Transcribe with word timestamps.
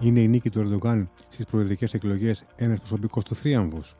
Είναι 0.00 0.20
η 0.20 0.28
νίκη 0.28 0.50
του 0.50 0.60
Ερντογάν 0.60 1.10
στις 1.28 1.46
προεδρικές 1.46 1.94
εκλογές 1.94 2.44
ένας 2.56 2.78
προσωπικός 2.78 3.24
του 3.24 3.34
θρίαμβος. 3.34 3.96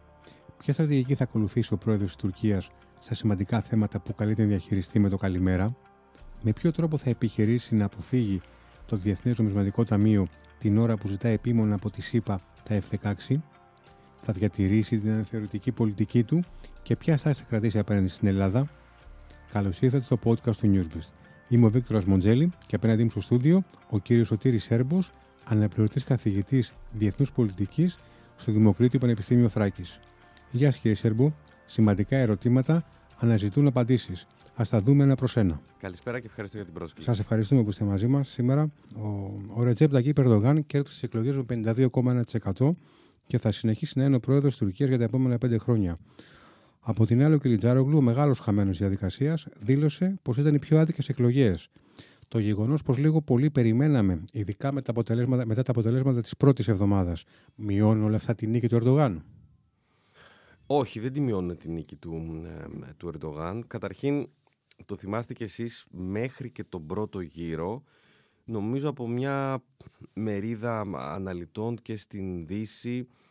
Ποια 0.58 0.72
στρατηγική 0.72 1.14
θα 1.14 1.24
ακολουθήσει 1.24 1.74
ο 1.74 1.76
πρόεδρος 1.76 2.06
της 2.06 2.16
Τουρκίας 2.16 2.70
στα 2.98 3.14
σημαντικά 3.14 3.60
θέματα 3.60 4.00
που 4.00 4.14
καλείται 4.14 4.42
να 4.42 4.48
διαχειριστεί 4.48 4.98
με 4.98 5.08
το 5.08 5.16
καλημέρα, 5.16 5.76
με 6.42 6.52
ποιο 6.52 6.72
τρόπο 6.72 6.98
θα 6.98 7.10
επιχειρήσει 7.10 7.74
να 7.74 7.84
αποφύγει 7.84 8.40
το 8.86 8.96
Διεθνές 8.96 9.38
Νομισματικό 9.38 9.84
Ταμείο 9.84 10.26
την 10.58 10.78
ώρα 10.78 10.96
που 10.96 11.08
ζητά 11.08 11.28
επίμονα 11.28 11.74
από 11.74 11.90
τη 11.90 12.02
ΣΥΠΑ 12.02 12.40
τα 12.64 12.80
F-16, 12.80 13.36
θα 14.22 14.32
διατηρήσει 14.32 14.98
την 14.98 15.10
αναθεωρητική 15.10 15.72
πολιτική 15.72 16.22
του 16.22 16.44
και 16.82 16.96
ποια 16.96 17.16
στάση 17.16 17.40
θα 17.40 17.46
κρατήσει 17.48 17.78
απέναντι 17.78 18.08
στην 18.08 18.28
Ελλάδα; 18.28 18.68
Καλώς 19.52 19.80
ήρθατε 19.80 20.04
στο 20.04 20.18
podcast 20.24 20.56
του 20.56 20.72
Newsbeast. 20.74 21.12
Είμαι 21.48 21.66
ο 21.66 21.70
Βίκτορας 21.70 22.04
Μοντζέλη 22.04 22.52
και 22.66 22.76
απέναντί 22.76 23.02
μου 23.02 23.10
στο 23.10 23.20
στούντιο 23.20 23.62
ο 23.90 23.98
κύριος 23.98 24.26
Σωτήρης 24.26 24.64
Σέρμπος, 24.64 25.10
αναπληρωτής 25.48 26.04
καθηγητής 26.04 26.72
Διεθνούς 26.92 27.32
Πολιτικής 27.32 27.98
στο 28.36 28.52
Δημοκρίτιο 28.52 28.98
Πανεπιστήμιο 28.98 29.48
Θράκης. 29.48 30.00
Γεια 30.50 30.70
σας 30.70 30.80
κύριε 30.80 30.96
Σέρμπο. 30.96 31.32
Σημαντικά 31.66 32.16
ερωτήματα 32.16 32.82
αναζητούν 33.18 33.66
απαντήσεις. 33.66 34.26
Α 34.54 34.62
τα 34.70 34.80
δούμε 34.80 35.04
ένα 35.04 35.14
προς 35.14 35.36
ένα. 35.36 35.60
Καλησπέρα 35.80 36.20
και 36.20 36.26
ευχαριστώ 36.26 36.56
για 36.56 36.66
την 36.66 36.74
πρόσκληση. 36.74 37.08
Σας 37.08 37.18
ευχαριστούμε 37.18 37.62
που 37.62 37.70
είστε 37.70 37.84
μαζί 37.84 38.06
μας 38.06 38.28
σήμερα. 38.28 38.70
Ο, 38.96 39.08
ο 39.54 39.62
Ρετζέπ 39.62 39.92
Ταγί 39.92 40.12
Περδογάν 40.12 40.66
κέρδισε 40.66 40.92
τις 40.92 41.02
εκλογές 41.02 41.36
με 41.36 41.44
52,1% 41.48 42.70
και 43.22 43.38
θα 43.38 43.50
συνεχίσει 43.50 43.98
να 43.98 44.04
είναι 44.04 44.16
ο 44.16 44.20
πρόεδρος 44.20 44.50
της 44.50 44.60
Τουρκίας 44.60 44.88
για 44.88 44.98
τα 44.98 45.04
επόμενα 45.04 45.38
πέντε 45.38 45.58
χρόνια. 45.58 45.96
Από 46.80 47.06
την 47.06 47.22
άλλη, 47.22 47.34
ο 47.34 47.38
Κιλιτζάρογλου, 47.38 47.96
ο 47.96 48.00
μεγάλος 48.00 48.38
χαμένος 48.38 48.78
διαδικασίας, 48.78 49.46
δήλωσε 49.60 50.18
πως 50.22 50.36
ήταν 50.36 50.54
οι 50.54 50.58
πιο 50.58 50.78
άδικες 50.78 51.08
εκλογές. 51.08 51.68
Το 52.28 52.38
γεγονός 52.38 52.82
πως 52.82 52.96
λίγο 52.96 53.20
πολύ 53.20 53.50
περιμέναμε, 53.50 54.24
ειδικά 54.32 54.72
με 54.72 54.82
τα 54.82 54.92
μετά 55.44 55.62
τα 55.62 55.70
αποτελέσματα 55.70 56.20
της 56.20 56.36
πρώτης 56.36 56.68
εβδομάδας, 56.68 57.24
μειώνουν 57.54 58.04
όλα 58.04 58.16
αυτά 58.16 58.34
τη 58.34 58.46
νίκη 58.46 58.68
του 58.68 58.76
Ερντογάν; 58.76 59.24
Όχι, 60.66 61.00
δεν 61.00 61.12
τη 61.12 61.20
μειώνουν 61.20 61.56
τη 61.56 61.68
νίκη 61.68 61.96
του, 61.96 62.42
ε, 62.44 62.92
του 62.96 63.08
Ερντογάν. 63.08 63.64
Καταρχήν, 63.66 64.28
το 64.86 64.96
θυμάστε 64.96 65.34
κι 65.34 65.42
εσείς 65.42 65.86
μέχρι 65.90 66.50
και 66.50 66.64
τον 66.64 66.86
πρώτο 66.86 67.20
γύρο, 67.20 67.82
νομίζω 68.44 68.88
από 68.88 69.08
μια 69.08 69.62
μερίδα 70.12 70.80
αναλυτών 70.94 71.76
και 71.82 71.96
στην 71.96 72.46
Δύση, 72.46 72.98
ε, 72.98 73.27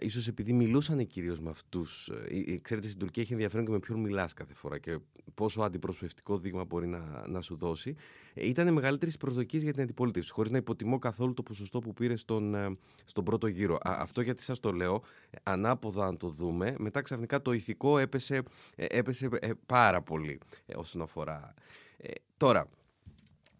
ίσως 0.00 0.28
επειδή 0.28 0.52
μιλούσαν 0.52 1.06
κυρίως 1.06 1.40
με 1.40 1.50
αυτούς. 1.50 2.08
Ε, 2.08 2.52
ε, 2.52 2.58
ξέρετε, 2.58 2.86
στην 2.86 2.98
Τουρκία 2.98 3.22
έχει 3.22 3.32
ενδιαφέρον 3.32 3.64
και 3.64 3.70
με 3.70 3.78
ποιον 3.78 4.00
μιλάς 4.00 4.32
κάθε 4.32 4.54
φορά 4.54 4.78
και 4.78 4.98
πόσο 5.34 5.60
αντιπροσωπευτικό 5.60 6.38
δείγμα 6.38 6.64
μπορεί 6.64 6.86
να, 6.86 7.24
να 7.28 7.40
σου 7.40 7.56
δώσει. 7.56 7.94
Ε, 8.34 8.46
ήταν 8.46 8.72
μεγαλύτερης 8.72 9.16
προσδοκίε 9.16 9.60
για 9.60 9.72
την 9.72 9.82
αντιπολίτευση, 9.82 10.32
χωρίς 10.32 10.50
να 10.50 10.56
υποτιμώ 10.56 10.98
καθόλου 10.98 11.34
το 11.34 11.42
ποσοστό 11.42 11.78
που 11.78 11.92
πήρε 11.92 12.16
στον, 12.16 12.54
ε, 12.54 12.76
στον 13.04 13.24
πρώτο 13.24 13.46
γύρο. 13.46 13.78
αυτό 13.82 14.20
γιατί 14.20 14.42
σας 14.42 14.60
το 14.60 14.72
λέω, 14.72 15.02
ανάποδα 15.42 16.06
αν 16.06 16.16
το 16.16 16.28
δούμε, 16.28 16.74
μετά 16.78 17.02
ξαφνικά 17.02 17.42
το 17.42 17.52
ηθικό 17.52 17.98
έπεσε, 17.98 18.42
έπεσε 18.76 19.28
πάρα 19.66 20.02
πολύ 20.02 20.38
όσον 20.76 21.02
αφορά. 21.02 21.54
τώρα, 22.36 22.68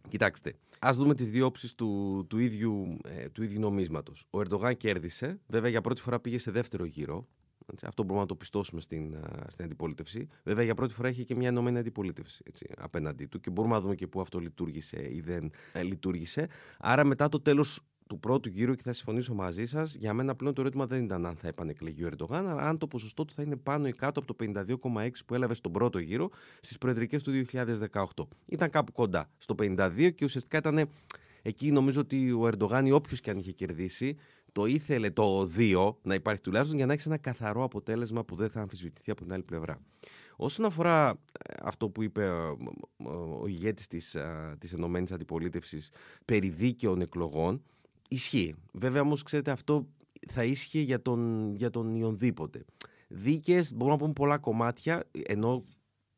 κοιτάξτε, 0.08 0.54
Α 0.78 0.90
δούμε 0.92 1.14
τις 1.14 1.30
δύο 1.30 1.46
όψεις 1.46 1.74
του, 1.74 2.24
του, 2.28 2.38
ίδιου, 2.38 2.98
ε, 3.04 3.28
του 3.28 3.42
ίδιου 3.42 3.60
νομίσματος. 3.60 4.26
Ο 4.30 4.40
Ερντογάν 4.40 4.76
κέρδισε, 4.76 5.40
βέβαια 5.46 5.70
για 5.70 5.80
πρώτη 5.80 6.00
φορά 6.00 6.20
πήγε 6.20 6.38
σε 6.38 6.50
δεύτερο 6.50 6.84
γύρο. 6.84 7.26
Αυτό 7.82 8.02
μπορούμε 8.02 8.20
να 8.20 8.26
το 8.26 8.34
πιστώσουμε 8.36 8.80
στην, 8.80 9.16
στην 9.46 9.64
αντιπολίτευση. 9.64 10.28
Βέβαια 10.44 10.64
για 10.64 10.74
πρώτη 10.74 10.94
φορά 10.94 11.08
έχει 11.08 11.24
και 11.24 11.34
μια 11.34 11.48
ενωμένη 11.48 11.78
αντιπολίτευση 11.78 12.42
έτσι, 12.46 12.66
απέναντί 12.76 13.26
του 13.26 13.40
και 13.40 13.50
μπορούμε 13.50 13.74
να 13.74 13.80
δούμε 13.80 13.94
και 13.94 14.06
πού 14.06 14.20
αυτό 14.20 14.38
λειτουργήσε 14.38 15.14
ή 15.14 15.20
δεν 15.20 15.50
ε, 15.72 15.82
λειτουργήσε. 15.82 16.48
Άρα 16.78 17.04
μετά 17.04 17.28
το 17.28 17.40
τέλος 17.40 17.80
του 18.08 18.18
πρώτου 18.20 18.48
γύρου 18.48 18.74
και 18.74 18.82
θα 18.82 18.92
συμφωνήσω 18.92 19.34
μαζί 19.34 19.66
σας, 19.66 19.94
για 19.94 20.14
μένα 20.14 20.34
πλέον 20.34 20.54
το 20.54 20.60
ερώτημα 20.60 20.86
δεν 20.86 21.04
ήταν 21.04 21.26
αν 21.26 21.36
θα 21.36 21.48
επανεκλεγεί 21.48 22.04
ο 22.04 22.06
Ερντογάν, 22.06 22.48
αλλά 22.48 22.62
αν 22.62 22.78
το 22.78 22.86
ποσοστό 22.86 23.24
του 23.24 23.32
θα 23.32 23.42
είναι 23.42 23.56
πάνω 23.56 23.88
ή 23.88 23.92
κάτω 23.92 24.20
από 24.20 24.34
το 24.34 24.44
52,6 24.64 25.08
που 25.26 25.34
έλαβε 25.34 25.54
στον 25.54 25.72
πρώτο 25.72 25.98
γύρο 25.98 26.30
στις 26.60 26.78
προεδρικές 26.78 27.22
του 27.22 27.32
2018. 27.52 28.04
Ήταν 28.46 28.70
κάπου 28.70 28.92
κοντά 28.92 29.30
στο 29.38 29.54
52 29.58 30.10
και 30.14 30.24
ουσιαστικά 30.24 30.58
ήταν 30.58 30.88
εκεί 31.42 31.72
νομίζω 31.72 32.00
ότι 32.00 32.32
ο 32.32 32.46
Ερντογάν 32.46 32.86
ή 32.86 32.92
όποιος 32.92 33.20
και 33.20 33.30
αν 33.30 33.38
είχε 33.38 33.52
κερδίσει, 33.52 34.16
το 34.52 34.66
ήθελε 34.66 35.10
το 35.10 35.50
2 35.56 35.94
να 36.02 36.14
υπάρχει 36.14 36.40
τουλάχιστον 36.40 36.76
για 36.76 36.86
να 36.86 36.92
έχει 36.92 37.02
ένα 37.06 37.18
καθαρό 37.18 37.62
αποτέλεσμα 37.62 38.24
που 38.24 38.34
δεν 38.34 38.50
θα 38.50 38.60
αμφισβητηθεί 38.60 39.10
από 39.10 39.22
την 39.22 39.32
άλλη 39.32 39.42
πλευρά. 39.42 39.78
Όσον 40.36 40.64
αφορά 40.64 41.08
ε, 41.08 41.54
αυτό 41.62 41.88
που 41.88 42.02
είπε 42.02 42.28
ο, 42.28 42.56
ο, 42.96 43.38
ο 43.42 43.46
ηγέτης 43.46 43.86
της, 43.86 44.16
της 44.58 44.72
Ενωμένης 44.72 45.12
Αντιπολίτευσης 45.12 45.90
περί 46.24 46.48
δίκαιων 46.48 47.00
εκλογών, 47.00 47.62
Ισχύει. 48.08 48.54
Βέβαια 48.72 49.00
όμως, 49.00 49.22
ξέρετε, 49.22 49.50
αυτό 49.50 49.88
θα 50.28 50.44
ίσχυε 50.44 50.80
για 50.80 51.02
τον, 51.02 51.54
για 51.54 51.70
τον 51.70 51.94
Ιονδήποτε. 51.94 52.64
Δίκαιε, 53.08 53.62
μπορούμε 53.74 53.90
να 53.90 53.96
πούμε 53.96 54.12
πολλά 54.12 54.38
κομμάτια, 54.38 55.08
ενώ 55.22 55.64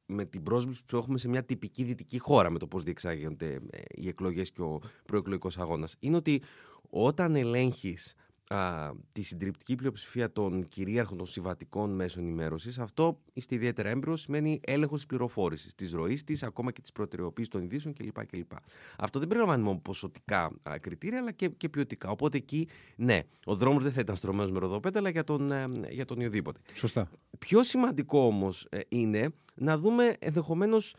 με 0.06 0.24
την 0.24 0.42
πρόσβληση 0.42 0.84
που 0.86 0.96
έχουμε 0.96 1.18
σε 1.18 1.28
μια 1.28 1.44
τυπική 1.44 1.82
δυτική 1.82 2.18
χώρα 2.18 2.50
με 2.50 2.58
το 2.58 2.66
πώς 2.66 2.82
διεξάγονται 2.82 3.60
ε, 3.70 3.80
οι 3.90 4.08
εκλογές 4.08 4.50
και 4.50 4.62
ο 4.62 4.80
προεκλογικός 5.06 5.58
αγώνας. 5.58 5.96
Είναι 5.98 6.16
ότι 6.16 6.42
όταν 6.90 7.36
ελέγχεις 7.36 8.14
α, 8.54 8.90
τη 9.12 9.22
συντριπτική 9.22 9.74
πλειοψηφία 9.74 10.32
των 10.32 10.64
κυρίαρχων 10.68 11.16
των 11.16 11.26
συμβατικών 11.26 11.90
μέσων 11.90 12.22
ενημέρωσης, 12.22 12.78
αυτό 12.78 13.20
είστε 13.32 13.54
ιδιαίτερα 13.54 13.88
έμπειρος, 13.88 14.20
σημαίνει 14.20 14.60
έλεγχος 14.64 14.98
της 14.98 15.06
πληροφόρησης, 15.06 15.74
της 15.74 15.92
ροής 15.92 16.24
της, 16.24 16.42
ακόμα 16.42 16.72
και 16.72 16.80
της 16.80 16.92
προτεραιοποίησης 16.92 17.52
των 17.52 17.62
ειδήσεων 17.62 17.94
κλπ. 17.94 18.26
κλπ. 18.26 18.52
Αυτό 18.98 19.18
δεν 19.18 19.28
περιλαμβάνει 19.28 19.62
μόνο 19.62 19.78
ποσοτικά 19.78 20.52
α, 20.62 20.78
κριτήρια, 20.78 21.18
αλλά 21.18 21.32
και, 21.32 21.48
και 21.48 21.68
ποιοτικά. 21.68 22.10
Οπότε 22.10 22.36
εκεί, 22.36 22.68
ναι, 22.96 23.20
ο 23.44 23.54
δρόμος 23.54 23.82
δεν 23.82 23.92
θα 23.92 24.00
ήταν 24.00 24.16
στρωμένος 24.16 24.50
με 24.50 24.58
ροδοπέταλα 24.58 25.08
για 25.10 25.24
τον, 25.24 25.52
ε, 25.52 25.66
για 25.90 26.04
τον 26.04 26.16
οποιοδήποτε. 26.16 26.60
Σωστά. 26.74 27.10
Πιο 27.38 27.62
σημαντικό 27.62 28.20
όμως 28.26 28.66
ε, 28.70 28.78
είναι 28.88 29.32
να 29.60 29.78
δούμε 29.78 30.14
ενδεχομένως 30.18 30.94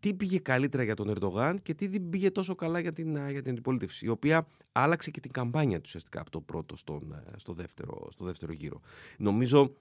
τι 0.00 0.14
πήγε 0.14 0.38
καλύτερα 0.38 0.82
για 0.82 0.94
τον 0.94 1.08
Ερντογάν 1.08 1.62
και 1.62 1.74
τι 1.74 1.86
δεν 1.86 2.08
πήγε 2.08 2.30
τόσο 2.30 2.54
καλά 2.54 2.78
για 2.78 2.92
την, 2.92 3.30
για 3.30 3.42
την 3.42 3.50
αντιπολίτευση, 3.50 4.06
η 4.06 4.08
οποία 4.08 4.46
άλλαξε 4.72 5.10
και 5.10 5.20
την 5.20 5.30
καμπάνια 5.30 5.76
του 5.76 5.82
ουσιαστικά 5.86 6.20
από 6.20 6.30
το 6.30 6.40
πρώτο 6.40 6.76
στον, 6.76 7.12
ε, 7.12 7.38
στο, 7.38 7.52
δεύτερο, 7.52 8.08
στο 8.10 8.24
δεύτερο 8.24 8.52
γύρο. 8.52 8.80
Νομίζω 9.18 9.72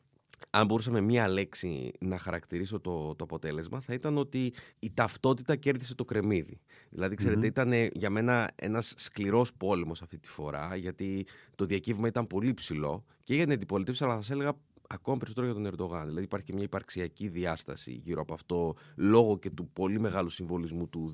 αν 0.50 0.66
μπορούσαμε 0.66 1.02
μία 1.02 1.28
λέξη 1.28 1.92
να 2.00 2.18
χαρακτηρίσω 2.18 2.80
το, 2.80 3.16
το 3.16 3.24
αποτέλεσμα, 3.24 3.82
θα 3.82 3.94
ήταν 3.94 4.18
ότι 4.18 4.54
η 4.80 4.92
ταυτότητα 4.94 5.56
κέρδισε 5.56 5.96
το 5.96 6.06
κρεμμύδι. 6.06 6.60
Δηλαδή, 6.90 7.16
ήταν 7.48 7.74
για 7.74 8.10
μένα 8.10 8.52
ένας 8.56 8.94
σκληρός 8.98 9.54
πόλεμος 9.54 10.02
αυτή 10.02 10.18
τη 10.18 10.30
φορά, 10.30 10.76
γιατί 10.76 11.26
το 11.56 11.66
διακύβημα 11.66 12.08
ήταν 12.08 12.28
πολύ 12.28 12.54
ψηλό 12.54 13.06
και 13.24 13.36
για 13.36 13.44
την 13.44 13.54
αντιπολίτευση, 13.54 14.04
αλλά 14.04 14.14
θα 14.14 14.22
σας 14.22 14.32
έλεγα 14.32 14.54
ακόμα 14.88 15.18
περισσότερο 15.18 15.46
για 15.46 15.56
τον 15.56 15.66
Ερντογάν. 15.66 16.08
Δηλαδή 16.08 16.24
υπάρχει 16.24 16.46
και 16.46 16.54
μια 16.54 16.64
υπαρξιακή 16.64 17.28
διάσταση 17.28 17.92
γύρω 17.92 18.22
από 18.22 18.34
αυτό 18.34 18.76
λόγω 18.96 19.40
και 19.40 19.50
του 19.50 19.70
πολύ 19.74 20.00
μεγάλου 20.00 20.30
συμβολισμού 20.30 20.90
του 20.90 21.14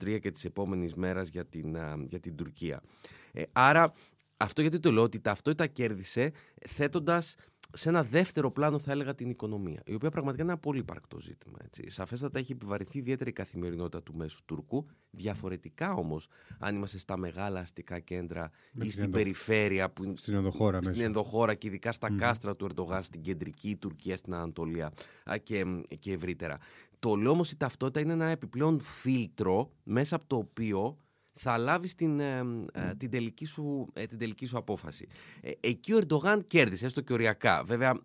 2023 0.00 0.18
και 0.20 0.30
της 0.30 0.44
επόμενης 0.44 0.94
μέρας 0.94 1.28
για 1.28 1.44
την, 1.44 1.76
για 2.06 2.20
την 2.20 2.36
Τουρκία. 2.36 2.82
Ε, 3.32 3.42
άρα 3.52 3.92
αυτό 4.36 4.60
γιατί 4.60 4.78
το 4.78 4.92
λέω 4.92 5.02
ότι 5.02 5.20
ταυτότητα 5.20 5.66
κέρδισε 5.66 6.32
θέτοντας 6.66 7.34
σε 7.72 7.88
ένα 7.88 8.02
δεύτερο 8.02 8.50
πλάνο 8.50 8.78
θα 8.78 8.92
έλεγα 8.92 9.14
την 9.14 9.30
οικονομία, 9.30 9.82
η 9.84 9.94
οποία 9.94 10.10
πραγματικά 10.10 10.42
είναι 10.42 10.52
ένα 10.52 10.60
πολύ 10.60 10.84
παρκτό 10.84 11.20
ζήτημα. 11.20 11.58
Έτσι. 11.64 11.90
Σαφέστατα 11.90 12.38
έχει 12.38 12.52
επιβαρυνθεί 12.52 12.98
ιδιαίτερη 12.98 13.32
καθημερινότητα 13.32 14.02
του 14.02 14.14
μέσου 14.14 14.44
Τουρκού. 14.44 14.86
Διαφορετικά 15.10 15.92
όμως, 15.92 16.28
αν 16.58 16.76
είμαστε 16.76 16.98
στα 16.98 17.16
μεγάλα 17.16 17.60
αστικά 17.60 17.98
κέντρα 17.98 18.50
ή 18.82 18.90
στην 18.90 19.10
περιφέρεια, 19.10 19.90
που, 19.90 20.14
στην 20.16 20.34
ενδοχώρα, 20.34 20.82
στην 20.82 21.00
ενδοχώρα 21.00 21.54
και 21.54 21.66
ειδικά 21.66 21.92
στα 21.92 22.10
κάστρα 22.16 22.56
του 22.56 22.64
Ερντογάν, 22.64 23.02
στην 23.02 23.20
κεντρική 23.20 23.76
Τουρκία, 23.76 24.16
στην 24.16 24.34
Ανατολία 24.34 24.92
και, 25.42 25.64
και 25.98 26.12
ευρύτερα. 26.12 26.58
Το 26.98 27.14
λέω 27.14 27.30
όμως 27.30 27.50
η 27.50 27.56
ταυτότητα 27.56 28.00
είναι 28.00 28.12
ένα 28.12 28.26
επιπλέον 28.26 28.80
φίλτρο 28.80 29.72
μέσα 29.82 30.16
από 30.16 30.26
το 30.26 30.36
οποίο 30.36 30.98
θα 31.38 31.58
λάβεις 31.58 31.94
την, 31.94 32.20
ε, 32.20 32.38
ε, 32.72 32.94
την, 32.96 33.10
τελική, 33.10 33.44
σου, 33.44 33.88
ε, 33.92 34.06
την 34.06 34.18
τελική 34.18 34.46
σου 34.46 34.58
απόφαση. 34.58 35.08
εκεί 35.60 35.92
ο 35.92 35.96
Ερντογάν 35.96 36.44
κέρδισε, 36.46 36.86
έστω 36.86 37.00
και 37.00 37.12
οριακά. 37.12 37.64
Βέβαια, 37.64 38.00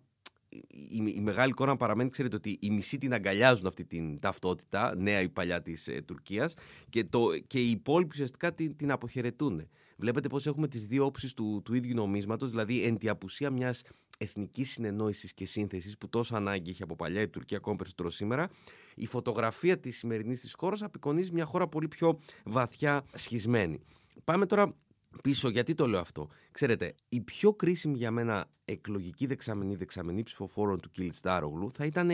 η, 0.68 1.12
η, 1.16 1.20
μεγάλη 1.20 1.50
εικόνα 1.50 1.76
παραμένει, 1.76 2.10
ξέρετε 2.10 2.36
ότι 2.36 2.58
οι 2.60 2.70
μισοί 2.70 2.98
την 2.98 3.12
αγκαλιάζουν 3.12 3.66
αυτή 3.66 3.84
την 3.84 4.18
ταυτότητα, 4.18 4.96
νέα 4.96 5.20
ή 5.20 5.28
παλιά 5.28 5.62
της 5.62 5.88
ε, 5.88 6.02
Τουρκίας 6.02 6.54
και, 6.88 7.04
το, 7.04 7.38
και 7.46 7.60
οι 7.60 7.70
υπόλοιποι 7.70 8.10
ουσιαστικά 8.12 8.54
την, 8.54 8.76
την 8.76 8.90
αποχαιρετούν. 8.90 9.68
Βλέπετε 9.96 10.28
πώς 10.28 10.46
έχουμε 10.46 10.68
τις 10.68 10.86
δύο 10.86 11.04
όψεις 11.04 11.34
του, 11.34 11.60
του 11.64 11.74
ίδιου 11.74 11.94
νομίσματος, 11.94 12.50
δηλαδή 12.50 12.84
εν 12.84 12.98
τη 12.98 13.08
απουσία 13.08 13.50
μιας 13.50 13.82
εθνικής 14.18 14.70
συνεννόησης 14.70 15.34
και 15.34 15.46
σύνθεσης 15.46 15.98
που 15.98 16.08
τόσο 16.08 16.36
ανάγκη 16.36 16.70
έχει 16.70 16.82
από 16.82 16.96
παλιά 16.96 17.20
η 17.20 17.28
Τουρκία 17.28 17.56
ακόμα 17.56 17.76
περισσότερο 17.76 18.10
σήμερα, 18.10 18.50
η 18.94 19.06
φωτογραφία 19.06 19.78
της 19.78 19.96
σημερινής 19.96 20.40
της 20.40 20.54
χώρας 20.58 20.82
απεικονίζει 20.82 21.32
μια 21.32 21.44
χώρα 21.44 21.68
πολύ 21.68 21.88
πιο 21.88 22.18
βαθιά 22.44 23.04
σχισμένη. 23.14 23.80
Πάμε 24.24 24.46
τώρα 24.46 24.74
πίσω. 25.22 25.48
Γιατί 25.48 25.74
το 25.74 25.86
λέω 25.86 26.00
αυτό; 26.00 26.28
Ξέρετε, 26.50 26.94
η 27.08 27.20
πιο 27.20 27.54
κρίσιμη 27.54 27.96
για 27.96 28.10
μένα 28.10 28.50
εκλογική 28.64 29.26
δεξαμενή, 29.26 29.74
δεξαμενή 29.74 30.22
ψηφοφόρων 30.22 30.80
του 30.80 30.90
Κιλτστάρογλου 30.90 31.70
θα 31.72 31.84
ήταν 31.84 32.10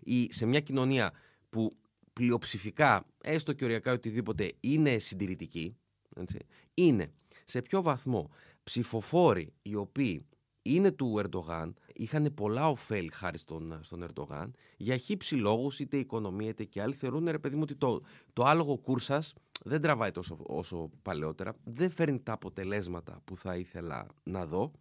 η, 0.00 0.28
σε 0.30 0.46
μια 0.46 0.60
κοινωνία 0.60 1.12
που 1.50 1.76
πλειοψηφικά, 2.12 3.06
έστω 3.22 3.52
και 3.52 3.64
οριακά 3.64 3.92
οτιδήποτε, 3.92 4.52
είναι 4.60 4.98
συντηρητική, 4.98 5.76
έτσι, 6.16 6.38
είναι 6.74 7.12
σε 7.44 7.62
ποιο 7.62 7.82
βαθμό 7.82 8.30
ψηφοφόροι 8.64 9.52
οι 9.62 9.74
οποίοι 9.74 10.26
είναι 10.62 10.90
του 10.90 11.14
Ερντογάν, 11.18 11.74
είχαν 11.94 12.34
πολλά 12.34 12.68
ωφέλη 12.68 13.10
χάρη 13.12 13.38
στον, 13.38 13.78
στον 13.80 14.02
Ερντογάν, 14.02 14.54
για 14.76 14.96
χύψη 14.96 15.34
λόγους, 15.34 15.80
είτε 15.80 15.96
οικονομία 15.96 16.48
είτε 16.48 16.64
και 16.64 16.82
άλλοι, 16.82 16.94
θεωρούν 16.94 17.30
ρε 17.30 17.38
παιδί 17.38 17.54
μου 17.54 17.62
ότι 17.62 17.74
το, 17.74 18.02
το 18.32 18.44
άλογο 18.44 18.76
κούρσας 18.76 19.34
δεν 19.64 19.80
τραβάει 19.80 20.10
τόσο 20.10 20.38
όσο 20.42 20.90
παλαιότερα, 21.02 21.54
δεν 21.64 21.90
φέρνει 21.90 22.20
τα 22.20 22.32
αποτελέσματα 22.32 23.20
που 23.24 23.36
θα 23.36 23.56
ήθελα 23.56 24.06
να 24.22 24.46
δω 24.46 24.72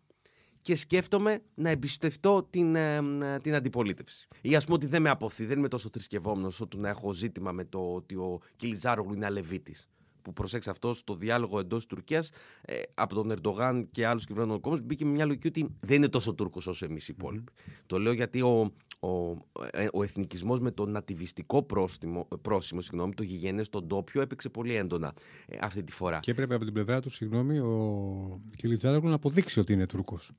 και 0.62 0.76
σκέφτομαι 0.76 1.42
να 1.56 1.70
εμπιστευτώ 1.70 2.48
την, 2.50 2.76
ε, 2.76 3.02
την 3.42 3.56
αντιπολίτευση. 3.56 4.28
Ή 4.42 4.56
ας 4.56 4.64
πούμε 4.64 4.76
ότι 4.76 4.86
δεν 4.86 5.02
με 5.02 5.10
αποθεί, 5.10 5.46
δεν 5.46 5.58
είμαι 5.58 5.68
τόσο 5.68 5.90
θρησκευόμενος 5.92 6.62
όσο 6.62 6.68
να 6.78 6.90
έχω 6.90 7.14
ζήτημα 7.14 7.52
με 7.52 7.66
το 7.66 7.94
ότι 7.94 8.16
ο 8.16 8.40
Κιλιτζάρογλου 8.56 9.14
είναι 9.14 9.26
αλεβίτης 9.26 9.90
που 10.22 10.34
προσέξει 10.34 10.70
αυτός 10.70 10.98
στο 10.98 11.16
διάλογο 11.16 11.60
εντός 11.60 11.78
της 11.78 11.86
Τουρκίας 11.86 12.30
ε, 12.62 12.82
από 12.94 13.16
τον 13.16 13.32
Ερντογάν 13.32 13.90
και 13.92 14.06
άλλους 14.06 14.26
κυβερνών 14.26 14.60
κόμμα 14.60 14.80
μπήκε 14.84 15.06
με 15.06 15.12
μια 15.12 15.26
λογική 15.26 15.48
ότι 15.48 15.76
δεν 15.80 15.98
είναι 15.98 16.10
τόσο 16.10 16.34
Τούρκος 16.34 16.68
όσο 16.68 16.86
εμείς 16.86 17.08
οι 17.08 17.14
υπόλοιποι. 17.18 17.52
Το 17.86 18.00
λέω 18.00 18.14
γιατί 18.14 18.42
ο, 18.42 18.74
ο, 19.00 19.10
ε, 19.72 19.88
ο 19.94 20.04
εθνικισμός 20.04 20.60
με 20.60 20.72
το 20.72 20.86
νατιβιστικό 20.86 21.64
πρόστιμο, 21.64 22.28
πρόσημο, 22.42 22.82
συγγνώμη, 22.82 23.14
το 23.14 23.24
γηγενές 23.24 23.66
στον 23.66 23.88
τόπιο 23.88 24.22
έπαιξε 24.22 24.50
πολύ 24.50 24.76
έντονα 24.76 25.14
ε, 25.46 25.58
αυτή 25.62 25.84
τη 25.84 25.92
φορά. 25.92 26.20
Και 26.20 26.32
έπρεπε 26.32 26.56
από 26.56 26.64
την 26.64 26.74
πλευρά 26.74 27.02
του, 27.02 27.10
συγγνώμη, 27.10 27.60
ο 27.60 28.42
Κιλιτζάρογλου 28.56 29.10
να 29.10 29.16
αποδείξει 29.16 29.60
ότι 29.60 29.74
είναι 29.74 29.86
Τούρκος. 29.86 30.32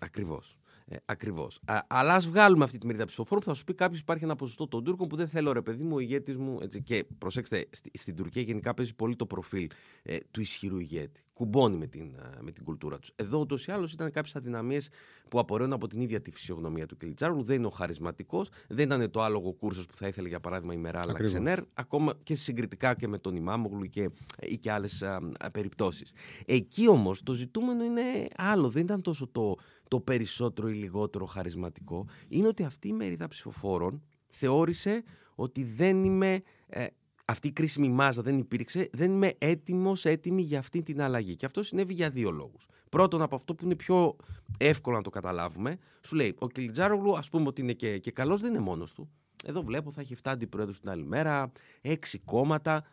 Ακριβώς. 0.00 0.58
Ε, 0.92 0.96
Ακριβώς. 1.04 1.60
Αλλά 1.86 2.14
ας 2.14 2.26
βγάλουμε 2.28 2.64
αυτή 2.64 2.78
τη 2.78 2.86
μερίδα 2.86 3.04
ψηφοφόρων 3.04 3.42
που 3.42 3.48
θα 3.48 3.54
σου 3.54 3.64
πει 3.64 3.74
κάποιος 3.74 4.00
υπάρχει 4.00 4.24
ένα 4.24 4.36
ποσοστό 4.36 4.68
των 4.68 4.84
Τούρκων 4.84 5.08
που 5.08 5.16
δεν 5.16 5.28
θέλω 5.28 5.52
ρε 5.52 5.62
παιδί 5.62 5.82
μου, 5.82 5.94
ο 5.94 5.98
ηγέτης 5.98 6.36
μου. 6.36 6.58
Έτσι. 6.62 6.82
Και 6.82 7.06
προσέξτε, 7.18 7.66
στη, 7.70 7.90
στην 7.94 8.16
Τουρκία 8.16 8.42
γενικά 8.42 8.74
παίζει 8.74 8.94
πολύ 8.94 9.16
το 9.16 9.26
προφίλ 9.26 9.68
ε, 10.02 10.16
του 10.30 10.40
ισχυρού 10.40 10.78
ηγέτη. 10.78 11.20
Κουμπώνει 11.32 11.76
με 11.76 11.86
την, 11.86 12.14
με 12.40 12.52
την 12.52 12.64
κουλτούρα 12.64 12.98
τους. 12.98 13.12
Εδώ 13.16 13.38
ούτως 13.38 13.66
ή 13.66 13.72
άλλως 13.72 13.92
ήταν 13.92 14.10
κάποιες 14.10 14.36
αδυναμίες 14.36 14.88
που 15.28 15.38
απορρέουν 15.38 15.72
από 15.72 15.86
την 15.86 16.00
ίδια 16.00 16.20
τη 16.20 16.30
φυσιογνωμία 16.30 16.86
του 16.86 16.96
Κιλιτσάρου. 16.96 17.42
Δεν 17.42 17.56
είναι 17.56 17.66
ο 17.66 17.70
χαρισματικός, 17.70 18.50
δεν 18.68 18.86
ήταν 18.86 19.10
το 19.10 19.22
άλογο 19.22 19.52
κούρσος 19.52 19.86
που 19.86 19.96
θα 19.96 20.06
ήθελε 20.06 20.28
για 20.28 20.40
παράδειγμα 20.40 20.74
η 20.74 20.76
Μεράλα 20.76 21.12
Ξενέρ, 21.12 21.58
ακόμα 21.74 22.12
και 22.22 22.34
συγκριτικά 22.34 22.94
και 22.94 23.08
με 23.08 23.18
τον 23.18 23.36
Ιμάμογλου 23.36 23.86
και, 23.86 24.10
ή 24.40 24.58
και 24.58 24.70
άλλες 24.70 25.04
περιπτώσεις. 25.52 26.12
Εκεί 26.46 26.88
όμως 26.88 27.22
το 27.22 27.32
ζητούμενο 27.32 27.84
είναι 27.84 28.02
άλλο. 28.36 28.68
Δεν 28.68 28.82
ήταν 28.82 29.02
τόσο 29.02 29.26
το 29.26 29.56
το 29.90 30.00
περισσότερο 30.00 30.68
ή 30.68 30.74
λιγότερο 30.74 31.26
χαρισματικό, 31.26 32.06
είναι 32.28 32.46
ότι 32.46 32.64
αυτή 32.64 32.88
η 32.88 32.92
μερίδα 32.92 33.28
ψηφοφόρων 33.28 34.02
θεώρησε 34.26 35.02
ότι 35.34 35.64
δεν 35.64 36.04
είμαι. 36.04 36.42
Ε, 36.66 36.86
αυτή 37.24 37.48
η 37.48 37.52
κρίσιμη 37.52 37.88
μάζα 37.88 38.22
δεν 38.22 38.38
υπήρξε, 38.38 38.88
δεν 38.92 39.10
είμαι 39.10 39.32
έτοιμος, 39.38 40.04
έτοιμη 40.04 40.42
για 40.42 40.58
αυτή 40.58 40.82
την 40.82 41.02
αλλαγή. 41.02 41.36
Και 41.36 41.46
αυτό 41.46 41.62
συνέβη 41.62 41.94
για 41.94 42.10
δύο 42.10 42.30
λόγους. 42.30 42.66
Πρώτον, 42.88 43.22
από 43.22 43.34
αυτό 43.34 43.54
που 43.54 43.64
είναι 43.64 43.76
πιο 43.76 44.16
εύκολο 44.58 44.96
να 44.96 45.02
το 45.02 45.10
καταλάβουμε, 45.10 45.78
σου 46.00 46.16
λέει: 46.16 46.34
Ο 46.38 46.48
Κιλιτζάρογλου, 46.48 47.16
ας 47.16 47.28
πούμε 47.28 47.46
ότι 47.46 47.60
είναι 47.60 47.72
και, 47.72 47.98
και 47.98 48.10
καλός, 48.10 48.40
δεν 48.40 48.50
είναι 48.50 48.62
μόνος 48.62 48.92
του. 48.92 49.10
Εδώ 49.44 49.62
βλέπω 49.62 49.92
θα 49.92 50.00
έχει 50.00 50.14
7 50.16 50.20
αντιπρόεδρου 50.24 50.74
την 50.74 50.90
άλλη 50.90 51.04
μέρα, 51.04 51.52
6 51.82 51.96
κόμματα 52.24 52.84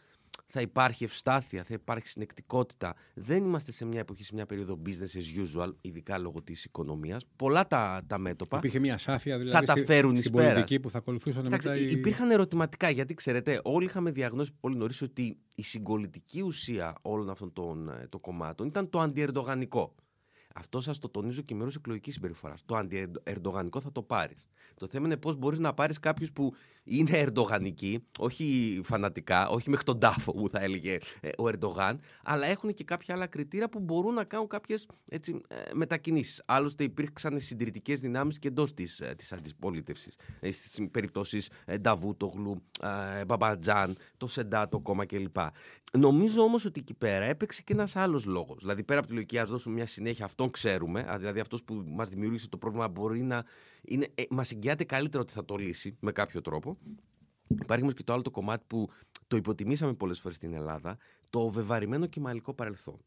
θα 0.46 0.62
υπάρχει 0.62 1.04
ευστάθεια, 1.04 1.64
θα 1.64 1.74
υπάρχει 1.74 2.08
συνεκτικότητα. 2.08 2.96
Δεν 3.14 3.44
είμαστε 3.44 3.72
σε 3.72 3.86
μια 3.86 4.00
εποχή, 4.00 4.24
σε 4.24 4.34
μια 4.34 4.46
περίοδο 4.46 4.82
business 4.86 5.18
as 5.18 5.62
usual, 5.62 5.74
ειδικά 5.82 6.18
λόγω 6.18 6.42
της 6.42 6.66
οικονομίας. 6.66 7.26
Πολλά 7.36 7.68
τα, 7.68 8.02
τα 8.08 8.18
μέτωπα. 8.18 8.58
Υπήρχε 8.58 8.80
μια 8.80 8.98
σάφια 8.98 9.38
δηλαδή. 9.38 9.66
Θα 9.66 9.74
τα 9.74 9.82
φέρουν 9.86 10.16
εις 10.16 10.30
πέρα. 10.30 10.48
πολιτική 10.48 10.80
που 10.80 10.90
θα 10.90 10.98
ακολουθούσαν 10.98 11.48
μετά. 11.48 11.76
Οι... 11.76 11.92
Υπήρχαν 11.92 12.32
ερωτηματικά, 12.32 12.90
γιατί 12.90 13.14
ξέρετε, 13.14 13.62
όλοι 13.64 13.86
είχαμε 13.86 14.12
διαγνώσει 14.12 14.52
πολύ 14.60 14.76
νωρίς 14.76 15.02
ότι 15.02 15.38
η 15.56 15.64
συγκολητική 15.64 16.42
ουσία 16.42 16.96
όλων 17.02 17.30
αυτών 17.30 17.54
των 17.54 17.90
ε, 17.90 18.08
το 18.10 18.20
κομμάτων 18.20 18.68
ήταν 18.68 18.90
το 18.90 19.00
αντιερντογανικό. 19.00 19.96
Αυτό 20.58 20.82
σας 20.82 21.00
το 21.00 21.10
τονίζω 21.10 21.42
και 21.42 21.56
μέρος 21.56 21.76
εκλογικής 21.76 22.14
συμπεριφοράς. 22.14 22.66
Το 22.66 22.76
αντιερντογανικό 22.76 23.82
θα 23.82 23.92
το 23.92 24.02
πάρεις. 24.02 24.46
Το 24.76 24.88
θέμα 24.88 25.06
είναι 25.06 25.18
πώς 25.18 25.36
μπορείς 25.36 25.60
να 25.60 25.74
πάρεις 25.74 26.00
κάποιους 26.00 26.32
που 26.32 26.54
είναι 26.84 27.12
ερντογανικοί, 27.12 28.04
όχι 28.20 28.80
φανατικά, 28.84 29.48
όχι 29.48 29.70
μέχρι 29.70 29.86
τον 29.86 30.00
τάφο 30.00 30.32
που 30.32 30.50
θα 30.50 30.62
έλεγε 30.62 30.98
ε, 31.20 31.30
ο 31.38 31.48
Ερντογάν, 31.48 32.00
αλλά 32.24 32.46
έχουν 32.46 32.74
και 32.74 32.84
κάποια 32.84 33.16
άλλα 33.16 33.28
κριτήρια 33.28 33.70
που 33.70 33.80
μπορούν 33.80 34.14
να 34.14 34.24
κάνουν 34.24 34.48
κάποιες 34.48 34.88
ε, 35.10 35.18
μετακινήσεις. 35.74 36.44
Άλλωστε, 36.46 36.84
υπήρξαν 36.84 37.40
συντηρητικές 37.40 38.00
δυνάμεις 38.00 38.40
και 38.40 38.48
εντός 38.48 38.74
της 38.74 39.00
ε, 39.00 39.16
αντιπολίτευσης. 39.32 40.16
Ε, 40.40 40.52
Στις 40.52 40.88
περιπτώσεις 40.92 41.50
ε, 41.66 41.78
Νταβούτογλου, 41.78 42.64
ε, 43.20 43.26
Μπαμπατζάν, 43.26 43.96
το 44.18 44.28
Σεντάτο 44.28 44.80
κόμμα 44.80 45.06
κλπ. 45.06 45.38
Νομίζω 45.98 46.42
όμως 46.42 46.66
ότι 46.66 46.80
εκεί 46.80 46.94
πέρα 46.94 47.26
έπαιξε 47.26 47.62
και 47.62 47.74
ένας 47.74 47.96
άλλος 47.96 48.26
λόγος. 48.26 48.58
Δηλαδή, 48.60 48.84
πέρα 48.84 49.00
από 49.00 49.08
τη 49.08 49.14
λογική, 49.14 49.38
ας 49.38 49.50
δώσουμε 49.50 49.76
μια 49.76 49.86
συνέχεια, 49.86 50.26
αυτόν 50.48 50.52
ξέρουμε, 50.52 51.16
δηλαδή 51.18 51.40
αυτός 51.40 51.64
που 51.64 51.84
μας 51.88 52.10
δημιούργησε 52.10 52.50
το 52.50 52.58
πρόβλημα 52.58 52.88
μπορεί 52.88 53.22
να 53.22 53.44
είναι, 53.82 54.08
ε, 54.16 54.24
μας 54.30 54.52
εγγυάται 54.52 54.84
καλύτερα 54.84 55.24
ότι 55.24 55.34
θα 55.34 55.46
το 55.46 55.56
λύσει 55.56 55.98
με 56.00 56.12
κάποιο 56.12 56.42
τρόπο. 56.42 56.78
Υπάρχει 57.48 57.84
όμως 57.84 57.94
και 57.96 58.04
το 58.04 58.14
άλλο 58.14 58.22
το 58.22 58.32
κομμάτι 58.32 58.64
που 58.68 58.90
το 59.28 59.36
υποτιμήσαμε 59.38 59.94
πολλές 59.94 60.20
φορές 60.20 60.38
στην 60.38 60.54
Ελλάδα, 60.54 60.98
το 61.30 61.50
βεβαρημένο 61.50 62.06
και 62.06 62.20
μαλλικό 62.20 62.54
παρελθόν. 62.54 63.00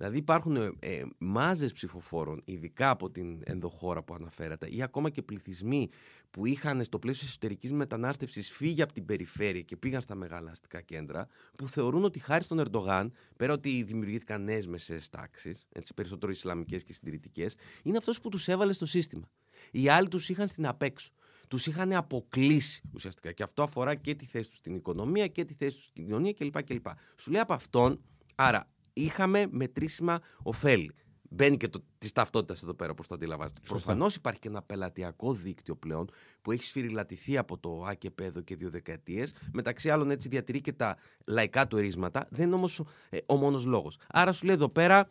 Δηλαδή 0.00 0.18
υπάρχουν 0.18 0.56
ε, 0.56 0.72
ε 0.78 1.02
μάζες 1.18 1.72
ψηφοφόρων, 1.72 2.42
ειδικά 2.44 2.90
από 2.90 3.10
την 3.10 3.40
ενδοχώρα 3.44 4.02
που 4.02 4.14
αναφέρατε, 4.14 4.68
ή 4.70 4.82
ακόμα 4.82 5.10
και 5.10 5.22
πληθυσμοί 5.22 5.88
που 6.30 6.46
είχαν 6.46 6.84
στο 6.84 6.98
πλαίσιο 6.98 7.26
εσωτερικής 7.26 7.72
μετανάστευσης 7.72 8.50
φύγει 8.50 8.82
από 8.82 8.92
την 8.92 9.04
περιφέρεια 9.04 9.60
και 9.60 9.76
πήγαν 9.76 10.00
στα 10.00 10.14
μεγάλα 10.14 10.50
αστικά 10.50 10.80
κέντρα, 10.80 11.26
που 11.56 11.68
θεωρούν 11.68 12.04
ότι 12.04 12.18
χάρη 12.18 12.44
στον 12.44 12.58
Ερντογάν, 12.58 13.12
πέρα 13.36 13.52
ότι 13.52 13.82
δημιουργήθηκαν 13.82 14.44
νέες 14.44 14.66
μεσαίες 14.66 15.08
τάξεις, 15.08 15.68
περισσότερο 15.94 16.32
Ισλαμικές 16.32 16.84
και 16.84 16.92
συντηρητικές, 16.92 17.54
είναι 17.82 17.96
αυτός 17.96 18.20
που 18.20 18.28
τους 18.28 18.48
έβαλε 18.48 18.72
στο 18.72 18.86
σύστημα. 18.86 19.28
Οι 19.70 19.88
άλλοι 19.88 20.08
τους 20.08 20.28
είχαν 20.28 20.48
στην 20.48 20.66
απέξω. 20.66 21.10
Τους 21.48 21.66
είχαν 21.66 21.92
αποκλείσει 21.92 22.82
ουσιαστικά. 22.92 23.32
Και 23.32 23.42
αυτό 23.42 23.62
αφορά 23.62 23.94
και 23.94 24.14
τη 24.14 24.24
θέση 24.24 24.48
τους 24.48 24.58
στην 24.58 24.74
οικονομία 24.74 25.26
και 25.26 25.44
τη 25.44 25.54
θέση 25.54 25.76
τους 25.76 25.84
στην 25.84 26.04
κοινωνία 26.04 26.32
κλπ. 26.32 26.62
κλπ. 26.62 26.86
Σου 27.16 27.30
λέει 27.30 27.40
από 27.40 27.54
αυτόν, 27.54 28.00
άρα 28.34 28.68
είχαμε 29.02 29.46
μετρήσιμα 29.50 30.20
ωφέλη. 30.42 30.90
Μπαίνει 31.32 31.56
και 31.56 31.68
της 31.98 32.12
ταυτότητας 32.12 32.62
εδώ 32.62 32.74
πέρα, 32.74 32.90
όπω 32.90 33.06
το 33.06 33.14
αντιλαμβάνεστε. 33.14 33.60
Προφανώς 33.68 34.14
υπάρχει 34.14 34.38
και 34.38 34.48
ένα 34.48 34.62
πελατειακό 34.62 35.34
δίκτυο 35.34 35.74
πλέον 35.74 36.10
που 36.42 36.52
έχει 36.52 36.64
σφυριλατηθεί 36.64 37.36
από 37.36 37.58
το 37.58 37.84
ΑΚΕΠ 37.86 38.20
εδώ 38.20 38.40
και 38.40 38.56
δύο 38.56 38.70
δεκαετίες. 38.70 39.34
Μεταξύ 39.52 39.90
άλλων, 39.90 40.10
έτσι 40.10 40.28
διατηρεί 40.28 40.60
και 40.60 40.72
τα 40.72 40.96
λαϊκά 41.26 41.66
του 41.66 41.76
ερίσματα. 41.76 42.26
Δεν 42.30 42.46
είναι 42.46 42.54
όμως 42.54 42.82
ε, 43.10 43.18
ο 43.26 43.36
μόνος 43.36 43.64
λόγος. 43.64 43.98
Άρα 44.08 44.32
σου 44.32 44.46
λέει 44.46 44.54
εδώ 44.54 44.68
πέρα, 44.68 45.10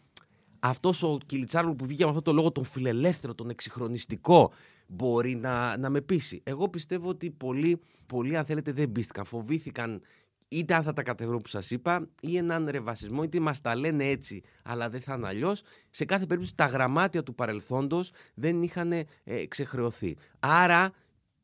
αυτός 0.59 1.03
ο 1.03 1.17
Κιλιτσάρλου 1.25 1.75
που 1.75 1.85
βγήκε 1.85 2.03
με 2.03 2.09
αυτό 2.09 2.21
το 2.21 2.33
λόγο, 2.33 2.51
τον 2.51 2.63
φιλελεύθερο, 2.63 3.35
τον 3.35 3.49
εξυγχρονιστικό, 3.49 4.51
μπορεί 4.87 5.35
να, 5.35 5.77
να 5.77 5.89
με 5.89 6.01
πείσει. 6.01 6.41
Εγώ 6.43 6.69
πιστεύω 6.69 7.09
ότι 7.09 7.31
πολλοί, 7.31 7.81
πολλοί, 8.05 8.37
αν 8.37 8.45
θέλετε, 8.45 8.71
δεν 8.71 8.91
πίστηκαν. 8.91 9.25
Φοβήθηκαν 9.25 10.01
είτε 10.49 10.73
αν 10.73 10.83
θα 10.83 10.93
τα 10.93 11.03
κατεβρούν 11.03 11.41
που 11.41 11.47
σας 11.47 11.71
είπα, 11.71 12.07
ή 12.21 12.37
έναν 12.37 12.67
ρεβασισμό, 12.69 13.23
είτε 13.23 13.39
μας 13.39 13.61
τα 13.61 13.75
λένε 13.75 14.05
έτσι, 14.05 14.41
αλλά 14.63 14.89
δεν 14.89 15.01
θα 15.01 15.13
είναι 15.13 15.27
αλλιώς. 15.27 15.61
Σε 15.89 16.05
κάθε 16.05 16.25
περίπτωση, 16.25 16.55
τα 16.55 16.65
γραμμάτια 16.65 17.23
του 17.23 17.35
παρελθόντος 17.35 18.11
δεν 18.33 18.63
είχαν 18.63 18.91
ε, 18.91 19.05
ξεχρεωθεί. 19.47 20.17
Άρα, 20.39 20.93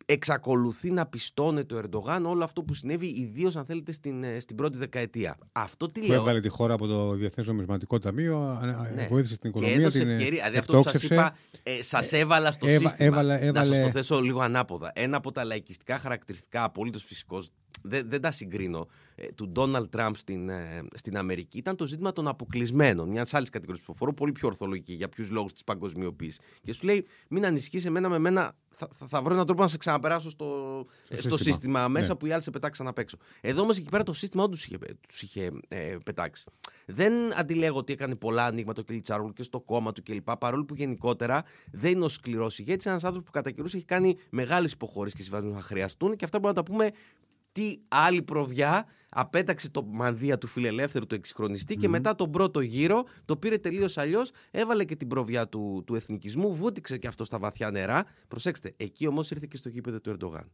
εξακολουθεί 0.06 0.92
να 0.92 1.06
πιστώνεται 1.06 1.76
ο 1.76 1.78
Ερντογάν 1.78 2.26
όλο 2.26 2.44
αυτό 2.44 2.64
που 2.64 2.74
συνέβη, 2.74 3.06
ιδίως 3.06 3.56
αν 3.56 3.66
θέλετε 3.66 3.92
στην, 3.92 4.24
ε, 4.24 4.40
στην 4.40 4.56
πρώτη 4.56 4.78
δεκαετία. 4.78 5.38
Αυτό 5.52 5.90
τι 5.90 6.02
λέω. 6.06 6.20
Έβγαλε 6.20 6.42
τη 6.42 6.50
χώρα 6.50 6.74
από 6.74 6.88
το 6.88 7.12
Διεθνές 7.12 7.48
Νομισματικό 7.48 8.00
Ταμείο, 8.00 8.60
ναι. 8.96 9.08
βοήθησε 9.08 9.38
την 9.38 9.50
οικονομία. 9.50 9.76
Και 9.76 9.82
έδωσε 9.82 10.00
την 10.00 10.10
ευκαιρία. 10.10 10.30
Δηλαδή 10.30 10.58
αυτό 10.58 10.82
που 10.82 10.90
σας 10.90 11.04
είπα, 11.04 11.38
ε, 11.64 11.84
σας 11.84 12.12
έβαλα 12.12 12.52
στο 12.52 12.68
έβα, 12.68 12.90
σύστημα. 12.90 13.08
Έβαλε, 13.08 13.34
έβαλε... 13.34 13.52
Να 13.52 13.64
σας 13.76 13.86
το 13.86 13.90
θέσω 13.90 14.22
λίγο 14.22 14.40
ανάποδα. 14.40 14.92
Ένα 14.96 15.18
από 15.18 15.32
τα 15.32 15.44
λαϊκιστικά 15.44 16.00
χαρακτηριστικά, 16.00 16.64
απολύτως 16.64 17.04
φυσικό, 17.04 17.44
δεν, 17.82 18.10
δεν 18.10 18.22
τα 18.22 18.32
συγκρίνω, 18.32 18.80
ε, 18.80 19.05
του 19.36 19.50
Ντόναλτ 19.50 19.90
Τραμπ 19.90 20.16
στην, 20.16 20.50
ε, 20.50 20.84
στην 20.94 21.18
Αμερική 21.18 21.58
ήταν 21.58 21.76
το 21.76 21.86
ζήτημα 21.86 22.12
των 22.12 22.28
αποκλεισμένων. 22.28 23.10
Μια 23.10 23.28
άλλη 23.32 23.46
κατηγορία 23.46 23.82
ψηφοφόρου, 23.82 24.14
πολύ 24.14 24.32
πιο 24.32 24.48
ορθολογική 24.48 24.94
για 24.94 25.10
ποιους 25.10 25.30
λόγους 25.30 25.54
της 25.54 25.64
παγκοσμιοποίησης. 25.64 26.40
Και 26.62 26.74
σου 26.74 26.86
λέει, 26.86 27.06
μην 27.30 27.46
ανησυχείς 27.46 27.86
εμένα 27.86 28.10
με 28.10 28.20
μένα 28.20 28.56
θα, 28.78 29.08
θα, 29.08 29.22
βρω 29.22 29.34
έναν 29.34 29.46
τρόπο 29.46 29.62
να 29.62 29.68
σε 29.68 29.78
ξαναπεράσω 29.78 30.30
στο, 30.30 30.86
στο, 31.10 31.22
στο 31.22 31.38
σύστημα, 31.38 31.88
μέσα 31.88 32.08
ναι. 32.08 32.16
που 32.16 32.26
οι 32.26 32.32
άλλοι 32.32 32.42
σε 32.42 32.52
πετάξαν 32.52 32.88
απ' 32.88 32.98
έξω. 32.98 33.18
Εδώ 33.42 33.62
όμως 33.62 33.78
εκεί 33.78 33.90
πέρα 33.90 34.04
το 34.04 34.14
σύστημα 34.14 34.44
όντως 34.44 34.66
είχε, 34.66 34.78
τους 35.08 35.22
είχε 35.22 35.52
ε, 35.68 35.98
πετάξει. 36.06 36.44
Δεν 36.86 37.14
αντιλέγω 37.40 37.78
ότι 37.78 37.94
έκανε 37.94 38.16
πολλά 38.16 38.46
ανοίγματα 38.46 38.82
ο 38.82 38.84
Κιλιτσάρουλ 38.84 39.32
και 39.32 39.44
στο 39.44 39.60
κόμμα 39.60 39.92
του 39.92 40.04
κλπ. 40.04 40.32
Παρόλο 40.32 40.66
που 40.66 40.76
γενικότερα 40.76 41.44
δεν 41.72 41.92
είναι 41.92 42.06
ο 42.06 42.08
σκληρός 42.08 42.60
ηγέτη, 42.60 42.90
ένας 42.90 43.04
άνθρωπος 43.04 43.26
που 43.26 43.32
κατά 43.32 43.52
καιρούς 43.52 43.74
έχει 43.74 43.86
κάνει 43.86 44.18
μεγάλες 44.30 44.72
υποχωρήσεις 44.72 45.18
και 45.18 45.24
συμβασμούς 45.24 45.56
να 45.56 45.62
χρειαστούν 45.62 46.16
και 46.16 46.26
αυτά 46.26 46.40
μπορούμε 46.40 46.60
να 46.60 46.66
τα 46.66 46.72
πούμε 46.72 46.92
τι 47.52 47.78
άλλη 47.88 48.22
προβιά 48.22 48.86
απέταξε 49.18 49.70
το 49.70 49.84
μανδύα 49.84 50.38
του 50.38 50.48
φιλελεύθερου 50.48 51.06
του 51.06 51.16
εξυγχρονιστή 51.16 51.76
και 51.76 51.90
μετά 51.90 52.16
τον 52.16 52.32
πρώτο 52.32 52.60
γύρο 52.60 53.04
το 53.26 53.38
πήρε 53.38 53.58
τελείως 53.58 53.98
αλλιώς. 53.98 54.32
Έβαλε 54.52 54.86
και 54.86 54.96
την 54.96 55.08
προβιά 55.08 55.48
του, 55.48 55.84
του 55.86 55.96
εθνικισμού, 55.96 56.56
βούτυξε 56.56 56.98
και 56.98 57.08
αυτό 57.08 57.26
στα 57.26 57.40
βαθιά 57.40 57.72
νερά. 57.72 58.06
Προσέξτε, 58.28 58.74
εκεί 58.78 59.08
όμως 59.08 59.32
ήρθε 59.32 59.46
και 59.50 59.58
στο 59.58 59.70
γήπεδο 59.70 60.02
του 60.02 60.10
Ερντογάν. 60.10 60.52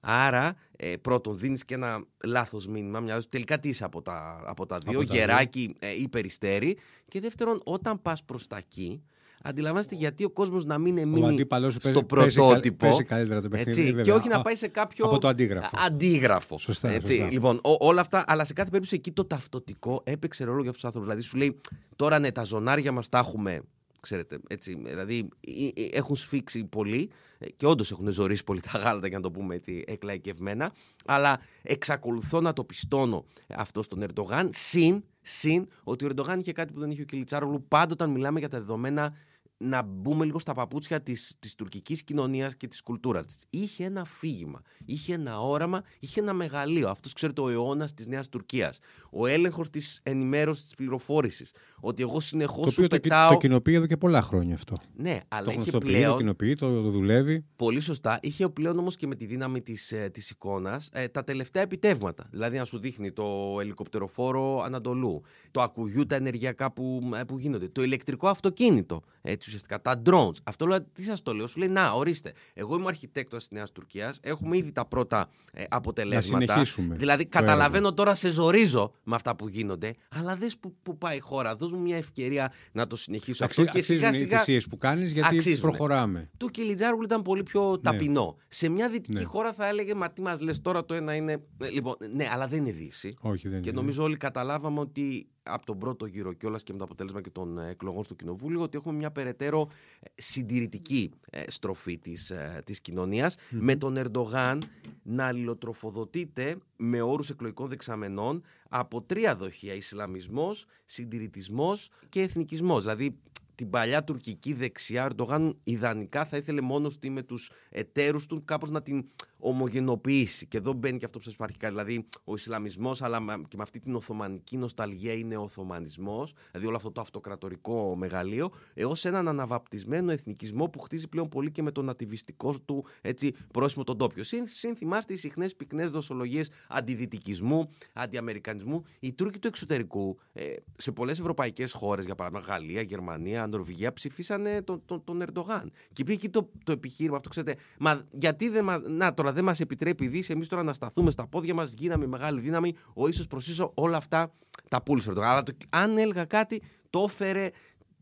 Άρα, 0.00 0.56
ε, 0.76 0.96
πρώτον, 0.96 1.38
δίνεις 1.38 1.64
και 1.64 1.74
ένα 1.74 2.04
λάθος 2.24 2.68
μήνυμα. 2.68 3.00
Μιας 3.00 3.28
τελικά 3.28 3.58
τι 3.58 3.68
είσαι 3.68 3.84
από 3.84 4.02
τα, 4.02 4.42
από 4.46 4.66
τα 4.66 4.78
δύο, 4.78 4.98
Από 4.98 5.08
τα 5.08 5.14
γεράκι 5.14 5.74
ε, 5.78 6.00
ή 6.00 6.08
περιστέρι. 6.08 6.78
Και 7.08 7.20
δεύτερον, 7.20 7.60
όταν 7.64 8.02
πας 8.02 8.24
προς 8.24 8.46
τα 8.46 8.56
εκεί, 8.56 9.02
αντιλαμβάνεστε 9.48 9.94
γιατί 9.94 10.24
ο 10.24 10.30
κόσμος 10.30 10.64
να 10.64 10.78
μην 10.78 10.96
Ο 10.98 11.00
εμείνει 11.00 11.26
αντίπαλο 11.26 11.70
σου 11.70 11.78
στο 11.80 11.90
παίζει, 11.90 12.04
παίζει, 12.06 12.36
πρωτότυπο. 12.36 12.76
παίζει 12.86 13.04
καλύτερα 13.04 13.40
το 13.42 13.48
παιχνίδι. 13.48 13.70
Έτσι, 13.80 13.84
βέβαια. 13.90 14.04
και 14.04 14.12
όχι 14.12 14.28
να 14.28 14.36
Α, 14.36 14.42
πάει 14.42 14.56
σε 14.56 14.68
κάποιο 14.68 15.04
Από 15.06 15.18
το 15.18 15.28
αντίγραφο. 15.28 15.70
αντίγραφο. 15.86 16.58
Σωστά, 16.58 16.88
έτσι. 16.90 17.14
σωστά. 17.14 17.30
Λοιπόν, 17.32 17.56
ό- 17.62 17.76
όλα 17.86 18.00
αυτά, 18.00 18.24
αλλά 18.26 18.44
σε 18.44 18.52
κάθε 18.52 18.68
περίπτωση 18.70 18.96
εκεί 18.96 19.12
το 19.12 19.24
ταυτοτικό 19.24 20.00
έπαιξε 20.04 20.44
ρόλο 20.44 20.60
για 20.62 20.70
αυτούς 20.70 20.74
τους 20.82 20.84
άνθρωπους. 20.84 21.08
Δηλαδή 21.08 21.28
σου 21.28 21.36
λέει, 21.36 21.60
τώρα 21.96 22.18
ναι, 22.18 22.32
τα 22.32 22.42
ζωνάρια 22.44 22.92
μας 22.92 23.08
τα 23.08 23.18
έχουμε. 23.18 23.60
Ξέρετε, 24.00 24.38
έτσι, 24.48 24.80
δηλαδή 24.84 25.28
ε, 25.40 25.82
ε, 25.82 25.88
έχουν 25.92 26.16
σφίξει 26.16 26.64
πολύ 26.64 27.10
ε, 27.38 27.46
και 27.56 27.66
όντως 27.66 27.90
έχουν 27.90 28.08
ζωρίσει 28.10 28.44
πολύ 28.44 28.60
τα 28.60 28.78
γάλατα, 28.78 29.06
για 29.06 29.16
να 29.16 29.22
το 29.22 29.30
πούμε 29.30 29.54
έτσι 29.54 29.84
εκλαϊκευμένα. 29.86 30.72
Αλλά 31.06 31.40
εξακολουθώ 31.62 32.40
να 32.40 32.52
το 32.52 32.64
πιστώνω 32.64 33.24
αυτό 33.56 33.82
στον 33.82 34.02
Ερντογάν. 34.02 34.48
Συν, 34.52 35.04
συν 35.20 35.68
ότι 35.84 36.04
ο 36.04 36.06
Ερντογάν 36.08 36.40
είχε 36.40 36.52
κάτι 36.52 36.72
που 36.72 36.80
δεν 36.80 36.90
είχε 36.90 37.02
ο 37.02 37.04
Κιλιτσάρογλου. 37.04 37.64
Πάντα 37.68 37.92
όταν 37.92 38.10
μιλάμε 38.10 38.38
για 38.38 38.48
τα 38.48 38.58
δεδομένα 38.58 39.14
να 39.58 39.82
μπούμε 39.82 40.24
λίγο 40.24 40.38
στα 40.38 40.54
παπούτσια 40.54 41.02
της, 41.02 41.36
της 41.38 41.54
τουρκικής 41.54 42.02
κοινωνίας 42.02 42.56
και 42.56 42.66
της 42.66 42.82
κουλτούρας 42.82 43.26
της. 43.26 43.36
Είχε 43.50 43.84
ένα 43.84 44.00
αφήγημα, 44.00 44.60
είχε 44.84 45.14
ένα 45.14 45.40
όραμα, 45.40 45.82
είχε 45.98 46.20
ένα 46.20 46.32
μεγαλείο. 46.32 46.88
Αυτός 46.88 47.12
ξέρετε 47.12 47.40
ο 47.40 47.48
αιώνας 47.48 47.94
της 47.94 48.06
Νέας 48.06 48.28
Τουρκίας. 48.28 48.78
Ο 49.10 49.26
έλεγχος 49.26 49.70
της 49.70 50.00
ενημέρωσης 50.02 50.64
της 50.64 50.74
πληροφόρησης. 50.74 51.52
Ότι 51.80 52.02
εγώ 52.02 52.12
Το 52.12 52.20
συνεχώς 52.20 52.72
σου 52.72 52.82
οποίο 52.84 52.88
το, 52.88 53.00
πετάω... 53.00 53.30
το 53.30 53.36
κοινοποιεί 53.36 53.74
εδώ 53.76 53.86
και 53.86 53.96
πολλά 53.96 54.22
χρόνια 54.22 54.54
αυτό. 54.54 54.74
Ναι, 54.96 55.20
αλλά 55.28 55.44
το 55.44 55.50
είχε 55.50 55.60
γνωστοποιεί, 55.60 55.92
το 55.92 55.98
πλέον 55.98 56.16
κοινοποιεί, 56.16 56.54
το, 56.54 56.82
το 56.82 56.90
δουλεύει. 56.90 57.44
Πολύ 57.56 57.80
σωστά. 57.80 58.18
Είχε 58.22 58.48
πλέον 58.48 58.78
όμως 58.78 58.96
και 58.96 59.06
με 59.06 59.14
τη 59.14 59.26
δύναμη 59.26 59.62
της 59.62 59.92
ε, 59.92 60.08
της 60.12 60.30
εικόνας 60.30 60.88
ε, 60.92 61.08
τα 61.08 61.24
τελευταία 61.24 61.62
επιτεύγματα. 61.62 62.28
Δηλαδή, 62.30 62.58
να 62.58 62.64
σου 62.64 62.78
δείχνει 62.78 63.12
το 63.12 63.56
ελικοπτεροφόρο 63.60 64.60
Ανατολού, 64.60 65.22
το 65.50 65.62
ακουγιού 65.62 66.06
τα 66.06 66.14
ενεργειακά 66.14 66.72
που, 66.72 67.10
ε, 67.20 67.24
που 67.24 67.38
γίνονται, 67.38 67.68
το 67.68 67.82
ηλεκτρικό 67.82 68.28
αυτοκίνητο. 68.28 69.02
Έτσι, 69.22 69.45
ουσιαστικά 69.46 69.80
τα 69.80 70.02
drones. 70.06 70.36
Αυτό 70.44 70.66
λέω, 70.66 70.82
τι 70.82 71.04
σας 71.04 71.22
το 71.22 71.32
λέω, 71.34 71.46
σου 71.46 71.58
λέει 71.58 71.68
Να, 71.68 71.90
ορίστε. 71.92 72.32
Εγώ 72.54 72.74
είμαι 72.74 72.84
ο 72.84 72.88
αρχιτέκτονα 72.88 73.40
της 73.40 73.50
Νέας 73.50 73.72
Τουρκίας. 73.72 74.18
Έχουμε 74.22 74.56
ήδη 74.56 74.72
τα 74.72 74.84
πρώτα 74.86 75.28
ε, 75.52 75.64
αποτελέσματα. 75.68 76.38
Να 76.44 76.52
συνεχίσουμε 76.52 76.94
Δηλαδή, 76.96 77.22
το 77.22 77.28
καταλαβαίνω 77.38 77.94
τώρα 77.94 78.14
σε 78.14 78.30
ζορίζω 78.30 78.92
με 79.04 79.14
αυτά 79.14 79.36
που 79.36 79.48
γίνονται, 79.48 79.94
αλλά 80.08 80.36
δες 80.36 80.58
που, 80.58 80.74
που 80.82 80.98
πάει 80.98 81.16
η 81.16 81.20
χώρα. 81.20 81.56
Δώσ' 81.56 81.72
μου 81.72 81.80
μια 81.80 81.96
ευκαιρία 81.96 82.52
να 82.72 82.86
το 82.86 82.96
συνεχίσω 82.96 83.44
Αξι, 83.44 83.60
αυτό 83.60 83.72
και 83.72 83.78
αξίζουν 83.78 83.98
σιγά 84.12 84.16
οι 84.16 84.18
σιγά 84.18 84.38
θυσίες 84.38 84.66
που 84.66 84.78
κάνεις 84.78 85.10
γιατί 85.12 85.36
αξίζουνε. 85.36 85.60
προχωράμε. 85.72 86.30
του 86.36 86.48
Κιλιτζάρογλου 86.48 87.04
ήταν 87.04 87.22
πολύ 87.22 87.42
πιο 87.42 87.80
ταπεινό. 87.80 88.36
Σε 88.48 88.68
μια 88.68 88.88
δυτική 88.88 89.12
Ναι. 89.20 89.24
χώρα 89.24 89.52
θα 89.52 89.68
έλεγε 89.68 89.94
Μα 89.94 90.10
τι 90.10 90.20
μας 90.22 90.40
λες 90.40 90.60
τώρα, 90.60 90.84
το 90.84 90.94
ένα 90.94 91.14
είναι. 91.14 91.32
Ε, 91.60 91.68
Λοιπόν, 91.68 91.94
ναι, 92.14 92.26
αλλά 92.32 92.46
δεν 92.48 92.58
είναι 92.58 92.72
Δύση. 92.72 93.14
Όχι, 93.20 93.48
δεν 93.48 93.60
Και 93.60 93.68
είναι. 93.68 93.78
νομίζω 93.80 94.02
όλοι 94.02 94.16
καταλάβαμε 94.16 94.80
ότι 94.80 95.26
από 95.46 95.66
τον 95.66 95.78
πρώτο 95.78 96.06
γύρο 96.06 96.32
κιόλας 96.32 96.62
και 96.62 96.72
με 96.72 96.78
το 96.78 96.84
αποτέλεσμα 96.84 97.20
και 97.20 97.30
των 97.30 97.58
ε, 97.58 97.68
εκλογών 97.68 98.04
στο 98.04 98.14
Κοινοβούλιο 98.14 98.60
ότι 98.60 98.76
έχουμε 98.76 98.94
μια 98.94 99.10
περαιτέρω 99.10 99.68
ε, 100.00 100.08
συντηρητική 100.14 101.10
ε, 101.30 101.42
στροφή 101.50 101.98
της, 101.98 102.30
ε, 102.30 102.62
της 102.64 102.80
κοινωνιας 102.80 103.36
με 103.50 103.76
τον 103.76 103.96
Ερντογάν 103.96 104.62
να 105.02 105.26
αλληλοτροφοδοτείται 105.26 106.56
με 106.76 107.00
όρους 107.00 107.30
εκλογικών 107.30 107.68
δεξαμενών 107.68 108.42
από 108.68 109.02
τρία 109.02 109.36
δοχεία. 109.36 109.74
Ισλαμισμός, 109.74 110.66
συντηρητισμός 110.84 111.90
και 112.08 112.20
εθνικισμός. 112.20 112.82
Δηλαδή 112.82 113.18
την 113.56 113.70
παλιά 113.70 114.04
τουρκική 114.04 114.52
δεξιά, 114.52 115.02
ο 115.02 115.06
Ερντογάν 115.06 115.56
ιδανικά 115.64 116.24
θα 116.24 116.36
ήθελε 116.36 116.60
μόνος 116.60 116.98
του 116.98 117.06
ή 117.06 117.10
με 117.10 117.22
τους 117.22 117.50
εταίρους 117.70 118.26
του 118.26 118.44
κάπως 118.44 118.70
να 118.70 118.82
την 118.82 119.08
ομογενοποιήσει. 119.38 120.46
Και 120.46 120.56
εδώ 120.56 120.72
μπαίνει 120.72 120.98
και 120.98 121.04
αυτό 121.04 121.18
που 121.18 121.24
σας 121.24 121.34
υπάρχει 121.34 121.56
Δηλαδή 121.66 122.06
ο 122.24 122.34
Ισλαμισμός 122.34 123.02
αλλά 123.02 123.20
με- 123.20 123.42
και 123.48 123.56
με 123.56 123.62
αυτή 123.62 123.80
την 123.80 123.94
Οθωμανική 123.94 124.56
νοσταλγία 124.56 125.12
είναι 125.12 125.36
ο 125.36 125.42
Οθωμανισμός, 125.42 126.32
δηλαδή 126.50 126.66
όλο 126.66 126.76
αυτό 126.76 126.90
το 126.90 127.00
αυτοκρατορικό 127.00 127.96
μεγαλείο, 127.96 128.50
έως 128.74 129.04
έναν 129.04 129.28
αναβαπτισμένο 129.28 130.10
εθνικισμό 130.12 130.68
που 130.68 130.78
χτίζει 130.78 131.08
πλέον 131.08 131.28
πολύ 131.28 131.50
και 131.50 131.62
με 131.62 131.70
τον 131.70 131.84
νατιβιστικό 131.84 132.54
του 132.64 132.84
έτσι, 133.00 133.34
πρόσημο 133.52 133.84
τον 133.84 133.98
τόπιο. 133.98 134.24
Συν, 134.24 134.46
συν 134.46 134.76
θυμάστε 134.76 135.12
οι 135.12 135.16
συχνές 135.16 135.56
πυκνές 135.56 135.90
δοσολογίες 135.90 136.50
αντιδυτικισμού, 136.68 137.68
αντιαμερικανισμού. 137.92 138.82
Οι 139.00 139.12
Τούρκοι 139.12 139.38
του 139.38 139.46
εξωτερικού 139.46 140.18
ε, 140.32 140.52
σε 140.76 140.92
πολλές 140.92 141.18
ευρωπαϊκές 141.18 141.72
χώρες, 141.72 142.04
για 142.04 142.14
παράδειγμα 142.14 142.46
Γαλλία, 142.46 142.80
Γερμανία, 142.82 143.46
Νορβηγία, 143.46 143.92
ψηφίσανε 143.92 144.62
τον, 144.62 144.82
τον, 144.86 145.04
τον 145.04 145.20
Ερντογάν. 145.22 145.70
Και 145.92 146.02
υπήρχε 146.02 146.20
εκεί 146.20 146.28
το, 146.28 146.50
το 146.64 146.72
επιχείρημα 146.72 147.16
αυτό, 147.16 147.28
ξέρετε, 147.28 147.56
μα 147.78 148.02
γιατί 148.10 148.48
δεν 148.48 148.64
μας, 148.64 148.80
να 148.86 149.14
τώρα 149.26 149.38
δεν 149.38 149.44
μας 149.44 149.60
επιτρέπει 149.60 150.04
η 150.04 150.08
Δύση 150.08 150.32
εμείς 150.32 150.48
τώρα 150.48 150.62
να 150.62 150.72
σταθούμε 150.72 151.10
στα 151.10 151.26
πόδια 151.26 151.54
μας, 151.54 151.72
γίναμε 151.76 152.06
μεγάλη 152.06 152.40
δύναμη, 152.40 152.74
ο 152.94 153.08
ίσως 153.08 153.26
προς 153.26 153.46
ίσο 153.48 153.72
όλα 153.74 153.96
αυτά 153.96 154.32
τα 154.68 154.82
πούλησε 154.82 155.08
ο 155.08 155.12
Ερντογάν. 155.12 155.30
Αλλά 155.30 155.42
το, 155.42 155.52
αν 155.70 155.98
έλεγα 155.98 156.24
κάτι, 156.24 156.62
το 156.90 157.04
έφερε 157.08 157.50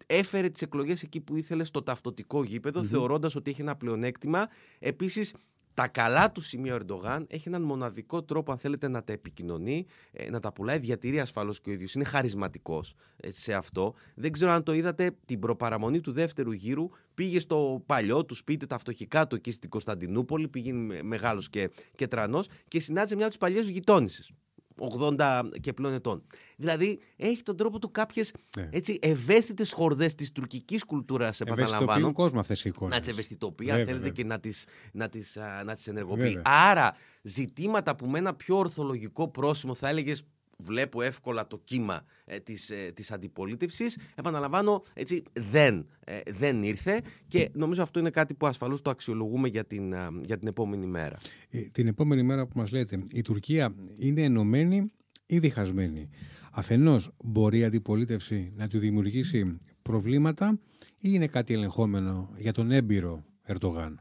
έφερε 0.06 0.48
τις 0.48 0.62
εκλογές 0.62 1.02
εκεί 1.02 1.20
που 1.20 1.36
ήθελε 1.36 1.64
στο 1.64 1.82
ταυτοτικό 1.82 2.44
γήπεδο, 2.44 2.84
θεωρώντας 2.84 3.34
ότι 3.34 3.50
έχει 3.50 3.60
ένα 3.60 3.76
πλεονέκτημα. 3.76 4.48
Επίσης, 4.78 5.34
τα 5.74 5.88
καλά 5.88 6.32
του 6.32 6.40
σημεία 6.40 6.74
ο 6.74 6.76
Ερντογάν 6.76 7.26
έχει 7.28 7.48
έναν 7.48 7.62
μοναδικό 7.62 8.22
τρόπο, 8.22 8.52
αν 8.52 8.58
θέλετε, 8.58 8.88
να 8.88 9.04
τα 9.04 9.12
επικοινωνεί, 9.12 9.86
ε, 10.12 10.30
να 10.30 10.40
τα 10.40 10.52
πουλάει, 10.52 10.78
διατηρεί 10.78 11.20
ασφαλώς 11.20 11.60
και 11.60 11.70
ο 11.70 11.72
ίδιος. 11.72 11.94
Είναι 11.94 12.04
χαρισματικός 12.04 12.94
ε, 13.16 13.30
σε 13.30 13.54
αυτό. 13.54 13.94
Δεν 14.14 14.32
ξέρω 14.32 14.50
αν 14.50 14.62
το 14.62 14.72
είδατε, 14.72 15.16
την 15.24 15.38
προπαραμονή 15.38 16.00
του 16.00 16.12
δεύτερου 16.12 16.52
γύρου 16.52 16.88
πήγε 17.14 17.38
στο 17.38 17.82
παλιό 17.86 18.24
του 18.24 18.34
σπίτι, 18.34 18.66
τα 18.66 18.78
φτωχικά 18.78 19.26
του 19.26 19.34
εκεί 19.34 19.50
στην 19.50 19.70
Κωνσταντινούπολη, 19.70 20.48
πήγαινε 20.48 21.02
μεγάλος 21.02 21.50
και, 21.50 21.70
και 21.94 22.08
τρανός 22.08 22.48
και 22.68 22.80
συνάντησε 22.80 23.14
μια 23.14 23.24
από 23.24 23.32
τις 23.32 23.42
παλιές 23.42 23.68
γειτόνισσες. 23.68 24.30
80 24.78 25.42
και 25.60 25.72
πλέον 25.72 25.94
ετών. 25.94 26.22
Δηλαδή 26.56 26.98
έχει 27.16 27.42
τον 27.42 27.56
τρόπο 27.56 27.78
του 27.78 27.90
κάποιες 27.90 28.32
Ναι. 28.56 28.68
έτσι 28.72 28.98
ευαίσθητες 29.02 29.72
χορδές 29.72 30.14
της 30.14 30.32
τουρκικής 30.32 30.84
κουλτούρας, 30.84 31.40
Ευαισθητοποιούν 31.40 31.74
επαναλαμβάνω. 31.74 32.12
κόσμο 32.12 32.40
αυτές 32.40 32.64
οι 32.64 32.68
εικόνες. 32.68 32.94
Να 32.94 33.00
τις 33.00 33.08
ευαισθητοποιεί, 33.08 33.70
αν 33.70 33.76
Βέβαια, 33.76 33.92
θέλετε, 33.94 34.08
βέβαια. 34.08 34.22
και 34.22 34.28
να 34.28 34.40
τις 34.40 34.66
να 34.92 35.08
τις, 35.08 35.36
α, 35.36 35.62
να 35.64 35.74
τις 35.74 35.86
ενεργοποιεί. 35.86 36.24
Βέβαια. 36.26 36.42
Άρα, 36.44 36.94
ζητήματα 37.22 37.96
που 37.96 38.06
με 38.06 38.18
ένα 38.18 38.34
πιο 38.34 38.56
ορθολογικό 38.58 39.28
πρόσημο 39.28 39.74
θα 39.74 39.88
έλεγες. 39.88 40.22
Βλέπω 40.58 41.02
εύκολα 41.02 41.46
το 41.46 41.60
κύμα 41.64 42.04
ε, 42.24 42.38
της, 42.38 42.70
ε, 42.70 42.92
της 42.94 43.10
αντιπολίτευσης. 43.10 43.98
Επαναλαμβάνω, 44.14 44.82
έτσι, 44.94 45.22
δεν, 45.50 45.86
ε, 46.04 46.20
δεν 46.34 46.62
ήρθε 46.62 47.00
και 47.28 47.50
νομίζω 47.52 47.82
αυτό 47.82 47.98
είναι 47.98 48.10
κάτι 48.10 48.34
που 48.34 48.46
ασφαλώς 48.46 48.82
το 48.82 48.90
αξιολογούμε 48.90 49.48
για 49.48 49.64
την, 49.64 49.94
α, 49.94 50.10
για 50.24 50.38
την 50.38 50.48
επόμενη 50.48 50.86
μέρα. 50.86 51.18
Ε, 51.50 51.60
Την 51.60 51.86
επόμενη 51.86 52.22
μέρα 52.22 52.46
που 52.46 52.58
μας 52.58 52.70
λέτε, 52.70 53.04
η 53.12 53.22
Τουρκία 53.22 53.74
είναι 53.96 54.22
ενωμένη 54.22 54.92
ή 55.26 55.38
διχασμένη; 55.38 56.08
Αφενός 56.50 57.10
μπορεί 57.24 57.58
η 57.58 57.64
αντιπολίτευση 57.64 58.52
να 58.56 58.68
του 58.68 58.78
δημιουργήσει 58.78 59.58
προβλήματα 59.82 60.58
ή 60.98 61.08
είναι 61.12 61.26
κάτι 61.26 61.54
ελεγχόμενο 61.54 62.30
για 62.36 62.52
τον 62.52 62.70
έμπειρο 62.70 63.24
Ερντογάν; 63.42 64.00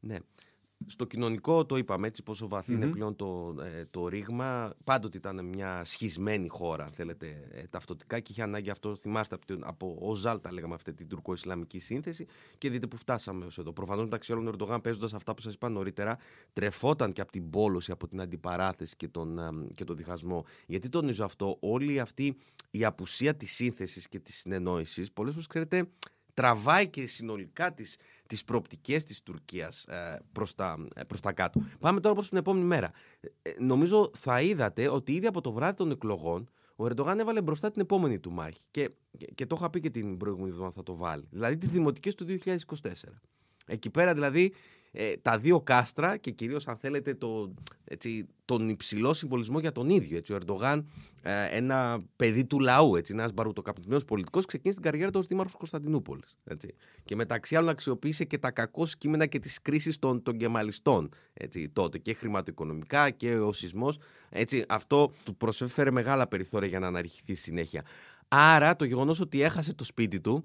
Ναι. 0.00 0.16
Στο 0.86 1.04
κοινωνικό 1.04 1.66
το 1.66 1.76
είπαμε 1.76 2.06
έτσι 2.06 2.22
πόσο 2.22 2.48
βαθύ 2.48 2.72
είναι 2.72 2.86
πλέον 2.86 3.16
το, 3.16 3.54
ε, 3.62 3.84
το 3.90 4.08
ρήγμα. 4.08 4.74
Πάντοτε 4.84 5.16
ήταν 5.16 5.44
μια 5.44 5.84
σχισμένη 5.84 6.48
χώρα, 6.48 6.84
αν 6.84 6.90
θέλετε, 6.90 7.48
ε, 7.50 7.62
ταυτοτικά 7.70 8.20
και 8.20 8.32
είχε 8.32 8.42
ανάγκη 8.42 8.70
αυτό, 8.70 8.96
θυμάστε, 8.96 9.34
από, 9.34 9.46
την- 9.46 9.62
από 9.64 9.98
ο 10.00 10.14
Ζάλ 10.14 10.40
τα 10.40 10.52
λέγαμε 10.52 10.74
αυτή 10.74 10.92
την 10.94 11.08
τουρκο-ισλαμική 11.08 11.78
σύνθεση 11.78 12.26
και 12.58 12.70
δείτε 12.70 12.86
που 12.86 12.96
φτάσαμε 12.96 13.44
ως 13.44 13.58
εδώ. 13.58 13.72
Προφανώς 13.72 14.04
μεταξύ 14.04 14.32
όλων 14.32 14.46
ο 14.46 14.50
Ερντογάν 14.50 14.80
παίζοντας 14.82 15.14
αυτά 15.14 15.34
που 15.34 15.40
σας 15.42 15.54
είπα 15.54 15.68
νωρίτερα, 15.68 16.18
τρεφόταν 16.52 17.12
και 17.12 17.20
από 17.20 17.32
την 17.32 17.50
πόλωση, 17.50 17.90
από 17.92 18.08
την 18.08 18.20
αντιπαράθεση 18.20 18.96
και 18.96 19.08
τον, 19.08 19.38
ε, 19.38 19.50
και 19.74 19.84
τον 19.84 19.96
διχασμό. 19.96 20.44
Γιατί 20.66 20.88
τονίζω 20.88 21.24
αυτό, 21.24 21.56
όλη 21.60 22.00
αυτή 22.00 22.36
η 22.70 22.84
απουσία 22.84 23.34
της 23.36 23.52
σύνθεσης 23.54 24.08
και 24.08 24.18
της 24.18 24.36
συνεννόησης, 24.36 25.12
πολλές 25.12 25.32
φορές 25.32 25.46
ξέρετε, 25.48 25.88
τραβάει 26.34 26.88
και 26.88 27.06
συνολικά 27.06 27.72
τις, 27.74 27.96
τις 28.26 28.44
προοπτικές 28.44 29.04
της 29.04 29.22
Τουρκίας 29.22 29.84
ε, 29.84 30.22
προς, 30.32 30.54
τα, 30.54 30.86
ε, 30.94 31.04
προς 31.04 31.20
τα 31.20 31.32
κάτω. 31.32 31.60
Πάμε 31.78 32.00
τώρα 32.00 32.14
προς 32.14 32.28
την 32.28 32.38
επόμενη 32.38 32.64
μέρα. 32.64 32.90
Ε, 33.20 33.50
ε, 33.50 33.54
νομίζω 33.58 34.10
θα 34.14 34.40
είδατε 34.40 34.88
ότι 34.88 35.12
ήδη 35.12 35.26
από 35.26 35.40
το 35.40 35.52
βράδυ 35.52 35.76
των 35.76 35.90
εκλογών 35.90 36.50
ο 36.76 36.86
Ερντογάν 36.86 37.18
έβαλε 37.18 37.42
μπροστά 37.42 37.70
την 37.70 37.80
επόμενη 37.82 38.18
του 38.18 38.32
μάχη. 38.32 38.60
Και, 38.70 38.90
και, 39.18 39.26
και 39.34 39.46
το 39.46 39.56
είχα 39.58 39.70
πει 39.70 39.80
και 39.80 39.90
την 39.90 40.16
προηγούμενη 40.16 40.50
εβδομάδα 40.50 40.74
θα 40.76 40.82
το 40.82 40.96
βάλει. 40.96 41.26
Δηλαδή 41.30 41.56
τις 41.56 41.70
δημοτικές 41.70 42.14
του 42.14 42.26
2024. 42.44 42.56
Εκεί 43.66 43.90
πέρα 43.90 44.14
δηλαδή 44.14 44.52
ε, 44.98 45.16
τα 45.22 45.38
δύο 45.38 45.60
κάστρα 45.60 46.16
και 46.16 46.30
κυρίως 46.30 46.66
αν 46.66 46.76
θέλετε 46.76 47.14
το, 47.14 47.54
έτσι, 47.84 48.26
τον 48.44 48.68
υψηλό 48.68 49.12
συμβολισμό 49.12 49.58
για 49.58 49.72
τον 49.72 49.88
ίδιο. 49.88 50.16
Έτσι. 50.16 50.32
Ο 50.32 50.36
Ερντογάν, 50.36 50.88
ε, 51.22 51.56
ένα 51.56 52.02
παιδί 52.16 52.44
του 52.44 52.60
λαού, 52.60 52.96
έτσι, 52.96 53.12
ένας 53.12 53.32
μπαρουτοκαπνισμένος 53.32 54.04
πολιτικός, 54.04 54.44
ξεκίνησε 54.44 54.80
την 54.80 54.90
καριέρα 54.90 55.10
του 55.10 55.18
ως 55.18 55.26
δήμαρχος 55.26 55.54
Κωνσταντινούπολης. 55.54 56.36
Έτσι. 56.44 56.74
Και 57.04 57.16
μεταξύ 57.16 57.56
άλλων 57.56 57.68
αξιοποίησε 57.68 58.24
και 58.24 58.38
τα 58.38 58.50
κακό 58.50 58.86
κείμενα 58.98 59.26
και 59.26 59.38
τις 59.38 59.62
κρίσεις 59.62 59.98
των, 59.98 60.22
των 60.22 60.36
γεμαλιστών 60.36 61.08
έτσι, 61.32 61.68
τότε 61.68 61.98
και 61.98 62.14
χρηματοοικονομικά 62.14 63.10
και 63.10 63.38
ο 63.38 63.52
σεισμός. 63.52 63.98
Έτσι, 64.30 64.64
αυτό 64.68 65.12
του 65.24 65.36
προσέφερε 65.36 65.90
μεγάλα 65.90 66.26
περιθώρια 66.26 66.68
για 66.68 66.78
να 66.78 66.86
αναρριχηθεί 66.86 67.34
συνέχεια. 67.34 67.84
Άρα 68.28 68.76
το 68.76 68.84
γεγονός 68.84 69.20
ότι 69.20 69.40
έχασε 69.40 69.74
το 69.74 69.84
σπίτι 69.84 70.20
του 70.20 70.42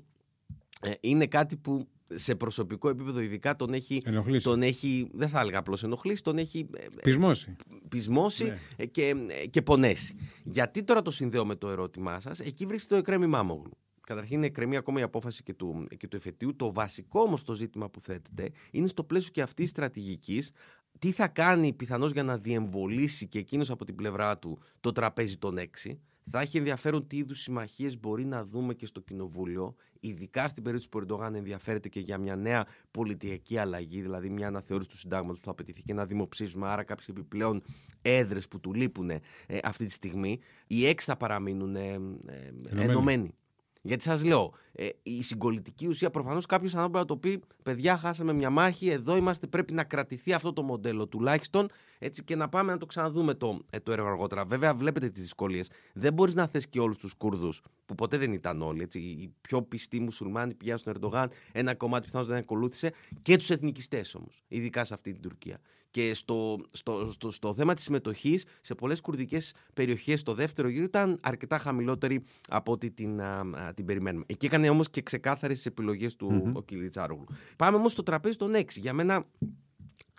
ε, 0.81 0.91
είναι 0.99 1.27
κάτι 1.27 1.57
που 1.57 1.87
σε 2.13 2.35
προσωπικό 2.35 2.89
επίπεδο 2.89 3.19
ειδικά 3.19 3.55
τον 3.55 3.73
έχει, 3.73 4.01
Ενοχλήσει. 4.05 4.43
τον 4.43 4.61
έχει 4.61 5.09
δεν 5.13 5.29
θα 5.29 5.39
έλεγα 5.39 5.59
απλώς 5.59 5.83
ενοχλήσει, 5.83 6.23
τον 6.23 6.37
έχει 6.37 6.67
ε, 6.77 6.85
Πεισμώσει. 7.01 7.55
πεισμώσει 7.89 8.43
Ναι. 8.43 8.57
ε, 8.75 8.85
και, 8.85 9.15
ε, 9.41 9.47
και 9.47 9.61
πονέσει. 9.61 10.15
Γιατί 10.43 10.83
τώρα 10.83 11.01
το 11.01 11.11
συνδέω 11.11 11.45
με 11.45 11.55
το 11.55 11.69
ερώτημά 11.69 12.19
σας, 12.19 12.39
εκεί 12.39 12.65
βρίσκεται 12.65 12.93
το 12.93 12.99
εκρέμι 12.99 13.27
Μάμογλου. 13.27 13.71
Καταρχήν 14.07 14.43
εκκρεμεί 14.43 14.75
ακόμα 14.75 14.99
η 14.99 15.03
απόφαση 15.03 15.43
και 15.43 15.53
του, 15.53 15.87
και 15.97 16.07
του 16.07 16.15
εφετείου. 16.15 16.55
Το 16.55 16.73
βασικό 16.73 17.21
όμως 17.21 17.43
το 17.43 17.53
ζήτημα 17.53 17.89
που 17.89 17.99
θέτεται 17.99 18.49
είναι 18.71 18.87
στο 18.87 19.03
πλαίσιο 19.03 19.31
και 19.31 19.41
αυτής 19.41 19.63
της 19.63 19.69
στρατηγικής 19.69 20.51
τι 20.99 21.11
θα 21.11 21.27
κάνει 21.27 21.73
πιθανώς 21.73 22.11
για 22.11 22.23
να 22.23 22.37
διεμβολήσει 22.37 23.27
και 23.27 23.39
εκείνος 23.39 23.69
από 23.69 23.85
την 23.85 23.95
πλευρά 23.95 24.37
του 24.37 24.59
το 24.79 24.91
τραπέζι 24.91 25.37
των 25.37 25.57
έξι. 25.57 25.99
Θα 26.29 26.39
έχει 26.41 26.57
ενδιαφέρον 26.57 27.07
τι 27.07 27.17
είδους 27.17 27.39
συμμαχίες 27.41 27.99
μπορεί 27.99 28.25
να 28.25 28.45
δούμε 28.45 28.73
και 28.73 28.85
στο 28.85 28.99
Κοινοβούλιο, 28.99 29.75
ειδικά 29.99 30.47
στην 30.47 30.63
περίπτωση 30.63 30.89
που 30.89 30.97
ο 30.97 31.01
Ερντογάν 31.01 31.35
ενδιαφέρεται 31.35 31.89
και 31.89 31.99
για 31.99 32.17
μια 32.17 32.35
νέα 32.35 32.65
πολιτική 32.91 33.57
αλλαγή, 33.57 34.01
δηλαδή 34.01 34.29
μια 34.29 34.47
αναθεώρηση 34.47 34.89
του 34.89 34.97
συντάγματος 34.97 35.39
που 35.39 35.45
θα 35.45 35.51
απαιτηθεί 35.51 35.81
και 35.81 35.91
ένα 35.91 36.05
δημοψήφισμα, 36.05 36.71
άρα 36.71 36.83
κάποιες 36.83 37.07
επιπλέον 37.07 37.63
έδρες 38.01 38.47
που 38.47 38.59
του 38.59 38.73
λείπουν 38.73 39.09
ε, 39.09 39.21
αυτή 39.63 39.85
τη 39.85 39.91
στιγμή. 39.91 40.39
Οι 40.67 40.87
έξι 40.87 41.05
θα 41.05 41.17
παραμείνουν 41.17 41.75
ε, 41.75 41.99
ε, 42.25 42.81
ενωμένοι. 42.81 43.35
Γιατί 43.81 44.03
σας 44.03 44.23
λέω, 44.23 44.53
ε, 44.71 44.87
η 45.03 45.23
συγκολητική 45.23 45.87
ουσία 45.87 46.09
προφανώς 46.09 46.45
κάποιος 46.45 46.75
άνθρωπος 46.75 46.99
να 46.99 47.05
το 47.05 47.17
πει: 47.17 47.41
Παιδιά, 47.63 47.97
χάσαμε 47.97 48.33
μια 48.33 48.49
μάχη. 48.49 48.89
Εδώ 48.89 49.17
είμαστε. 49.17 49.47
Πρέπει 49.47 49.73
να 49.73 49.83
κρατηθεί 49.83 50.33
αυτό 50.33 50.53
το 50.53 50.63
μοντέλο 50.63 51.07
τουλάχιστον 51.07 51.69
έτσι, 52.03 52.23
και 52.23 52.35
να 52.35 52.49
πάμε 52.49 52.71
να 52.71 52.77
το 52.77 52.85
ξαναδούμε 52.85 53.33
το, 53.33 53.59
ε, 53.69 53.79
το 53.79 53.91
έργο 53.91 54.07
αργότερα. 54.07 54.45
Βέβαια, 54.45 54.73
βλέπετε 54.73 55.09
τις 55.09 55.21
δυσκολίες. 55.21 55.69
Δεν 55.93 56.13
μπορείς 56.13 56.35
να 56.35 56.47
θες 56.47 56.67
και 56.67 56.79
όλους 56.79 56.97
τους 56.97 57.13
Κούρδους, 57.13 57.61
που 57.85 57.95
ποτέ 57.95 58.17
δεν 58.17 58.33
ήταν 58.33 58.61
όλοι. 58.61 58.81
Έτσι. 58.81 58.99
Οι 58.99 59.33
πιο 59.41 59.61
πιστοί 59.61 59.99
μουσουλμάνοι 59.99 60.53
πηγαίνουν 60.53 60.79
στον 60.79 60.93
Ερντογάν, 60.93 61.31
ένα 61.51 61.75
κομμάτι 61.75 62.05
πιθανώς 62.05 62.27
δεν 62.27 62.37
ακολούθησε, 62.37 62.93
και 63.21 63.37
τους 63.37 63.49
εθνικιστές 63.49 64.15
όμως, 64.15 64.43
ειδικά 64.47 64.83
σε 64.83 64.93
αυτή 64.93 65.11
την 65.11 65.21
Τουρκία. 65.21 65.59
Και 65.91 66.13
στο, 66.13 66.59
στο, 66.71 67.11
στο, 67.11 67.31
στο 67.31 67.53
θέμα 67.53 67.73
της 67.73 67.83
συμμετοχής 67.83 68.45
σε 68.61 68.75
πολλές 68.75 69.01
κουρδικές 69.01 69.53
περιοχές, 69.73 70.23
το 70.23 70.33
δεύτερο 70.33 70.67
γύρο 70.67 70.83
ήταν 70.83 71.19
αρκετά 71.21 71.57
χαμηλότερη 71.57 72.23
από 72.47 72.71
ό,τι 72.71 72.91
την, 72.91 73.21
α, 73.21 73.39
α, 73.39 73.73
την 73.73 73.85
περιμένουμε. 73.85 74.23
Εκεί 74.27 74.45
έκανε 74.45 74.69
όμως 74.69 74.89
και 74.89 75.01
ξεκάθαρες 75.01 75.61
τι 75.61 75.67
επιλογές 75.67 76.15
του 76.15 76.43
mm-hmm. 76.45 76.53
ο 76.53 76.61
Κιλιτσάρογλου. 76.61 77.25
Πάμε 77.55 77.77
όμως 77.77 77.91
στο 77.91 78.03
τραπέζι 78.03 78.37
των 78.37 78.53
6. 78.55 78.63
Για 78.75 78.93
μένα, 78.93 79.25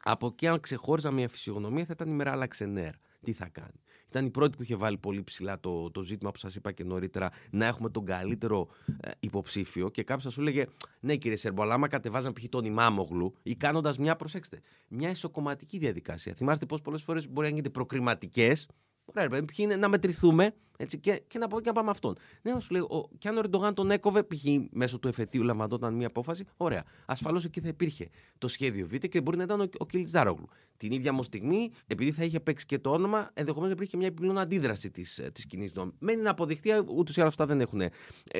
από 0.02 0.26
εκεί, 0.26 0.46
αν 0.46 0.60
ξεχώριζα 0.60 1.10
μια 1.10 1.28
φυσιογνωμία, 1.28 1.84
θα 1.84 1.92
ήταν 1.94 2.08
η 2.08 2.12
μέρα 2.12 2.32
άλλαξε 2.32 2.64
νερ. 2.64 2.92
Τι 3.24 3.32
θα 3.32 3.48
κάνει; 3.48 3.80
Ήταν 4.12 4.26
η 4.26 4.30
πρώτη 4.30 4.56
που 4.56 4.62
είχε 4.62 4.76
βάλει 4.76 4.98
πολύ 4.98 5.22
ψηλά 5.22 5.60
το, 5.60 5.90
το 5.90 6.02
ζήτημα 6.02 6.30
που 6.30 6.38
σας 6.38 6.54
είπα 6.54 6.72
και 6.72 6.84
νωρίτερα 6.84 7.30
να 7.50 7.66
έχουμε 7.66 7.90
τον 7.90 8.04
καλύτερο 8.04 8.68
ε, 9.00 9.10
υποψήφιο. 9.20 9.88
Και 9.88 10.02
κάποιος 10.02 10.24
θα 10.24 10.30
σου 10.30 10.40
έλεγε, 10.40 10.66
Ναι, 11.00 11.16
κύριε 11.16 11.36
Σέρμπο, 11.36 11.62
αλλά 11.62 11.74
άμα 11.74 11.88
κατεβάζαν 11.88 12.32
π.χ. 12.32 12.44
τον 12.48 12.64
Ιμάμογλου 12.64 13.34
ή 13.42 13.54
κάνοντας 13.54 13.98
μια, 13.98 14.16
προσέξτε, 14.16 14.60
μια 14.88 15.10
ισοκομματική 15.10 15.78
διαδικασία. 15.78 16.34
Θυμάστε 16.34 16.66
πώ 16.66 16.76
πολλές 16.82 17.02
φορές 17.02 17.28
μπορεί 17.28 17.46
να 17.46 17.52
γίνετε 17.52 17.70
προκριματικές. 17.70 18.68
Ωραία, 19.04 19.28
ρε, 19.28 19.42
ποιοι 19.42 19.56
είναι 19.56 19.76
να 19.76 19.88
μετρηθούμε 19.88 20.54
έτσι, 20.76 20.98
και, 20.98 21.22
και 21.26 21.38
να, 21.38 21.48
πω, 21.48 21.60
και 21.60 21.68
να 21.68 21.74
πάμε 21.74 21.90
αυτόν. 21.90 22.16
Ναι, 22.42 22.52
να 22.52 22.60
σου 22.60 22.72
λέει, 22.72 22.80
ο, 22.80 23.08
και 23.18 23.28
αν 23.28 23.36
ο 23.36 23.38
Ερντογάν 23.38 23.74
τον 23.74 23.90
έκοβε, 23.90 24.22
π.χ. 24.22 24.44
μέσω 24.70 24.98
του 24.98 25.08
εφετείου 25.08 25.42
λαμβανόταν 25.42 25.94
μια 25.94 26.06
απόφαση, 26.06 26.44
ωραία. 26.56 26.84
Ασφαλώς 27.06 27.44
εκεί 27.44 27.60
θα 27.60 27.68
υπήρχε 27.68 28.08
το 28.38 28.48
σχέδιο 28.48 28.86
Β 28.86 28.94
και 28.94 29.20
μπορεί 29.20 29.36
να 29.36 29.42
ήταν 29.42 29.60
ο, 29.60 29.66
ο 29.78 29.86
Κιλιτζάρογλου. 29.86 30.48
Την 30.76 30.92
ίδια 30.92 31.10
όμως 31.10 31.26
στιγμή, 31.26 31.70
επειδή 31.86 32.12
θα 32.12 32.24
είχε 32.24 32.40
παίξει 32.40 32.66
και 32.66 32.78
το 32.78 32.90
όνομα, 32.90 33.30
ενδεχομένως 33.34 33.74
να 33.74 33.76
υπήρχε 33.76 33.96
μια 33.96 34.06
επιπλέον 34.06 34.38
αντίδραση 34.38 34.90
της 34.90 35.22
της 35.32 35.46
κοινής 35.46 35.72
νόμης. 35.72 35.94
Μένει 35.98 36.22
να 36.22 36.30
αποδειχτεί, 36.30 36.70
ούτως 36.86 37.16
ή 37.16 37.20
άλλως 37.20 37.32
αυτά 37.32 37.46
δεν 37.46 37.60
έχουν 37.60 37.80
ε, 37.80 37.90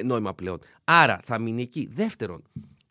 νόημα 0.05 0.35
πλέον. 0.35 0.59
Άρα 0.85 1.21
θα 1.25 1.39
μείνει 1.39 1.63
εκεί. 1.63 1.89
Δεύτερον, 1.93 2.43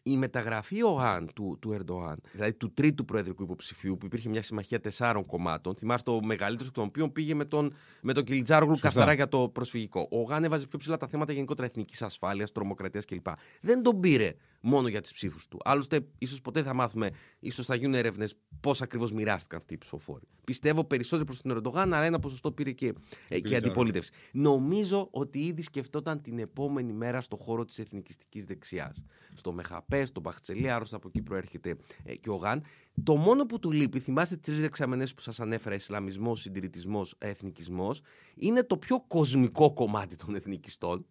η 0.03 0.17
μεταγραφή 0.17 0.83
ΟΑΝ 0.83 1.29
του, 1.35 1.57
του 1.61 1.71
Ερντοάν, 1.71 2.21
δηλαδή 2.31 2.53
του 2.53 2.73
τρίτου 2.73 3.05
προεδρικού 3.05 3.43
υποψηφίου, 3.43 3.97
που 3.97 4.05
υπήρχε 4.05 4.29
μια 4.29 4.41
συμμαχία 4.41 4.79
τεσσάρων 4.79 5.25
κομμάτων, 5.25 5.75
θυμάστε 5.75 6.11
ο 6.11 6.23
μεγαλύτερο 6.23 6.67
εκ 6.67 6.73
των 6.73 6.83
οποίων 6.83 7.11
πήγε 7.11 7.33
με 7.33 7.45
τον, 7.45 7.73
με 8.01 8.13
τον 8.13 8.23
Κιλιτζάρογλου 8.23 8.77
καθαρά 8.79 9.13
για 9.13 9.27
το 9.27 9.49
προσφυγικό. 9.49 10.07
Ο 10.11 10.19
ΟΑΝ 10.19 10.43
έβαζε 10.43 10.67
πιο 10.67 10.77
ψηλά 10.77 10.97
τα 10.97 11.07
θέματα 11.07 11.33
γενικότερα 11.33 11.67
εθνικής 11.67 12.01
ασφάλειας, 12.01 12.51
τρομοκρατίας 12.51 13.05
κλπ. 13.05 13.27
Δεν 13.61 13.83
τον 13.83 13.99
πήρε 13.99 14.33
μόνο 14.61 14.87
για 14.87 15.01
τις 15.01 15.13
ψήφους 15.13 15.47
του. 15.47 15.59
Άλλωστε, 15.63 16.07
ίσως 16.17 16.41
ποτέ 16.41 16.63
θα 16.63 16.73
μάθουμε, 16.73 17.09
ίσως 17.39 17.65
θα 17.65 17.75
γίνουν 17.75 17.93
έρευνες 17.93 18.35
πώς 18.59 18.81
ακριβώς 18.81 19.11
μοιράστηκαν 19.11 19.59
αυτοί 19.59 19.73
οι 19.73 19.77
ψηφοφόροι. 19.77 20.27
Πιστεύω 20.43 20.83
περισσότερο 20.83 21.25
προς 21.25 21.41
τον 21.41 21.51
Ερντογάν, 21.51 21.93
αλλά 21.93 22.05
ένα 22.05 22.19
ποσοστό 22.19 22.51
πήρε 22.51 22.71
και, 22.71 22.93
ε, 23.27 23.39
και 23.39 23.55
αντιπολίτευση. 23.55 24.11
Νομίζω 24.31 25.07
ότι 25.11 25.39
ήδη 25.39 25.61
σκεφτόταν 25.61 26.21
την 26.21 26.39
επόμενη 26.39 26.93
μέρα 26.93 27.21
στο 27.21 27.35
χώρο 27.35 27.65
της 27.65 27.79
εθνικιστικής 27.79 28.45
δεξιάς. 28.45 29.05
Στο 29.33 29.51
Μεχαπέ, 29.91 30.05
στο 30.05 30.19
Μπαχτσελί, 30.19 30.69
άρρωστα 30.69 30.95
από 30.95 31.07
εκεί 31.07 31.21
προέρχεται 31.21 31.75
ε, 32.03 32.15
και 32.15 32.29
ο 32.29 32.35
Γαν. 32.35 32.63
Το 33.03 33.15
μόνο 33.15 33.45
που 33.45 33.59
του 33.59 33.71
λείπει, 33.71 33.99
θυμάστε 33.99 34.35
τις 34.35 34.45
τρεις 34.45 34.61
δεξαμενές 34.61 35.13
που 35.13 35.21
σας 35.21 35.39
ανέφερα, 35.39 35.75
Ισλαμισμός, 35.75 36.41
Συντηρητισμός, 36.41 37.15
Εθνικισμός, 37.17 38.01
είναι 38.35 38.63
το 38.63 38.77
πιο 38.77 39.03
κοσμικό 39.07 39.73
κομμάτι 39.73 40.15
των 40.15 40.35
εθνικιστών 40.35 41.05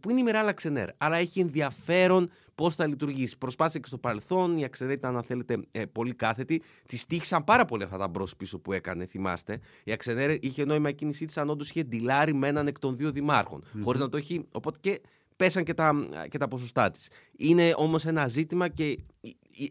που 0.00 0.10
είναι 0.10 0.20
η 0.20 0.22
Μεράλα 0.22 0.52
Ξενέρ. 0.52 0.88
Άρα 0.96 1.16
έχει 1.16 1.40
ενδιαφέρον 1.40 2.30
πώς 2.54 2.74
θα 2.74 2.86
λειτουργήσει. 2.86 3.38
Προσπάθησε 3.38 3.78
και 3.78 3.86
στο 3.86 3.98
παρελθόν, 3.98 4.58
η 4.58 4.64
Αξενέρ 4.64 4.94
ήταν, 4.94 5.16
αν 5.16 5.22
θέλετε, 5.22 5.58
πολύ 5.92 6.14
κάθετη. 6.14 6.62
Της 6.86 7.06
τύχησαν 7.06 7.44
πάρα 7.44 7.64
πολύ 7.64 7.82
αυτά 7.82 7.96
τα 7.98 8.08
μπρος 8.08 8.36
πίσω 8.36 8.58
που 8.58 8.72
έκανε, 8.72 9.06
θυμάστε. 9.06 9.60
Η 9.84 9.92
Αξενέρ 9.92 10.44
είχε 10.44 10.64
νόημα 10.64 10.88
η 10.88 10.94
κίνησή 10.94 11.24
της 11.24 11.38
αν 11.38 11.50
όντως 11.50 11.68
είχε 11.68 11.82
ντυλάρει 11.82 12.34
με 12.34 12.48
έναν 12.48 12.66
εκ 12.66 12.78
των 12.78 12.96
δύο 12.96 13.10
δημάρχων. 13.10 13.62
Mm-hmm. 13.62 13.80
Χωρίς 13.82 14.00
να 14.00 14.08
το 14.08 14.16
έχει. 14.16 14.46
Οπότε 14.52 14.78
και 14.80 15.00
πέσαν 15.40 15.64
και 15.64 15.74
τα, 15.74 16.08
και 16.28 16.38
τα 16.38 16.48
ποσοστά 16.48 16.90
της. 16.90 17.08
Είναι 17.36 17.72
όμως 17.76 18.06
ένα 18.06 18.26
ζήτημα 18.26 18.68
και 18.68 18.98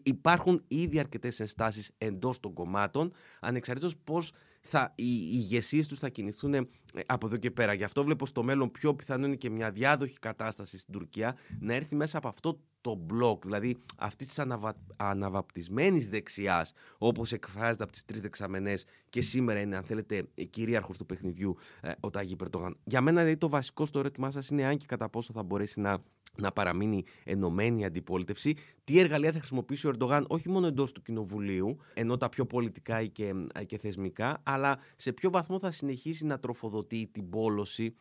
υπάρχουν 0.03 0.63
ήδη 0.67 0.99
αρκετές 0.99 1.39
ενστάσεις 1.39 1.91
εντός 1.97 2.39
των 2.39 2.53
κομμάτων, 2.53 3.13
ανεξαρτήτως 3.39 3.97
πώς 4.03 4.31
θα, 4.61 4.93
οι 4.95 5.29
ηγεσίες 5.31 5.87
τους 5.87 5.99
θα 5.99 6.09
κινηθούν 6.09 6.53
ε, 6.53 6.67
από 7.05 7.25
εδώ 7.27 7.37
και 7.37 7.51
πέρα. 7.51 7.73
Γι' 7.73 7.83
αυτό 7.83 8.03
βλέπω 8.03 8.25
στο 8.25 8.43
μέλλον 8.43 8.71
πιο 8.71 8.95
πιθανό 8.95 9.25
είναι 9.25 9.35
και 9.35 9.49
μια 9.49 9.71
διάδοχη 9.71 10.19
κατάσταση 10.19 10.77
στην 10.77 10.93
Τουρκία 10.93 11.35
να 11.59 11.73
έρθει 11.73 11.95
μέσα 11.95 12.17
από 12.17 12.27
αυτό 12.27 12.59
το 12.89 12.95
μπλοκ, 12.95 13.43
δηλαδή 13.43 13.77
αυτή 13.97 14.25
της 14.25 14.39
αναβα... 14.39 14.75
αναβαπτισμένης 14.97 16.09
δεξιάς, 16.09 16.73
όπως 16.97 17.31
εκφράζεται 17.31 17.83
από 17.83 17.91
τις 17.91 18.05
τρεις 18.05 18.21
δεξαμενές 18.21 18.85
και 19.09 19.21
σήμερα 19.21 19.59
είναι, 19.59 19.75
αν 19.75 19.83
θέλετε, 19.83 20.27
κυρίαρχος 20.49 20.97
του 20.97 21.05
παιχνιδιού 21.05 21.55
ε, 21.81 21.91
ο 21.99 22.09
Τάγι 22.09 22.35
Περτογάν. 22.35 22.77
Για 22.83 23.01
μένα, 23.01 23.19
δηλαδή, 23.19 23.37
το 23.37 23.49
βασικό 23.49 23.85
στο 23.85 23.99
ερώτημά 23.99 24.31
σας 24.31 24.49
είναι 24.49 24.65
αν 24.65 24.77
και 24.77 24.85
κατά 24.87 25.09
πόσο 25.09 25.33
θα 25.33 25.43
μπορέσει 25.43 25.79
να 25.79 26.03
να 26.35 26.51
παραμείνει 26.51 27.03
ενωμένη 27.23 27.79
η 27.81 27.85
αντιπολίτευση. 27.85 28.55
Τι 28.83 28.99
εργαλεία 28.99 29.31
θα 29.31 29.37
χρησιμοποιήσει 29.37 29.87
ο 29.87 29.89
Ερντογάν 29.89 30.25
όχι 30.27 30.49
μόνο 30.49 30.67
εντός 30.67 30.91
του 30.91 31.01
Κοινοβουλίου, 31.01 31.77
ενώ 31.93 32.17
τα 32.17 32.29
πιο 32.29 32.45
πολιτικά 32.45 33.05
και, 33.05 33.33
και 33.65 33.77
θεσμικά, 33.77 34.41
αλλά 34.43 34.79
σε 34.95 35.13
ποιο 35.13 35.29
βαθμό 35.29 35.59
θα 35.59 35.71
συνεχίσει 35.71 36.25
να 36.25 36.39
τροφοδοτεί 36.39 37.09
την 37.11 37.29
πόλωση, 37.29 37.95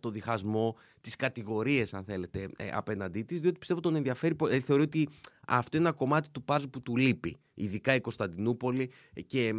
το 0.00 0.10
διχασμό, 0.10 0.76
τις 1.00 1.16
κατηγορίες, 1.16 1.94
αν 1.94 2.04
θέλετε, 2.04 2.48
απέναντί 2.72 3.22
της, 3.22 3.40
διότι 3.40 3.58
πιστεύω 3.58 3.80
τον 3.80 3.94
ενδιαφέρει. 3.94 4.34
Δηλαδή 4.34 4.60
θεωρεί 4.60 4.82
ότι 4.82 5.08
αυτό 5.50 5.76
είναι 5.76 5.86
ένα 5.86 5.96
κομμάτι 5.96 6.28
του 6.28 6.42
πάζου 6.42 6.70
που 6.70 6.82
του 6.82 6.96
λείπει. 6.96 7.36
Ειδικά 7.54 7.94
η 7.94 8.00
Κωνσταντινούπολη 8.00 8.90
και, 9.26 9.54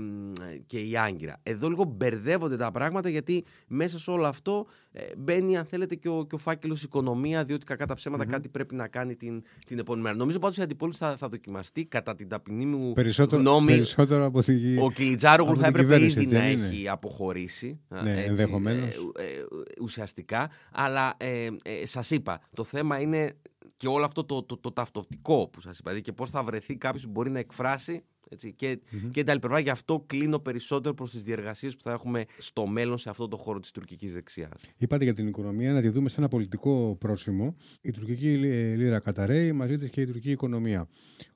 και 0.65 0.79
η 0.79 0.97
Άγκυρα. 0.97 1.39
Εδώ 1.43 1.69
λίγο 1.69 1.83
μπερδεύονται 1.83 2.57
τα 2.57 2.71
πράγματα 2.71 3.09
γιατί 3.09 3.43
μέσα 3.67 3.99
σε 3.99 4.11
όλο 4.11 4.25
αυτό 4.25 4.65
ε, 4.91 5.01
μπαίνει, 5.17 5.57
αν 5.57 5.65
θέλετε, 5.65 5.95
και 5.95 6.09
ο, 6.09 6.25
και 6.25 6.35
ο 6.35 6.37
φάκελος 6.37 6.83
οικονομία, 6.83 7.43
διότι 7.43 7.65
κακά 7.65 7.85
τα 7.85 7.93
ψέματα 7.93 8.23
mm-hmm. 8.23 8.29
κάτι 8.29 8.49
πρέπει 8.49 8.75
να 8.75 8.87
κάνει 8.87 9.15
την, 9.15 9.43
την 9.67 9.79
επόμενη 9.79 10.03
μέρα. 10.03 10.15
Νομίζω 10.15 10.39
πάντως 10.39 10.57
η 10.57 10.61
αντιπόληση 10.61 10.99
θα, 10.99 11.17
θα 11.17 11.27
δοκιμαστεί 11.27 11.85
κατά 11.85 12.15
την 12.15 12.27
ταπεινή 12.27 12.65
μου 12.65 12.93
περισσότερο, 12.93 13.41
γνώμη. 13.41 13.71
Περισσότερο 13.71 14.25
από 14.25 14.43
τη, 14.43 14.77
ο 14.77 14.91
Κιλιτζάρογλου 14.91 15.57
θα 15.57 15.67
έπρεπε 15.67 16.05
ήδη 16.05 16.25
να 16.25 16.41
έχει 16.41 16.89
αποχωρήσει. 16.89 17.79
Ναι, 18.03 18.23
ενδεχομένως. 18.23 18.95
Ε, 19.15 19.23
ε, 19.23 19.45
ουσιαστικά. 19.81 20.49
Αλλά 20.71 21.13
ε, 21.17 21.47
ε, 21.63 21.85
σας 21.85 22.11
είπα, 22.11 22.41
το 22.53 22.63
θέμα 22.63 22.99
είναι 22.99 23.33
και 23.81 23.87
όλο 23.87 24.05
αυτό 24.05 24.23
το, 24.23 24.43
το, 24.43 24.57
το, 24.57 24.71
ταυτοτικό 24.71 25.49
που 25.51 25.61
σας 25.61 25.79
είπα, 25.79 25.89
δηλαδή 25.89 26.01
και 26.01 26.11
πώς 26.11 26.29
θα 26.29 26.43
βρεθεί 26.43 26.75
κάποιος 26.75 27.03
που 27.03 27.11
μπορεί 27.11 27.29
να 27.29 27.39
εκφράσει 27.39 28.03
έτσι, 28.29 28.53
και, 28.53 28.79
mm-hmm. 28.91 29.09
και 29.11 29.23
τα 29.23 29.31
άλλη 29.31 29.61
Γι' 29.61 29.69
αυτό 29.69 30.03
κλείνω 30.07 30.39
περισσότερο 30.39 30.93
προς 30.93 31.11
τις 31.11 31.23
διεργασίες 31.23 31.75
που 31.75 31.83
θα 31.83 31.91
έχουμε 31.91 32.25
στο 32.37 32.67
μέλλον 32.67 32.97
σε 32.97 33.09
αυτό 33.09 33.27
το 33.27 33.37
χώρο 33.37 33.59
της 33.59 33.71
τουρκικής 33.71 34.13
δεξιάς. 34.13 34.61
Είπατε 34.77 35.03
για 35.03 35.13
την 35.13 35.27
οικονομία, 35.27 35.71
να 35.71 35.81
τη 35.81 35.89
δούμε 35.89 36.09
σε 36.09 36.15
ένα 36.17 36.27
πολιτικό 36.27 36.95
πρόσημο. 36.99 37.55
Η 37.81 37.91
τουρκική 37.91 38.37
λίρα 38.77 38.99
καταραίει, 38.99 39.51
μαζί 39.51 39.77
της 39.77 39.89
και 39.89 40.01
η 40.01 40.05
τουρκική 40.05 40.31
οικονομία. 40.31 40.87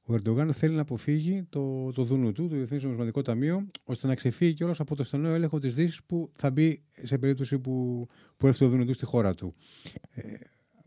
Ο 0.07 0.13
Ερντογάν 0.13 0.53
θέλει 0.53 0.75
να 0.75 0.81
αποφύγει 0.81 1.45
το, 1.49 1.91
το 1.91 2.03
δούνου 2.03 2.31
του, 2.31 2.47
το 2.47 2.55
Διεθνές 2.55 2.83
Νομισματικό 2.83 3.21
Ταμείο, 3.21 3.67
ώστε 3.83 4.07
να 4.07 4.15
ξεφύγει 4.15 4.53
κιόλα 4.53 4.75
από 4.77 4.95
το 4.95 5.03
στενό 5.03 5.29
έλεγχο 5.29 5.59
της 5.59 5.73
Δύσης 5.73 6.03
που 6.03 6.31
θα 6.35 6.51
μπει 6.51 6.83
σε 7.03 7.17
περίπτωση 7.17 7.59
που, 7.59 8.07
που 8.37 8.47
έρθει 8.47 8.59
το 8.59 8.67
δούνου 8.67 8.85
του 8.85 8.93
στη 8.93 9.05
χώρα 9.05 9.33
του. 9.33 9.55
Ε, 10.11 10.21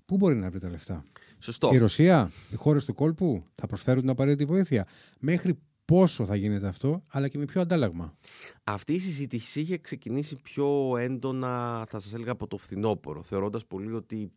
Πού 0.09 0.17
μπορεί 0.17 0.37
να 0.37 0.51
βρει 0.51 0.61
τα 0.61 0.69
λεφτά; 0.69 1.03
Σωστό. 1.39 1.71
Η 1.73 1.77
Ρωσία, 1.79 2.31
οι 2.51 2.57
χώρες 2.57 2.85
του 2.85 2.95
κόλπου 2.95 3.45
θα 3.55 3.67
προσφέρουν 3.67 4.01
την 4.01 4.11
απαραίτητη 4.11 4.45
βοήθεια. 4.45 4.87
Μέχρι 5.19 5.59
πόσο 5.85 6.25
θα 6.25 6.37
γίνεται 6.37 6.67
αυτό, 6.67 7.03
αλλά 7.09 7.29
και 7.29 7.39
με 7.39 7.45
ποιο 7.45 7.61
αντάλλαγμα; 7.61 8.15
Αυτή 8.65 8.93
η 8.93 8.99
συζήτηση 8.99 9.61
είχε 9.61 9.79
ξεκινήσει 9.79 10.37
πιο 10.37 10.97
έντονα, 10.97 11.85
θα 11.89 11.99
σας 11.99 12.15
έλεγα, 12.15 12.33
από 12.33 12.47
το 12.47 12.57
φθινόπωρο, 12.57 13.23
θεωρώντας 13.23 13.67
πολύ 13.67 13.93
ότι 13.93 14.33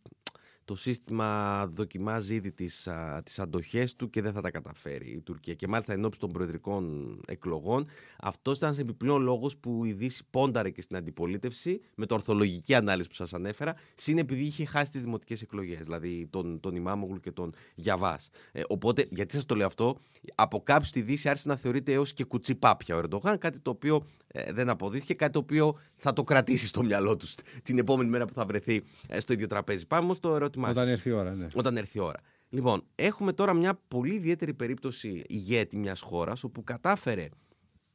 το 0.64 0.74
σύστημα 0.74 1.66
δοκιμάζει 1.66 2.34
ήδη 2.34 2.52
τις, 2.52 2.88
α, 2.88 3.22
τις 3.24 3.38
αντοχές 3.38 3.96
του 3.96 4.10
και 4.10 4.22
δεν 4.22 4.32
θα 4.32 4.40
τα 4.40 4.50
καταφέρει 4.50 5.10
η 5.10 5.20
Τουρκία. 5.20 5.54
Και 5.54 5.68
μάλιστα 5.68 5.92
εν 5.92 6.10
των 6.18 6.32
προεδρικών 6.32 7.16
εκλογών 7.26 7.86
αυτός 8.18 8.56
ήταν 8.56 8.74
σε 8.74 8.80
επιπλέον 8.80 9.22
λόγος 9.22 9.56
που 9.56 9.84
η 9.84 9.92
Δύση 9.92 10.24
πόνταρε 10.30 10.70
και 10.70 10.82
στην 10.82 10.96
αντιπολίτευση 10.96 11.80
με 11.94 12.06
το 12.06 12.14
ορθολογική 12.14 12.74
ανάλυση 12.74 13.08
που 13.08 13.14
σας 13.14 13.34
ανέφερα, 13.34 13.74
συν 13.94 14.18
επειδή 14.18 14.42
είχε 14.42 14.64
χάσει 14.64 14.90
τις 14.90 15.02
δημοτικές 15.02 15.42
εκλογές, 15.42 15.80
δηλαδή 15.80 16.26
τον, 16.30 16.60
τον 16.60 16.76
Ιμάμογλου 16.76 17.20
και 17.20 17.30
τον 17.30 17.54
Γιαβάς. 17.74 18.30
Ε, 18.52 18.62
οπότε, 18.68 19.06
γιατί 19.10 19.34
σας 19.34 19.44
το 19.44 19.54
λέω 19.54 19.66
αυτό, 19.66 19.96
από 20.34 20.62
κάποιου 20.62 20.86
στη 20.86 21.02
Δύση 21.02 21.28
άρχισε 21.28 21.48
να 21.48 21.56
θεωρείται 21.56 21.92
έως 21.92 22.12
και 22.12 22.24
κουτσιπάπια 22.24 22.96
ο 22.96 22.98
Ερντογάν, 22.98 23.38
κάτι 23.38 23.58
το 23.58 23.70
οποίο 23.70 24.06
ε, 24.32 24.52
δεν 24.52 24.68
αποδείχθηκε, 24.68 25.14
κάτι 25.14 25.32
το 25.32 25.38
οποίο 25.38 25.78
θα 25.96 26.12
το 26.12 26.24
κρατήσει 26.24 26.66
στο 26.66 26.82
μυαλό 26.82 27.16
τους 27.16 27.34
την 27.62 27.78
επόμενη 27.78 28.10
μέρα 28.10 28.26
που 28.26 28.32
θα 28.32 28.44
βρεθεί 28.44 28.82
ε, 29.08 29.20
στο 29.20 29.32
ίδιο 29.32 29.46
τραπέζι. 29.46 29.86
Πάμε 29.86 30.14
στο 30.14 30.34
ερώτημά 30.34 30.68
Όταν 30.68 30.88
έρθει 30.88 31.08
η 31.08 31.12
ώρα, 31.12 31.34
ναι. 31.34 31.46
Όταν 31.54 31.76
έρθει 31.76 31.98
η 31.98 32.00
ώρα. 32.00 32.20
Λοιπόν, 32.48 32.84
έχουμε 32.94 33.32
τώρα 33.32 33.52
μια 33.52 33.80
πολύ 33.88 34.14
ιδιαίτερη 34.14 34.54
περίπτωση 34.54 35.24
ηγέτη 35.26 35.76
μιας 35.76 36.00
χώρας 36.00 36.44
όπου 36.44 36.64
κατάφερε 36.64 37.28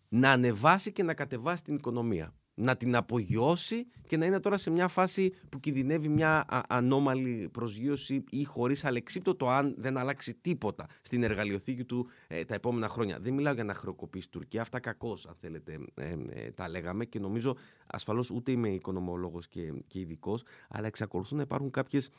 να 0.10 0.32
ανεβάσει 0.32 0.92
και 0.92 1.04
να 1.04 1.14
κατεβάσει 1.14 1.64
την 1.64 1.76
οικονομία 1.76 2.34
να 2.58 2.76
την 2.76 2.96
απογειώσει 2.96 3.88
και 4.08 4.18
να 4.18 4.26
είναι 4.26 4.40
τώρα 4.40 4.58
σε 4.58 4.70
μια 4.70 4.88
φάση 4.88 5.34
που 5.50 5.60
κινδυνεύει 5.60 6.08
μια 6.08 6.46
ανώμαλη 6.68 7.50
προσγείωση 7.52 8.24
ή 8.30 8.44
χωρίς 8.44 8.86
αλεξίπτωτο 8.86 9.50
αν 9.50 9.76
δεν 9.78 9.98
αλλάξει 9.98 10.34
τίποτα 10.34 10.88
στην 11.02 11.24
εργαλειοθήκη 11.24 11.84
του 11.84 12.10
ε, 12.28 12.46
τα 12.46 12.54
επόμενα 12.54 12.90
χρόνια. 12.90 13.20
Δεν 13.20 13.34
μιλάω 13.34 13.54
για 13.54 13.64
να 13.64 13.74
χρεοκοπήσει 13.74 14.28
η 14.28 14.32
Τουρκία, 14.32 14.62
αυτά 14.62 14.80
κακώς, 14.80 15.26
αν 15.26 15.36
θέλετε, 15.40 15.80
ε, 15.96 16.16
ε, 16.30 16.52
τα 16.52 16.70
λέγαμε 16.70 17.06
και 17.06 17.20
νομίζω 17.20 17.56
ασφαλώς 17.88 18.30
ούτε 18.30 18.52
είμαι 18.52 18.70
οικονομολόγος 18.70 19.48
και, 19.48 19.74
και 19.88 20.00
ειδικός, 20.00 20.44
αλλά 20.70 20.88
εξακολουθούν 20.88 21.38
να 21.38 21.44
υπάρχουν 21.44 21.72
κάποιες 21.72 22.10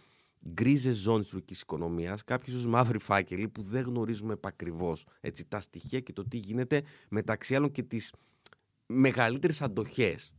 γκρίζες 0.52 0.96
ζώνες 0.96 1.20
της 1.20 1.30
τουρκικής 1.30 1.60
οικονομίας, 1.60 2.24
κάποιοι 2.24 2.54
ίσως 2.56 2.66
μαύροι 2.66 2.98
φάκελοι 2.98 3.48
που 3.48 3.62
δεν 3.62 3.84
γνωρίζουμε 3.84 4.32
επακριβώς 4.32 5.06
τα 5.48 5.60
στοιχεία 5.60 6.00
και 6.00 6.12
το 6.12 6.24
τι 6.28 6.36
γίνεται 6.36 6.82
μεταξύ 7.08 7.54
άλλων 7.54 7.70
και 7.70 7.82
τη 7.82 8.08
μεγαλύτερες 8.88 9.62
αντοχές. 9.62 10.32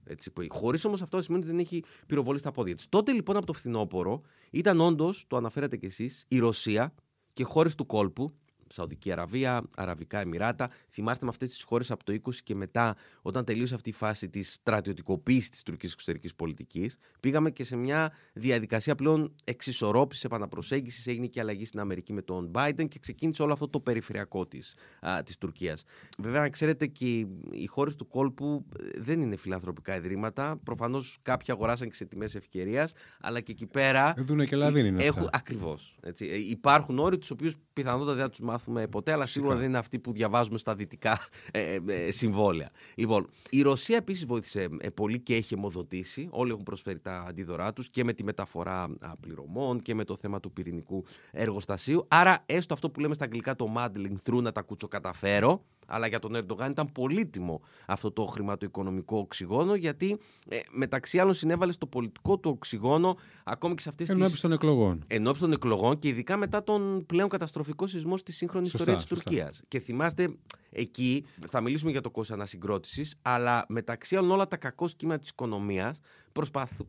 Χωρίς 0.49 0.85
όμως 0.85 1.01
αυτό 1.01 1.17
να 1.17 1.23
σημαίνει 1.23 1.43
ότι 1.43 1.51
δεν 1.51 1.61
έχει 1.61 1.83
πυροβολή 2.07 2.39
στα 2.39 2.51
πόδια 2.51 2.75
της. 2.75 2.89
Τότε 2.89 3.11
λοιπόν 3.11 3.37
από 3.37 3.45
το 3.45 3.53
φθινόπωρο 3.53 4.21
ήταν 4.51 4.79
όντως, 4.79 5.25
το 5.27 5.37
αναφέρατε 5.37 5.77
κι 5.77 5.85
εσείς, 5.85 6.25
η 6.27 6.39
Ρωσία 6.39 6.93
και 7.33 7.43
χώρες 7.43 7.75
του 7.75 7.85
κόλπου 7.85 8.38
Σαουδική 8.73 9.11
Αραβία, 9.11 9.63
Αραβικά 9.75 10.19
Εμμυράτα. 10.19 10.69
Θυμάστε 10.89 11.25
με 11.25 11.31
αυτές 11.31 11.49
τις 11.49 11.63
χώρες 11.63 11.91
από 11.91 12.03
το 12.03 12.13
20 12.13 12.41
και 12.43 12.55
μετά, 12.55 12.95
όταν 13.21 13.45
τελείωσε 13.45 13.75
αυτή 13.75 13.89
η 13.89 13.93
φάση 13.93 14.29
της 14.29 14.53
στρατιωτικοποίησης 14.53 15.49
της 15.49 15.63
τουρκικής 15.63 15.93
εξωτερικής 15.93 16.35
πολιτικής, 16.35 16.97
πήγαμε 17.19 17.51
και 17.51 17.63
σε 17.63 17.75
μια 17.75 18.11
διαδικασία 18.33 18.95
πλέον 18.95 19.35
εξισορρόπησης, 19.43 20.23
επαναπροσέγγισης. 20.23 21.07
Έγινε 21.07 21.27
και 21.27 21.39
αλλαγή 21.39 21.65
στην 21.65 21.79
Αμερική 21.79 22.13
με 22.13 22.21
τον 22.21 22.51
Biden 22.55 22.87
και 22.87 22.99
ξεκίνησε 22.99 23.41
όλο 23.41 23.53
αυτό 23.53 23.67
το 23.67 23.79
περιφερειακό 23.79 24.45
της 24.45 24.75
της 25.23 25.37
Τουρκίας. 25.37 25.83
Βέβαια, 26.17 26.41
να 26.41 26.49
ξέρετε 26.49 26.87
και 26.87 27.05
οι 27.51 27.65
χώρες 27.65 27.95
του 27.95 28.07
κόλπου 28.07 28.65
ε, 28.79 28.99
δεν 28.99 29.21
είναι 29.21 29.35
φιλανθρωπικά 29.35 29.95
ιδρύματα. 29.95 30.59
Προφανώς 30.63 31.19
κάποιοι 31.21 31.53
αγοράσαν 31.53 31.89
και 31.89 31.95
σε 31.95 32.05
τιμές 32.05 32.35
ευκαιρίας, 32.35 32.93
αλλά 33.21 33.39
και 33.39 33.51
εκεί 33.51 33.65
πέρα. 33.65 34.13
Δούνε 34.17 34.45
και 34.45 34.55
λαβίνι, 34.55 35.07
Ακριβώς. 35.31 35.97
Ε, 36.01 36.11
υπάρχουν 36.49 36.99
όροι 36.99 37.17
τους 37.17 37.29
οποίους 37.29 37.55
πιθανότατα 37.73 38.13
δεν 38.13 38.23
θα 38.23 38.29
τους 38.29 38.39
μάθουμε 38.59 38.87
ποτέ, 38.87 39.11
αλλά 39.11 39.25
σίγουρα 39.25 39.55
δεν 39.55 39.65
είναι 39.65 39.77
αυτοί 39.77 39.99
που 39.99 40.11
διαβάζουμε 40.11 40.57
στα 40.57 40.75
δυτικά 40.75 41.19
ε, 41.51 41.73
ε, 41.73 41.81
ε 41.87 42.11
συμβόλαια. 42.11 42.69
Λοιπόν, 42.95 43.29
η 43.49 43.61
Ρωσία 43.61 43.97
επίσης 43.97 44.25
βοήθησε 44.25 44.67
ε, 44.79 44.89
πολύ 44.89 45.19
και 45.19 45.35
έχει 45.35 45.53
αιμοδοτήσει. 45.53 46.27
Όλοι 46.31 46.51
έχουν 46.51 46.63
προσφέρει 46.63 46.99
τα 46.99 47.25
αντίδωρά 47.27 47.73
τους 47.73 47.89
και 47.89 48.03
με 48.03 48.13
τη 48.13 48.23
μεταφορά 48.23 48.89
πληρωμών 49.19 49.81
και 49.81 49.95
με 49.95 50.03
το 50.03 50.15
θέμα 50.15 50.39
του 50.39 50.51
πυρηνικού 50.51 51.05
εργοστασίου. 51.31 52.05
Άρα, 52.07 52.43
έστω 52.45 52.73
αυτό 52.73 52.89
που 52.89 52.99
λέμε 52.99 53.13
στα 53.13 53.23
αγγλικά 53.23 53.55
το 53.55 53.73
muddling 53.77 54.15
through 54.29 54.41
να 54.41 54.51
τα 54.51 54.61
κουτσοκαταφέρω, 54.61 55.65
αλλά 55.89 56.07
για 56.07 56.19
τον 56.19 56.35
Ερντογάν 56.35 56.71
ήταν 56.71 56.91
πολύτιμο 56.91 57.61
αυτό 57.85 58.11
το 58.11 58.25
χρηματοοικονομικό 58.25 59.17
οξυγόνο, 59.17 59.75
γιατί 59.75 60.19
ε, 60.49 60.59
μεταξύ 60.71 61.19
άλλων 61.19 61.33
συνέβαλε 61.33 61.71
στο 61.71 61.87
πολιτικό 61.87 62.37
του 62.37 62.49
οξυγόνο 62.49 63.17
ακόμη 63.43 63.75
και 63.75 63.81
σε 63.81 63.89
αυτές 63.89 64.07
τις. 64.07 64.17
Ενώπιση 64.17 64.41
των 64.41 64.51
εκλογών. 64.51 65.03
Ενώπιση 65.07 65.43
των 65.43 65.51
εκλογών 65.51 65.99
και 65.99 66.07
ειδικά 66.07 66.37
μετά 66.37 66.63
τον 66.63 67.05
πλέον 67.05 67.29
καταστροφικό 67.29 67.87
σεισμό 67.87 68.17
στη 68.17 68.31
σύγχρονη 68.31 68.65
ιστορία 68.65 68.95
της 68.95 69.05
Τουρκίας. 69.05 69.61
Και 69.67 69.79
θυμάστε, 69.79 70.35
εκεί 70.69 71.25
θα 71.49 71.61
μιλήσουμε 71.61 71.91
για 71.91 72.01
το 72.01 72.09
κόστος 72.09 72.35
ανασυγκρότησης, 72.35 73.15
αλλά 73.21 73.65
μεταξύ 73.67 74.15
άλλων 74.15 74.31
όλα 74.31 74.47
τα 74.47 74.57
κακό 74.57 74.87
σχήμα 74.87 75.17
της 75.17 75.29
οικονομίας 75.29 75.99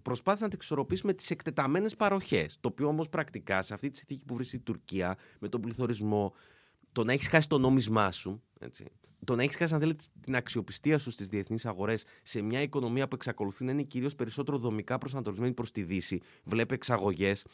προσπάθησε 0.03 0.45
να 0.45 0.51
τα 0.51 0.57
εξορροπήσει 0.57 1.07
με 1.07 1.13
τις 1.13 1.31
εκτεταμένες 1.31 1.97
παροχές. 1.97 2.57
Το 2.61 2.69
οποίο 2.69 2.87
όμως 2.87 3.09
πρακτικά 3.09 3.63
σε 3.63 3.75
αυτή 3.75 3.91
τη 3.91 3.99
συνθήκη 3.99 4.25
που 4.25 4.35
βρίσκεται 4.35 4.63
η 4.63 4.65
Τουρκία, 4.65 5.17
με 5.39 5.49
τον 5.49 5.61
πληθωρισμό, 5.61 6.35
το 6.93 7.05
να 7.05 7.13
έχεις 7.13 7.29
χάσει 7.29 7.49
το 7.49 7.59
νόμισμά 7.59 8.11
σου, 8.11 8.43
έτσι, 8.61 8.85
το 9.25 9.37
να 9.37 9.43
έχεις 9.43 9.57
χάσει, 9.57 9.75
αν 9.75 9.81
θέλετε, 9.81 10.05
την 10.21 10.37
αξιοπιστία 10.37 10.99
σου 10.99 11.11
στις 11.11 11.29
διεθνείς 11.29 11.67
αγορές 11.67 12.05
σε 12.23 12.41
μια 12.43 12.63
οικονομία 12.63 13.09
που 13.09 13.15
εξακολουθεί 13.15 13.65
να 13.65 13.73
είναι 13.73 13.83
κυρίως 13.83 14.15
περισσότερο 14.15 14.59
δομικά 14.59 14.99
προσανατολισμένη 14.99 15.53
προς 15.53 15.71
τη 15.71 15.83
Δύση. 15.83 16.21
Βλέπε 16.45 16.75
εξαγωγές 16.75 17.45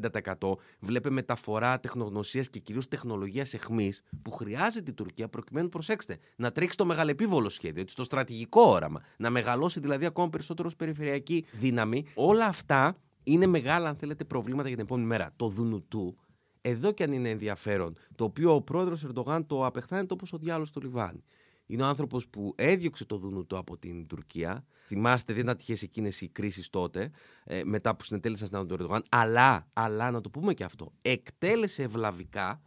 60%, 0.00 0.52
βλέπε 0.80 1.10
μεταφορά 1.10 1.80
τεχνογνωσίας 1.80 2.50
και 2.50 2.58
κυρίως 2.58 2.88
τεχνολογίας 2.88 3.54
εχμής 3.54 4.02
που 4.22 4.30
χρειάζεται 4.30 4.90
η 4.90 4.94
Τουρκία 4.94 5.28
προκειμένου, 5.28 5.68
προσέξτε, 5.68 6.18
να 6.36 6.52
τρέξει 6.52 6.76
το 6.76 6.84
μεγαλεπίβολο 6.84 7.48
σχέδιο, 7.48 7.80
έτσι, 7.80 7.96
το 7.96 8.04
στρατηγικό 8.04 8.60
όραμα, 8.60 9.02
να 9.16 9.30
μεγαλώσει 9.30 9.80
δηλαδή 9.80 10.04
ακόμα 10.04 10.28
περισσότερο 10.28 10.68
ως 10.68 10.76
περιφερειακή 10.76 11.44
δύναμη. 11.52 12.04
Όλα 12.14 12.46
αυτά 12.46 12.96
είναι 13.22 13.46
μεγάλα, 13.46 13.88
αν 13.88 13.96
θέλετε, 13.96 14.24
προβλήματα 14.24 14.68
για 14.68 14.76
την 14.76 14.84
επόμενη 14.86 15.06
μέρα. 15.06 15.32
Το 15.36 15.48
Δουνουτού 15.48 16.16
εδώ 16.60 16.92
και 16.92 17.02
αν 17.02 17.12
είναι 17.12 17.30
ενδιαφέρον, 17.30 17.96
το 18.14 18.24
οποίο 18.24 18.54
ο 18.54 18.62
πρόεδρος 18.62 19.04
Ερντογάν 19.04 19.46
το 19.46 19.66
απεχθάνεται 19.66 20.12
όπως 20.14 20.32
ο 20.32 20.38
διάλογος 20.38 20.68
στο 20.68 20.80
Λιβάνι. 20.80 21.24
Είναι 21.66 21.82
ο 21.82 21.86
άνθρωπος 21.86 22.28
που 22.28 22.54
έδιωξε 22.56 23.04
το 23.04 23.16
Δουνουτό 23.16 23.58
από 23.58 23.76
την 23.76 24.06
Τουρκία. 24.06 24.66
Θυμάστε, 24.86 25.32
δεν 25.32 25.42
ήταν 25.42 25.56
τυχαίε 25.56 25.76
εκείνες 25.82 26.20
οι 26.20 26.28
κρίσεις 26.28 26.70
τότε, 26.70 27.10
ε, 27.44 27.64
μετά 27.64 27.96
που 27.96 28.04
συνετέλεσαν 28.04 28.46
στην 28.46 28.66
του 28.66 28.74
Ερντογάν. 28.74 29.02
Αλλά, 29.08 29.68
αλλά, 29.72 30.10
να 30.10 30.20
το 30.20 30.30
πούμε 30.30 30.54
και 30.54 30.64
αυτό, 30.64 30.92
εκτέλεσε 31.02 31.82
ευλαβικά 31.82 32.62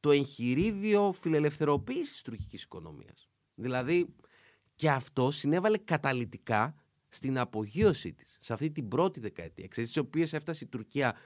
το 0.00 0.10
εγχειρίδιο 0.10 1.12
φιλελευθεροποίηση 1.12 2.12
της 2.12 2.22
τουρκικής 2.22 2.62
οικονομίας. 2.62 3.28
Δηλαδή, 3.54 4.14
και 4.74 4.90
αυτό 4.90 5.30
συνέβαλε 5.30 5.78
καταλητικά 5.78 6.74
στην 7.08 7.38
απογείωσή 7.38 8.12
της 8.12 8.36
σε 8.40 8.52
αυτή 8.52 8.70
την 8.70 8.88
πρώτη 8.88 9.20
δεκαετία, 9.20 9.64
εξαιτία 9.64 9.92
τη 9.92 9.98
οποία 9.98 10.28
έφτασε 10.32 10.64
η 10.64 10.66
Τουρκία 10.66 11.16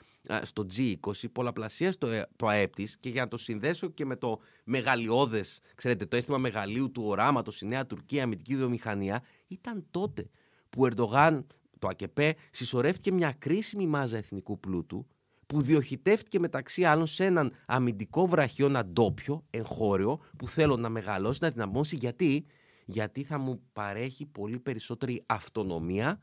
στο 0.43 0.67
G20 0.77 1.31
πολλαπλασίασε 1.33 1.99
το, 1.99 2.07
ε, 2.07 2.29
το 2.37 2.47
ΑΕΠ 2.47 2.75
της 2.75 2.97
και 3.01 3.09
για 3.09 3.23
να 3.23 3.29
το 3.29 3.37
συνδέσω 3.37 3.89
και 3.89 4.05
με 4.05 4.17
το 4.17 4.41
μεγαλειώδες, 4.65 5.61
ξέρετε, 5.75 6.07
το 6.07 6.17
αίσθημα 6.17 6.39
μεγαλείου 6.39 6.91
του 6.91 7.03
οράματος, 7.07 7.61
η 7.61 7.67
νέα 7.67 7.87
Τουρκία, 7.87 8.23
αμυντική 8.23 8.57
βιομηχανία, 8.57 9.23
ήταν 9.47 9.87
τότε 9.91 10.31
που 10.71 10.83
ο 10.83 10.87
Ερντογάν, 10.87 11.47
το 11.79 11.89
ΑΚΕΠΕ, 11.89 12.35
συσσωρεύτηκε 12.51 13.13
μια 13.13 13.33
κρίσιμη 13.39 13.87
μάζα 13.87 14.17
εθνικού 14.17 14.61
πλούτου 14.61 15.07
που 15.47 15.61
διοχητεύτηκε 15.61 16.39
μεταξύ 16.39 16.85
άλλων 16.85 17.07
σε 17.07 17.25
έναν 17.25 17.53
αμυντικό 17.67 18.27
βραχιώνα 18.27 18.87
ντόπιο, 18.87 19.45
εγχώριο, 19.51 20.21
που 20.39 20.49
θέλω 20.49 20.77
να 20.77 20.89
μεγαλώσει, 20.89 21.39
να 21.43 21.51
δυναμώσει. 21.51 21.97
Γιατί; 21.97 22.47
Γιατί 22.85 23.23
θα 23.23 23.39
μου 23.39 23.61
παρέχει 23.73 24.27
πολύ 24.27 24.59
περισσότερη 24.59 25.23
αυτονομία 25.27 26.21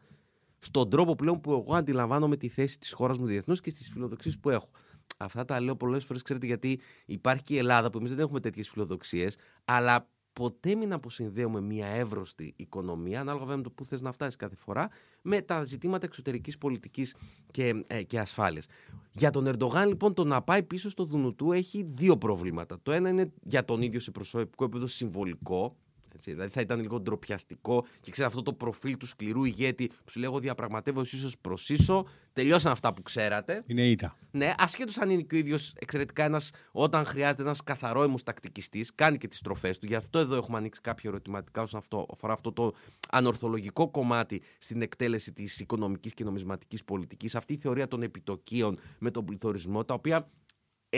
στον 0.63 0.89
τρόπο 0.89 1.15
πλέον 1.15 1.41
που 1.41 1.52
εγώ 1.52 1.76
αντιλαμβάνομαι 1.76 2.38
τη 2.38 2.47
θέση 2.47 2.80
της 2.80 2.93
χώρας 2.93 3.17
μου 3.17 3.26
διεθνώς 3.26 3.62
και 3.62 3.69
στις 3.69 3.89
φιλοδοξίες 3.89 4.39
που 4.39 4.49
έχω. 4.49 4.69
Αυτά 5.17 5.45
τα 5.45 5.62
λέω 5.62 5.76
πολλές 5.76 6.04
φορές, 6.04 6.21
ξέρετε, 6.21 6.45
γιατί 6.45 6.80
υπάρχει 7.06 7.43
και 7.43 7.54
η 7.54 7.58
Ελλάδα 7.58 7.89
που 7.89 7.97
εμείς 7.97 8.10
δεν 8.10 8.19
έχουμε 8.19 8.39
τέτοιες 8.39 8.69
φιλοδοξίες, 8.69 9.38
αλλά 9.65 10.10
ποτέ 10.34 10.76
μην 10.76 10.93
αποσυνδέουμε 10.93 11.62
μια 11.62 11.88
εύρωστη 11.88 12.54
οικονομία, 12.56 13.19
ανάλογα 13.19 13.43
βέβαια 13.43 13.58
με 13.58 13.63
το 13.63 13.71
που 13.71 13.86
θες 13.86 14.02
να 14.02 14.12
φτάσεις 14.12 14.36
κάθε 14.36 14.56
φορά, 14.56 14.89
με 15.21 15.41
τα 15.41 15.63
ζητήματα 15.63 16.06
εξωτερικής 16.06 16.58
πολιτικής 16.58 17.15
και, 17.52 17.84
ε, 17.88 18.04
και 18.04 18.19
ασφάλειας. 18.19 18.65
Για 19.12 19.32
τον 19.32 19.47
Ερντογάν, 19.47 19.88
λοιπόν, 19.88 20.13
το 20.13 20.23
να 20.23 20.41
πάει 20.41 20.63
πίσω 20.63 20.89
στο 20.89 21.04
Δουνουτού 21.04 21.52
έχει 21.52 21.84
δύο 21.93 22.17
προβλήματα. 22.17 22.80
Το 22.84 22.91
ένα 22.91 23.10
είναι 23.10 23.32
για 23.43 23.65
τον 23.65 23.82
ίδιο 23.82 23.99
σε 23.99 24.12
προσωπικό 24.12 24.63
επίπεδο 24.63 24.88
συμβολικό, 24.88 25.78
έτσι, 26.15 26.32
δηλαδή 26.32 26.52
θα 26.52 26.62
ήταν 26.62 26.80
λίγο 26.80 26.99
ντροπιαστικό 26.99 27.86
και 28.02 28.12
ξέρεις 28.12 28.30
αυτό 28.30 28.41
το 28.41 28.54
προφίλ 28.54 28.97
του 28.97 29.08
σκληρού 29.08 29.43
ηγέτη 29.43 29.88
που 29.88 30.12
σου 30.12 30.19
λέγω 30.19 30.39
διαπραγματεύω 30.39 31.02
ίσως 31.02 31.38
προ 31.41 31.58
ίσο. 31.67 32.06
Τελειώσαν 32.34 32.71
αυτά 32.71 32.93
που 32.93 33.02
ξέρατε. 33.02 33.63
Είναι 33.65 33.88
ήττα. 33.88 34.17
Ναι, 34.32 34.54
ασχέτως 34.58 34.97
αν 34.97 35.10
είναι 35.10 35.21
και 35.21 35.36
ο 35.36 35.38
ίδιος 35.38 35.73
εξαιρετικά 35.80 36.23
ένας, 36.23 36.49
όταν 36.71 37.06
χρειάζεται 37.06 37.41
ένας 37.41 37.63
καθαρό 37.63 38.15
τακτικιστή, 38.23 38.86
κάνει 38.95 39.17
και 39.17 39.28
τις 39.28 39.41
τροφέ 39.41 39.69
του. 39.69 39.86
Γι' 39.86 39.95
αυτό 39.95 40.19
εδώ 40.19 40.36
έχουμε 40.36 40.58
ανοίξει 40.58 40.82
κάποια 40.82 41.10
ερωτηματικά 41.10 41.62
όσον 41.62 41.80
αυτό, 41.80 42.08
αφορά 42.12 42.34
αυτό 42.34 42.52
το 42.52 42.73
ανορθολογικό 43.10 43.89
κομμάτι 43.89 44.41
στην 44.60 44.82
εκτέλεση 44.82 45.32
της 45.32 45.60
οικονομικής 45.60 46.13
και 46.13 46.23
νομισματικής 46.23 46.84
πολιτικής. 46.84 47.36
Αυτή 47.36 47.54
η 47.54 47.58
θεωρία 47.58 47.88
των 47.88 48.02
επιτοκίων 48.02 48.80
με 48.99 49.12
τον 49.12 49.26
πληθωρισμό, 49.26 49.86
τα 49.86 49.93
οποία 49.93 50.30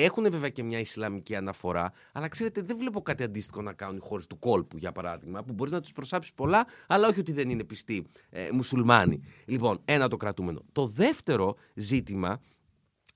έχουν 0.01 0.31
βέβαια 0.31 0.49
και 0.49 0.63
μια 0.63 0.79
Ισλαμική 0.79 1.35
αναφορά, 1.35 1.93
αλλά 2.11 2.27
ξέρετε, 2.27 2.61
δεν 2.61 2.77
βλέπω 2.77 3.01
κάτι 3.01 3.23
αντίστοιχο 3.23 3.61
να 3.61 3.73
κάνουν 3.73 3.95
οι 3.95 3.99
χώρες 3.99 4.27
του 4.27 4.39
κόλπου, 4.39 4.77
για 4.77 4.91
παράδειγμα, 4.91 5.43
που 5.43 5.53
μπορείς 5.53 5.73
να 5.73 5.81
τους 5.81 5.91
προσάψεις 5.91 6.33
πολλά, 6.33 6.65
αλλά 6.87 7.07
όχι 7.07 7.19
ότι 7.19 7.31
δεν 7.31 7.49
είναι 7.49 7.63
πιστοί 7.63 8.07
ε, 8.29 8.49
μουσουλμάνοι. 8.51 9.21
Λοιπόν, 9.45 9.81
ένα 9.85 10.07
το 10.07 10.17
κρατούμενο. 10.17 10.61
Το 10.71 10.85
δεύτερο 10.85 11.55
ζήτημα 11.73 12.41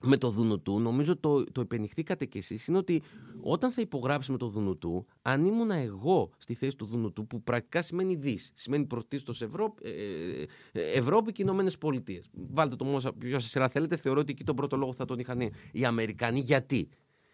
με 0.01 0.17
το 0.17 0.29
Δουνουτού, 0.29 0.79
νομίζω 0.79 1.17
το, 1.17 1.43
το 1.43 1.62
υπενηχθήκατε 1.62 2.25
κι 2.25 2.38
εσείς, 2.38 2.67
είναι 2.67 2.77
ότι 2.77 3.01
όταν 3.41 3.71
θα 3.71 3.81
υπογράψει 3.81 4.31
με 4.31 4.38
το 4.38 4.47
Δουνουτού, 4.47 5.05
αν 5.21 5.45
ήμουν 5.45 5.71
εγώ 5.71 6.29
στη 6.38 6.53
θέση 6.53 6.75
του 6.75 6.85
Δουνουτού, 6.85 7.27
που 7.27 7.43
πρακτικά 7.43 7.81
σημαίνει 7.81 8.15
Δύση, 8.15 8.51
σημαίνει 8.55 8.85
πρωτίστως 8.85 9.41
Ευρώπη, 9.41 9.88
ε, 9.88 10.43
ε, 10.71 10.91
Ευρώπη 10.91 11.31
και 11.31 11.41
Ηνωμένες 11.41 11.77
Πολιτείες. 11.77 12.29
Βάλτε 12.31 12.75
το 12.75 12.85
μόνο 12.85 13.12
ποιο 13.17 13.39
σειρά 13.39 13.69
θέλετε, 13.69 13.95
θεωρώ 13.95 14.19
ότι 14.19 14.31
εκεί 14.31 14.43
τον 14.43 14.55
πρώτο 14.55 14.77
λόγο 14.77 14.93
θα 14.93 15.05
τον 15.05 15.19
είχαν 15.19 15.51
οι 15.71 15.85
Αμερικανοί. 15.85 16.39
Γιατί; 16.39 16.89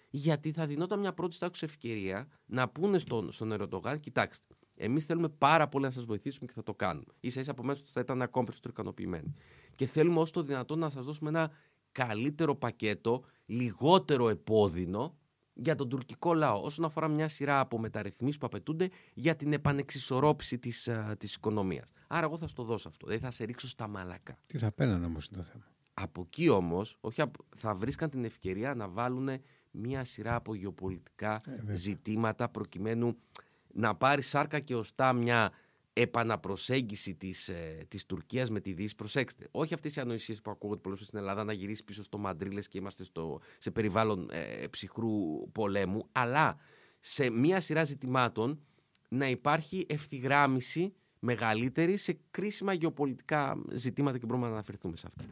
Γιατί 0.09 0.51
θα 0.51 0.65
δινόταν 0.65 0.99
μια 0.99 1.13
πρώτη 1.13 1.35
στάξη 1.35 1.65
ευκαιρία 1.65 2.27
να 2.45 2.69
πούνε 2.69 2.97
στον, 2.97 3.31
στον 3.31 3.51
Ερντογάν, 3.51 3.99
κοιτάξτε, 3.99 4.55
Εμείς 4.77 5.05
θέλουμε 5.05 5.29
πάρα 5.29 5.67
πολύ 5.67 5.85
να 5.85 5.91
σας 5.91 6.05
βοηθήσουμε 6.05 6.45
και 6.47 6.53
θα 6.53 6.63
το 6.63 6.73
κάνουμε. 6.73 7.05
σα 7.21 7.39
ίσα 7.39 7.51
από 7.51 7.63
μέσα 7.63 7.83
θα 7.85 7.99
ήταν 7.99 8.21
ακόμα 8.21 8.45
περισσότερο 8.45 8.73
ικανοποιημένοι. 8.77 9.35
Και 9.75 9.85
θέλουμε 9.85 10.19
όσο 10.19 10.31
το 10.31 10.41
δυνατόν 10.41 10.79
να 10.79 10.89
σας 10.89 11.05
δώσουμε 11.05 11.29
ένα 11.29 11.51
καλύτερο 11.95 12.55
πακέτο, 12.55 13.23
λιγότερο 13.45 14.29
επώδυνο 14.29 15.17
για 15.53 15.75
τον 15.75 15.89
τουρκικό 15.89 16.33
λαό 16.33 16.61
όσον 16.61 16.85
αφορά 16.85 17.07
μια 17.07 17.27
σειρά 17.27 17.59
από 17.59 17.79
μεταρρυθμίσεις 17.79 18.37
που 18.37 18.45
απαιτούνται 18.45 18.89
για 19.13 19.35
την 19.35 19.53
επανεξισορρόπηση 19.53 20.59
της, 20.59 20.89
της 21.17 21.35
οικονομίας. 21.35 21.91
Άρα 22.07 22.25
εγώ 22.25 22.37
θα 22.37 22.47
στο 22.47 22.63
δώσω 22.63 22.87
αυτό, 22.87 23.07
δεν 23.07 23.19
θα 23.19 23.31
σε 23.31 23.43
ρίξω 23.43 23.67
στα 23.67 23.87
μαλακά. 23.87 24.37
Τι 24.47 24.57
θα 24.57 24.71
πέναν 24.71 25.03
όμως 25.03 25.29
το 25.29 25.41
θέμα. 25.41 25.63
Από 25.93 26.21
εκεί 26.21 26.49
όμως 26.49 26.97
όχι, 27.01 27.23
θα 27.55 27.73
βρίσκαν 27.73 28.09
την 28.09 28.25
ευκαιρία 28.25 28.75
να 28.75 28.87
βάλουν 28.87 29.29
μια 29.71 30.03
σειρά 30.03 30.35
από 30.35 30.55
γεωπολιτικά 30.55 31.41
ε, 31.67 31.73
ζητήματα 31.73 32.49
προκειμένου 32.49 33.15
να 33.73 33.95
πάρει 33.95 34.21
σάρκα 34.21 34.59
και 34.59 34.75
οστά 34.75 35.13
μια 35.13 35.51
επαναπροσέγγιση 35.97 37.15
της, 37.15 37.49
ε, 37.49 37.85
της 37.87 38.05
Τουρκίας 38.05 38.49
με 38.49 38.59
τη 38.59 38.73
Δύση. 38.73 38.95
Προσέξτε, 38.95 39.47
όχι 39.51 39.73
αυτές 39.73 39.95
οι 39.95 39.99
ανοησίες 39.99 40.41
που 40.41 40.51
ακούγονται 40.51 40.81
πολλές 40.81 40.99
στην 40.99 41.17
Ελλάδα 41.17 41.43
να 41.43 41.53
γυρίσεις 41.53 41.83
πίσω 41.83 42.03
στο 42.03 42.17
Μαντρίλες 42.17 42.67
και 42.67 42.77
είμαστε 42.77 43.03
στο, 43.03 43.39
σε 43.57 43.71
περιβάλλον 43.71 44.29
ε, 44.31 44.67
ψυχρού 44.67 45.11
πολέμου, 45.51 46.07
αλλά 46.11 46.57
σε 46.99 47.29
μία 47.29 47.59
σειρά 47.59 47.83
ζητημάτων 47.83 48.59
να 49.09 49.29
υπάρχει 49.29 49.85
ευθυγράμμιση 49.89 50.93
μεγαλύτερη 51.19 51.97
σε 51.97 52.17
κρίσιμα 52.31 52.73
γεωπολιτικά 52.73 53.61
ζητήματα 53.73 54.17
και 54.17 54.25
μπορούμε 54.25 54.47
να 54.47 54.53
αναφερθούμε 54.53 54.97
σε 54.97 55.07
αυτά. 55.07 55.23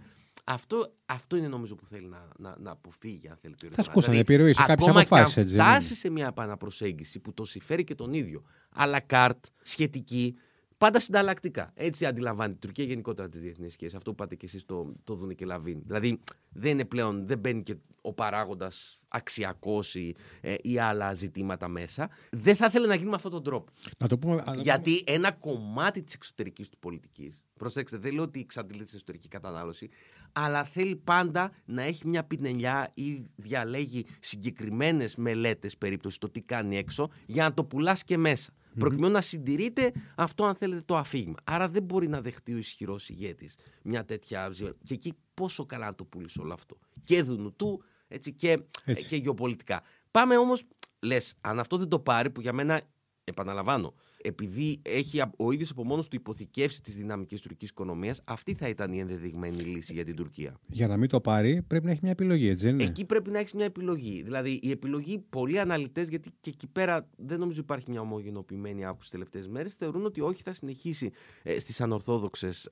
Αυτό, 0.44 0.94
αυτό 1.06 1.36
είναι 1.36 1.48
νομίζω 1.48 1.76
που 1.76 1.86
θέλει 1.86 2.08
να, 2.08 2.28
να, 2.38 2.56
να 2.60 2.72
αποφύγει, 2.72 3.28
αν 3.28 3.38
θέλει 3.42 3.56
το 3.56 3.68
Θα 3.72 3.84
σκούσαν 3.84 4.12
δηλαδή, 4.12 4.34
επιρροή 4.34 4.54
σε 4.54 4.64
κάποιες 4.66 4.90
αποφάσεις. 4.90 5.38
Αν 5.38 5.48
φτάσει 5.48 5.96
σε 5.96 6.10
μια 6.10 6.28
επαναπροσέγγιση 6.28 7.20
που 7.20 7.34
το 7.34 7.46
συμφέρει 7.46 7.84
και 7.84 7.96
τον 7.96 8.14
ίδιο, 8.14 8.44
αλλά 8.70 9.00
καρτ, 9.00 9.46
σχετική, 9.62 10.36
πάντα 10.84 11.00
συνταλλακτικά. 11.00 11.72
Έτσι 11.74 12.06
αντιλαμβάνει 12.06 12.54
η 12.54 12.56
Τουρκία 12.56 12.84
γενικότερα 12.84 13.30
τις 13.30 13.42
διεθνείς 13.42 13.74
σχέσεις. 13.74 13.96
Αυτό 13.96 14.10
που 14.10 14.16
πάτε 14.16 14.36
και 14.36 14.46
εσείς 14.46 14.66
το, 14.66 14.94
το 15.04 15.14
δούνε 15.16 15.34
και 15.34 15.46
Λαβίν. 15.46 15.82
Δηλαδή 15.86 16.20
δεν 16.50 16.72
είναι 16.72 16.86
πλέον, 16.86 17.28
δεν 17.28 17.40
μπαίνει 17.40 17.64
και 17.64 17.76
ο 18.02 18.14
παράγοντας 18.14 18.98
αξιακός 19.08 19.96
ή, 19.96 20.16
ε, 20.42 20.56
ή, 20.62 20.80
άλλα 20.80 21.14
ζητήματα 21.14 21.68
μέσα. 21.68 22.10
Δεν 22.32 22.56
θα 22.56 22.66
ήθελε 22.66 22.88
να 22.88 22.96
γίνει 22.96 23.10
με 23.10 23.16
αυτόν 23.16 23.32
τον 23.32 23.44
τρόπο. 23.44 23.72
Να 23.98 24.08
το 24.08 24.18
πούμε, 24.18 24.44
Γιατί 24.56 25.04
ένα 25.06 25.32
κομμάτι 25.32 26.04
της 26.04 26.14
εξωτερικής 26.14 26.70
του 26.70 26.78
πολιτικής, 26.80 27.44
προσέξτε, 27.58 27.98
δεν 27.98 28.14
λέω 28.14 28.24
ότι 28.24 28.40
εξαντλεί 28.40 28.84
την 28.84 28.96
εσωτερική 28.96 29.28
κατανάλωση, 29.28 29.90
αλλά 30.32 30.64
θέλει 30.64 30.96
πάντα 30.96 31.52
να 31.66 31.82
έχει 31.82 32.08
μια 32.08 32.24
πινελιά 32.24 32.92
ή 32.94 33.26
διαλέγει 33.36 34.06
συγκεκριμένες 34.20 35.16
μελέτες 35.16 35.78
περίπτωση 35.78 36.20
το 36.20 36.30
τι 36.30 36.42
κάνει 36.42 36.78
έξω 36.78 37.10
για 37.26 37.44
να 37.44 37.54
το 37.54 37.64
πουλάς 37.64 38.04
και 38.04 38.18
μέσα. 38.18 38.54
Mm-hmm. 38.74 38.80
Προκειμένου 38.80 39.14
να 39.14 39.22
συντηρείται 39.22 39.92
αυτό, 40.16 40.46
αν 40.46 40.56
θέλετε, 40.56 40.82
το 40.86 40.98
αφήγημα. 40.98 41.38
Άρα 41.44 41.70
δεν 41.70 41.84
μπορεί 41.84 42.08
να 42.08 42.22
δεχτεί 42.22 42.54
ο 42.54 42.58
ισχυρός 42.58 43.10
ηγέτης 43.10 43.58
μια 43.84 44.06
τέτοια. 44.06 44.52
Και 44.84 44.94
εκεί 44.94 45.14
πόσο 45.34 45.66
καλά 45.66 45.86
να 45.86 45.96
το 45.96 46.04
πουλήσει 46.04 46.40
όλο 46.40 46.54
αυτό. 46.54 46.78
Και 47.04 47.24
δουνουτού, 47.24 47.84
έτσι, 48.08 48.34
και, 48.34 48.60
έτσι. 48.86 49.08
και 49.08 49.16
γεωπολιτικά. 49.16 49.82
Πάμε 50.12 50.38
όμως, 50.38 50.68
λες, 51.00 51.34
αν 51.42 51.60
αυτό 51.60 51.78
δεν 51.78 51.88
το 51.88 52.00
πάρει, 52.00 52.30
που 52.30 52.42
για 52.42 52.54
μένα, 52.54 52.82
επαναλαμβάνω, 53.24 53.94
επειδή 54.24 54.80
έχει 54.82 55.22
ο 55.38 55.52
ίδιος 55.52 55.70
από 55.70 55.84
μόνος 55.84 56.08
του 56.08 56.16
υποθηκεύσει 56.16 56.82
της 56.82 56.96
δυναμική 56.96 57.36
τουρκικής 57.36 57.70
οικονομίας, 57.70 58.22
αυτή 58.24 58.54
θα 58.54 58.68
ήταν 58.68 58.94
η 58.94 59.00
ενδεδειγμένη 59.00 59.62
λύση 59.62 59.94
για 59.94 60.04
την 60.04 60.16
Τουρκία. 60.16 60.60
Για 60.68 60.88
να 60.88 60.98
μην 60.98 61.10
το 61.10 61.22
πάρει, 61.22 61.62
πρέπει 61.62 61.86
να 61.86 61.92
έχει 61.92 62.00
μια 62.04 62.12
επιλογή, 62.12 62.48
έτσι 62.48 62.66
δεν 62.66 62.74
είναι; 62.74 62.84
Εκεί 62.84 63.06
πρέπει 63.06 63.30
να 63.30 63.40
έχεις 63.40 63.54
μια 63.54 63.66
επιλογή. 63.66 64.22
Δηλαδή, 64.24 64.60
η 64.62 64.72
επιλογή, 64.72 65.24
πολλοί 65.30 65.60
αναλυτές, 65.60 66.08
γιατί 66.10 66.32
και 66.42 66.50
εκεί 66.50 66.68
πέρα 66.68 67.08
δεν 67.16 67.40
νομίζω 67.40 67.62
υπάρχει 67.62 67.92
μια 67.92 68.02
ομογενοποιημένη 68.02 68.86
άποψη 68.86 69.02
τις 69.02 69.10
τελευταίες 69.10 69.48
μέρες, 69.48 69.74
θεωρούν 69.74 70.06
ότι 70.06 70.22
όχι, 70.22 70.42
θα 70.44 70.54
συνεχίσει 70.54 71.12
ε, 71.44 71.60
στις 71.60 71.82
ανορθόδοξες 71.82 72.70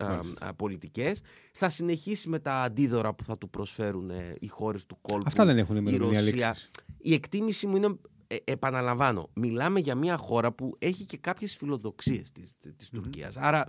πολιτικές, 0.56 1.22
θα 1.52 1.70
συνεχίσει 1.70 2.30
με 2.30 2.40
τα 2.40 2.62
αντίδωρα 2.62 3.14
που 3.14 3.24
θα 3.24 3.38
του 3.38 3.50
προσφέρουν 3.50 4.10
ε, 4.10 4.36
οι 4.40 4.48
χώρες 4.48 4.86
του 4.86 4.98
κόλπου. 5.02 5.24
Αυτά 5.28 5.46
δεν 5.46 5.58
έχουν 5.58 5.88
η 5.88 5.98
Ρωσία. 5.98 6.56
Η 7.02 7.14
εκτίμηση 7.14 7.68
μου 7.68 7.76
είναι 7.76 7.96
ε, 8.32 8.38
επαναλαμβάνω, 8.44 9.30
μιλάμε 9.34 9.80
για 9.80 9.96
μια 9.96 10.18
χώρα 10.18 10.52
που 10.52 10.76
έχει 10.80 11.06
και 11.06 11.18
κάποιες 11.18 11.56
φιλοδοξίες 11.56 12.32
της, 12.32 12.56
της 12.78 12.90
Τουρκίας. 12.90 13.38
Άρα, 13.38 13.68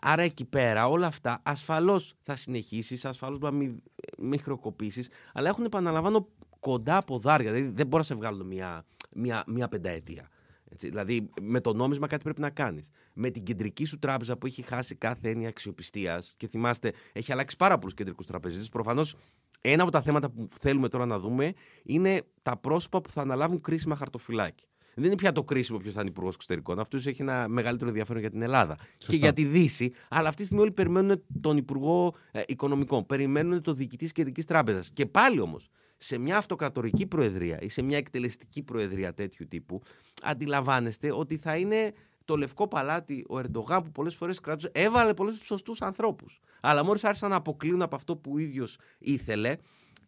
άρα 0.00 0.22
εκεί 0.22 0.44
πέρα 0.44 0.88
όλα 0.88 1.06
αυτά 1.06 1.40
ασφαλώς 1.42 2.14
θα 2.22 2.36
συνεχίσεις, 2.36 3.04
ασφαλώς 3.04 3.38
να 3.38 3.50
μην, 3.50 3.82
μην 4.18 4.40
χρεοκοπήσεις, 4.40 5.08
αλλά 5.32 5.48
έχουν 5.48 5.64
επαναλαμβάνω 5.64 6.28
κοντά 6.60 6.96
από 6.96 7.18
δάρια, 7.18 7.52
δηλαδή 7.52 7.72
δεν 7.74 7.86
μπορεί 7.86 7.96
να 7.96 8.02
σε 8.02 8.14
βγάλουν 8.14 8.46
μια, 8.46 8.84
μια, 9.12 9.44
μια 9.46 9.68
πενταετία. 9.68 10.28
Έτσι, 10.68 10.88
δηλαδή, 10.88 11.30
με 11.40 11.60
το 11.60 11.72
νόμισμα 11.72 12.06
κάτι 12.06 12.22
πρέπει 12.22 12.40
να 12.40 12.50
κάνεις. 12.50 12.90
Με 13.12 13.30
την 13.30 13.42
κεντρική 13.42 13.84
σου 13.84 13.98
τράπεζα 13.98 14.36
που 14.36 14.46
έχει 14.46 14.62
χάσει 14.62 14.94
κάθε 14.94 15.30
έννοια 15.30 15.48
αξιοπιστίας 15.48 16.34
και 16.36 16.48
θυμάστε, 16.48 16.92
έχει 17.12 17.32
αλλάξει 17.32 17.56
πάρα 17.56 17.78
πολλούς 17.78 17.94
κεντρικούς 17.94 18.26
τραπεζίτες. 18.26 18.68
Προφανώς 18.68 19.16
ένα 19.60 19.82
από 19.82 19.92
τα 19.92 20.02
θέματα 20.02 20.30
που 20.30 20.48
θέλουμε 20.60 20.88
τώρα 20.88 21.06
να 21.06 21.18
δούμε 21.18 21.52
είναι 21.82 22.22
τα 22.42 22.56
πρόσωπα 22.56 23.00
που 23.00 23.10
θα 23.10 23.20
αναλάβουν 23.20 23.60
κρίσιμα 23.60 23.96
χαρτοφυλάκια. 23.96 24.68
Δεν 24.98 25.04
είναι 25.04 25.14
πια 25.14 25.32
το 25.32 25.44
κρίσιμο 25.44 25.78
ποιος 25.78 25.94
θα 25.94 26.00
είναι 26.00 26.10
υπουργός 26.10 26.34
εξωτερικών. 26.34 26.78
Αυτός 26.78 27.06
έχει 27.06 27.22
ένα 27.22 27.48
μεγαλύτερο 27.48 27.88
ενδιαφέρον 27.88 28.20
για 28.20 28.30
την 28.30 28.42
Ελλάδα 28.42 28.76
και 28.98 29.16
για 29.16 29.32
τη 29.32 29.44
Δύση. 29.44 29.92
Αλλά 30.08 30.28
αυτή 30.28 30.40
τη 30.40 30.44
στιγμή 30.44 30.62
όλοι 30.62 30.72
περιμένουν 30.72 31.22
τον 31.40 31.56
Υπουργό 31.56 32.14
ε, 32.30 32.42
Οικονομικών. 32.46 33.06
Περιμένουν 33.06 33.62
το 33.62 33.72
διοικητή 33.72 34.12
Κεντρικής 34.12 34.44
Τράπεζας. 34.44 34.90
Και 34.92 35.06
πάλι 35.06 35.40
όμως, 35.40 35.68
σε 35.96 36.18
μια 36.18 36.36
αυτοκρατορική 36.36 37.06
προεδρία 37.06 37.58
ή 37.60 37.68
σε 37.68 37.82
μια 37.82 37.96
εκτελεστική 37.96 38.62
προεδρία 38.62 39.14
τέτοιου 39.14 39.46
τύπου, 39.48 39.82
αντιλαμβάνεστε 40.22 41.12
ότι 41.12 41.36
θα 41.36 41.56
είναι 41.56 41.92
το 42.26 42.36
λευκό 42.36 42.68
παλάτι, 42.68 43.24
ο 43.28 43.38
Ερντογάν 43.38 43.82
που 43.82 43.90
πολλές 43.90 44.14
φορές 44.14 44.40
κράτησε, 44.40 44.70
έβαλε 44.74 45.14
πολλούς 45.14 45.38
σωστούς 45.44 45.82
ανθρώπους. 45.82 46.40
Αλλά 46.60 46.84
μόλις 46.84 47.04
άρχισαν 47.04 47.30
να 47.30 47.36
αποκλείουν 47.36 47.82
από 47.82 47.94
αυτό 47.94 48.16
που 48.16 48.32
ο 48.34 48.38
ίδιος 48.38 48.78
ήθελε, 48.98 49.56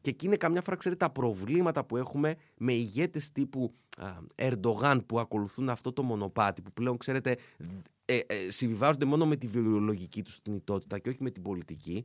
και 0.00 0.11
εκεί 0.11 0.26
είναι 0.26 0.37
καμιά 0.37 0.62
φορά, 0.62 0.76
ξέρετε, 0.76 1.04
τα 1.04 1.12
προβλήματα 1.12 1.85
που 1.85 1.96
έχουμε 1.96 2.35
με 2.57 2.72
ηγέτες 2.72 3.33
τύπου 3.33 3.74
α, 3.96 4.07
Ερντογάν 4.35 5.07
που 5.07 5.20
ακολουθούν 5.20 5.68
αυτό 5.68 5.92
το 5.92 6.02
μονοπάτι, 6.02 6.62
που 6.62 6.72
πλέον, 6.72 6.96
ξέρετε, 6.96 7.37
ε, 8.04 8.18
ε, 8.26 8.50
συμβιβάζονται 8.50 9.04
μόνο 9.04 9.26
με 9.26 9.37
τη 9.37 9.46
βιολογική 9.46 10.22
τους 10.22 10.38
θνητότητα 10.42 10.98
και 10.98 11.09
όχι 11.09 11.22
με 11.22 11.31
την 11.31 11.42
πολιτική. 11.42 12.04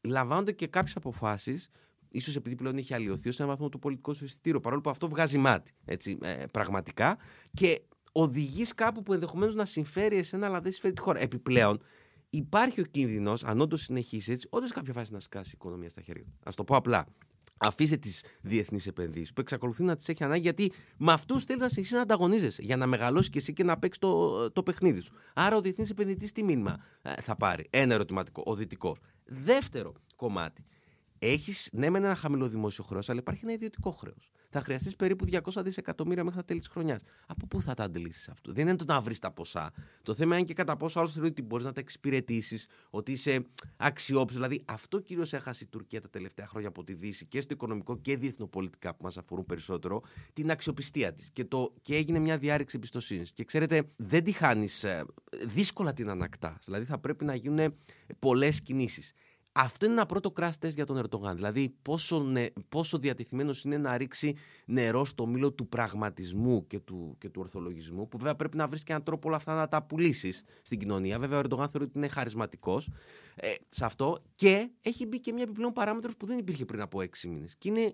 Λαμβάνονται 0.00 0.52
και 0.52 0.66
κάποιες 0.66 0.96
αποφάσεις 0.96 1.68
ίσως 2.10 2.36
επειδή 2.36 2.54
πλέον 2.54 2.76
έχει 2.76 2.94
αλλοιωθεί 2.94 3.28
ως 3.28 3.40
ένα 3.40 3.48
βαθμό 3.48 3.68
το 3.68 3.78
πολιτικό 3.78 4.14
σου 4.14 4.24
αισθητήριο. 4.24 4.60
Παρόλο 4.60 4.80
που 4.80 4.90
αυτό 4.90 5.08
βγάζει 5.08 5.38
μάτι. 5.38 5.72
Έτσι, 5.84 6.18
ε, 6.22 6.44
πραγματικά. 6.52 7.18
Και 7.54 7.82
οδηγείς 8.20 8.74
κάπου 8.74 9.02
που 9.02 9.12
ενδεχομένως 9.12 9.54
να 9.54 9.64
συμφέρει 9.64 10.16
εσένα, 10.16 10.46
αλλά 10.46 10.60
δεν 10.60 10.72
συμφέρει 10.72 10.94
τη 10.94 11.00
χώρα. 11.00 11.20
Επιπλέον, 11.20 11.82
υπάρχει 12.30 12.80
ο 12.80 12.84
κίνδυνος, 12.84 13.44
αν 13.44 13.60
όντως 13.60 13.82
συνεχίσεις 13.82 14.28
έτσι, 14.28 14.46
όντως 14.50 14.72
κάποια 14.72 14.92
φάση 14.92 15.12
να 15.12 15.20
σκάσει 15.20 15.50
η 15.50 15.52
οικονομία 15.54 15.88
στα 15.88 16.00
χέρια. 16.00 16.24
Α 16.42 16.50
το 16.54 16.64
πω 16.64 16.76
απλά. 16.76 17.06
Αφήστε 17.60 17.96
τις 17.96 18.24
διεθνείς 18.40 18.86
επενδύσεις 18.86 19.32
που 19.32 19.40
εξακολουθεί 19.40 19.82
να 19.82 19.96
τις 19.96 20.08
έχει 20.08 20.24
ανάγκη, 20.24 20.40
γιατί 20.40 20.72
με 20.96 21.12
αυτούς 21.12 21.44
θέλεις 21.44 21.62
να 21.62 21.68
συνεχίσεις 21.68 21.96
να 21.96 22.02
ανταγωνίζεσαι 22.02 22.62
για 22.62 22.76
να 22.76 22.86
μεγαλώσεις 22.86 23.30
και 23.30 23.38
εσύ 23.38 23.52
και 23.52 23.64
να 23.64 23.78
παίξεις 23.78 24.00
το, 24.00 24.50
το 24.50 24.62
παιχνίδι 24.62 25.00
σου. 25.00 25.14
Άρα 25.34 25.56
ο 25.56 25.60
διεθνής 25.60 25.90
επενδυτής 25.90 26.32
τι 26.32 26.42
μήνυμα 26.42 26.76
ε, 27.02 27.20
θα 27.20 27.36
πάρει; 27.36 27.66
Ένα 27.70 27.94
ερωτηματικό. 27.94 28.42
Ο 28.46 28.54
δυτικός. 28.54 28.98
Δεύτερο 29.24 29.92
κομμάτι. 30.16 30.64
Έχεις 31.18 31.68
ναι, 31.72 31.90
με 31.90 31.98
ένα 31.98 32.14
χαμηλό 32.14 32.48
δημόσιο 32.48 32.84
χρέος, 32.84 33.08
αλλά 33.08 33.18
υπάρχει 33.18 33.44
ένα 33.44 33.52
ιδιωτικό 33.52 33.90
χρέος. 33.90 34.30
Θα 34.50 34.60
χρειαστείς 34.60 34.96
περίπου 34.96 35.24
200 35.24 35.62
δισεκατομμύρια 35.62 36.24
μέχρι 36.24 36.38
τα 36.38 36.44
τέλη 36.44 36.58
της 36.58 36.68
χρονιάς. 36.68 37.02
Από 37.26 37.46
πού 37.46 37.62
θα 37.62 37.74
τα 37.74 37.84
αντιλήσεις 37.84 38.28
αυτό; 38.28 38.52
Δεν 38.52 38.68
είναι 38.68 38.76
το 38.76 38.84
να 38.84 39.00
βρεις 39.00 39.18
τα 39.18 39.30
ποσά. 39.30 39.72
Το 40.02 40.14
θέμα 40.14 40.36
είναι 40.36 40.44
και 40.44 40.54
κατά 40.54 40.76
πόσο 40.76 40.98
άλλος 40.98 41.12
θεωρεί 41.12 41.28
ότι 41.28 41.42
μπορείς 41.42 41.64
να 41.64 41.72
τα 41.72 41.80
εξυπηρετήσεις, 41.80 42.66
ότι 42.90 43.12
είσαι 43.12 43.46
αξιόπιστος. 43.76 44.34
Δηλαδή, 44.34 44.64
αυτό 44.64 45.00
κυρίως 45.00 45.32
έχασε 45.32 45.64
η 45.64 45.66
Τουρκία 45.66 46.00
τα 46.00 46.08
τελευταία 46.10 46.46
χρόνια 46.46 46.68
από 46.68 46.84
τη 46.84 46.94
Δύση 46.94 47.26
και 47.26 47.40
στο 47.40 47.54
οικονομικό 47.54 47.96
και 47.96 48.16
διεθνοπολιτικά 48.16 48.94
που 48.94 49.04
μας 49.04 49.18
αφορούν 49.18 49.46
περισσότερο, 49.46 50.02
την 50.32 50.50
αξιοπιστία 50.50 51.12
της. 51.12 51.30
Και, 51.32 51.46
και 51.80 51.94
έγινε 51.94 52.18
μια 52.18 52.38
διάρρηξη 52.38 52.76
εμπιστοσύνης. 52.76 53.32
Και 53.32 53.44
ξέρετε, 53.44 53.82
δεν 53.96 54.24
τη 54.24 54.32
χάνεις, 54.32 54.84
ε, 54.84 55.04
δύσκολα 55.44 55.92
την 55.92 56.08
ανακτάς. 56.10 56.64
Δηλαδή, 56.64 56.84
θα 56.84 56.98
πρέπει 56.98 57.24
να 57.24 57.34
γίνουν 57.34 57.74
πολλές 58.18 58.62
κινήσεις 58.62 59.12
Αυτό 59.60 59.84
είναι 59.84 59.94
ένα 59.94 60.06
πρώτο 60.06 60.32
crash 60.36 60.50
test 60.60 60.74
για 60.74 60.86
τον 60.86 60.96
Ερντογάν. 60.96 61.36
Δηλαδή, 61.36 61.74
πόσο, 61.82 62.20
νε, 62.20 62.46
πόσο 62.68 62.98
διατεθειμένος 62.98 63.64
είναι 63.64 63.78
να 63.78 63.96
ρίξει 63.96 64.34
νερό 64.66 65.04
στο 65.04 65.26
μήλο 65.26 65.52
του 65.52 65.68
πραγματισμού 65.68 66.66
και 66.66 66.78
του, 66.78 67.16
και 67.18 67.28
του 67.28 67.40
ορθολογισμού, 67.40 68.08
που 68.08 68.18
βέβαια 68.18 68.34
πρέπει 68.34 68.56
να 68.56 68.66
βρεις 68.66 68.82
και 68.82 68.92
έναν 68.92 69.04
τρόπο 69.04 69.28
όλα 69.28 69.36
αυτά 69.36 69.54
να 69.54 69.68
τα 69.68 69.82
πουλήσεις 69.82 70.44
στην 70.62 70.78
κοινωνία. 70.78 71.18
Βέβαια, 71.18 71.38
ο 71.38 71.40
Ερντογάν 71.40 71.68
θεωρεί 71.68 71.86
ότι 71.86 71.98
είναι 71.98 72.08
χαρισματικός 72.08 72.90
ε, 73.34 73.54
σε 73.68 73.84
αυτό 73.84 74.22
και 74.34 74.70
έχει 74.82 75.06
μπει 75.06 75.20
και 75.20 75.32
μια 75.32 75.42
επιπλέον 75.42 75.72
παράμετρος 75.72 76.16
που 76.16 76.26
δεν 76.26 76.38
υπήρχε 76.38 76.64
πριν 76.64 76.80
από 76.80 77.00
έξι 77.00 77.28
μήνες. 77.28 77.56
Και 77.56 77.68
είναι 77.68 77.92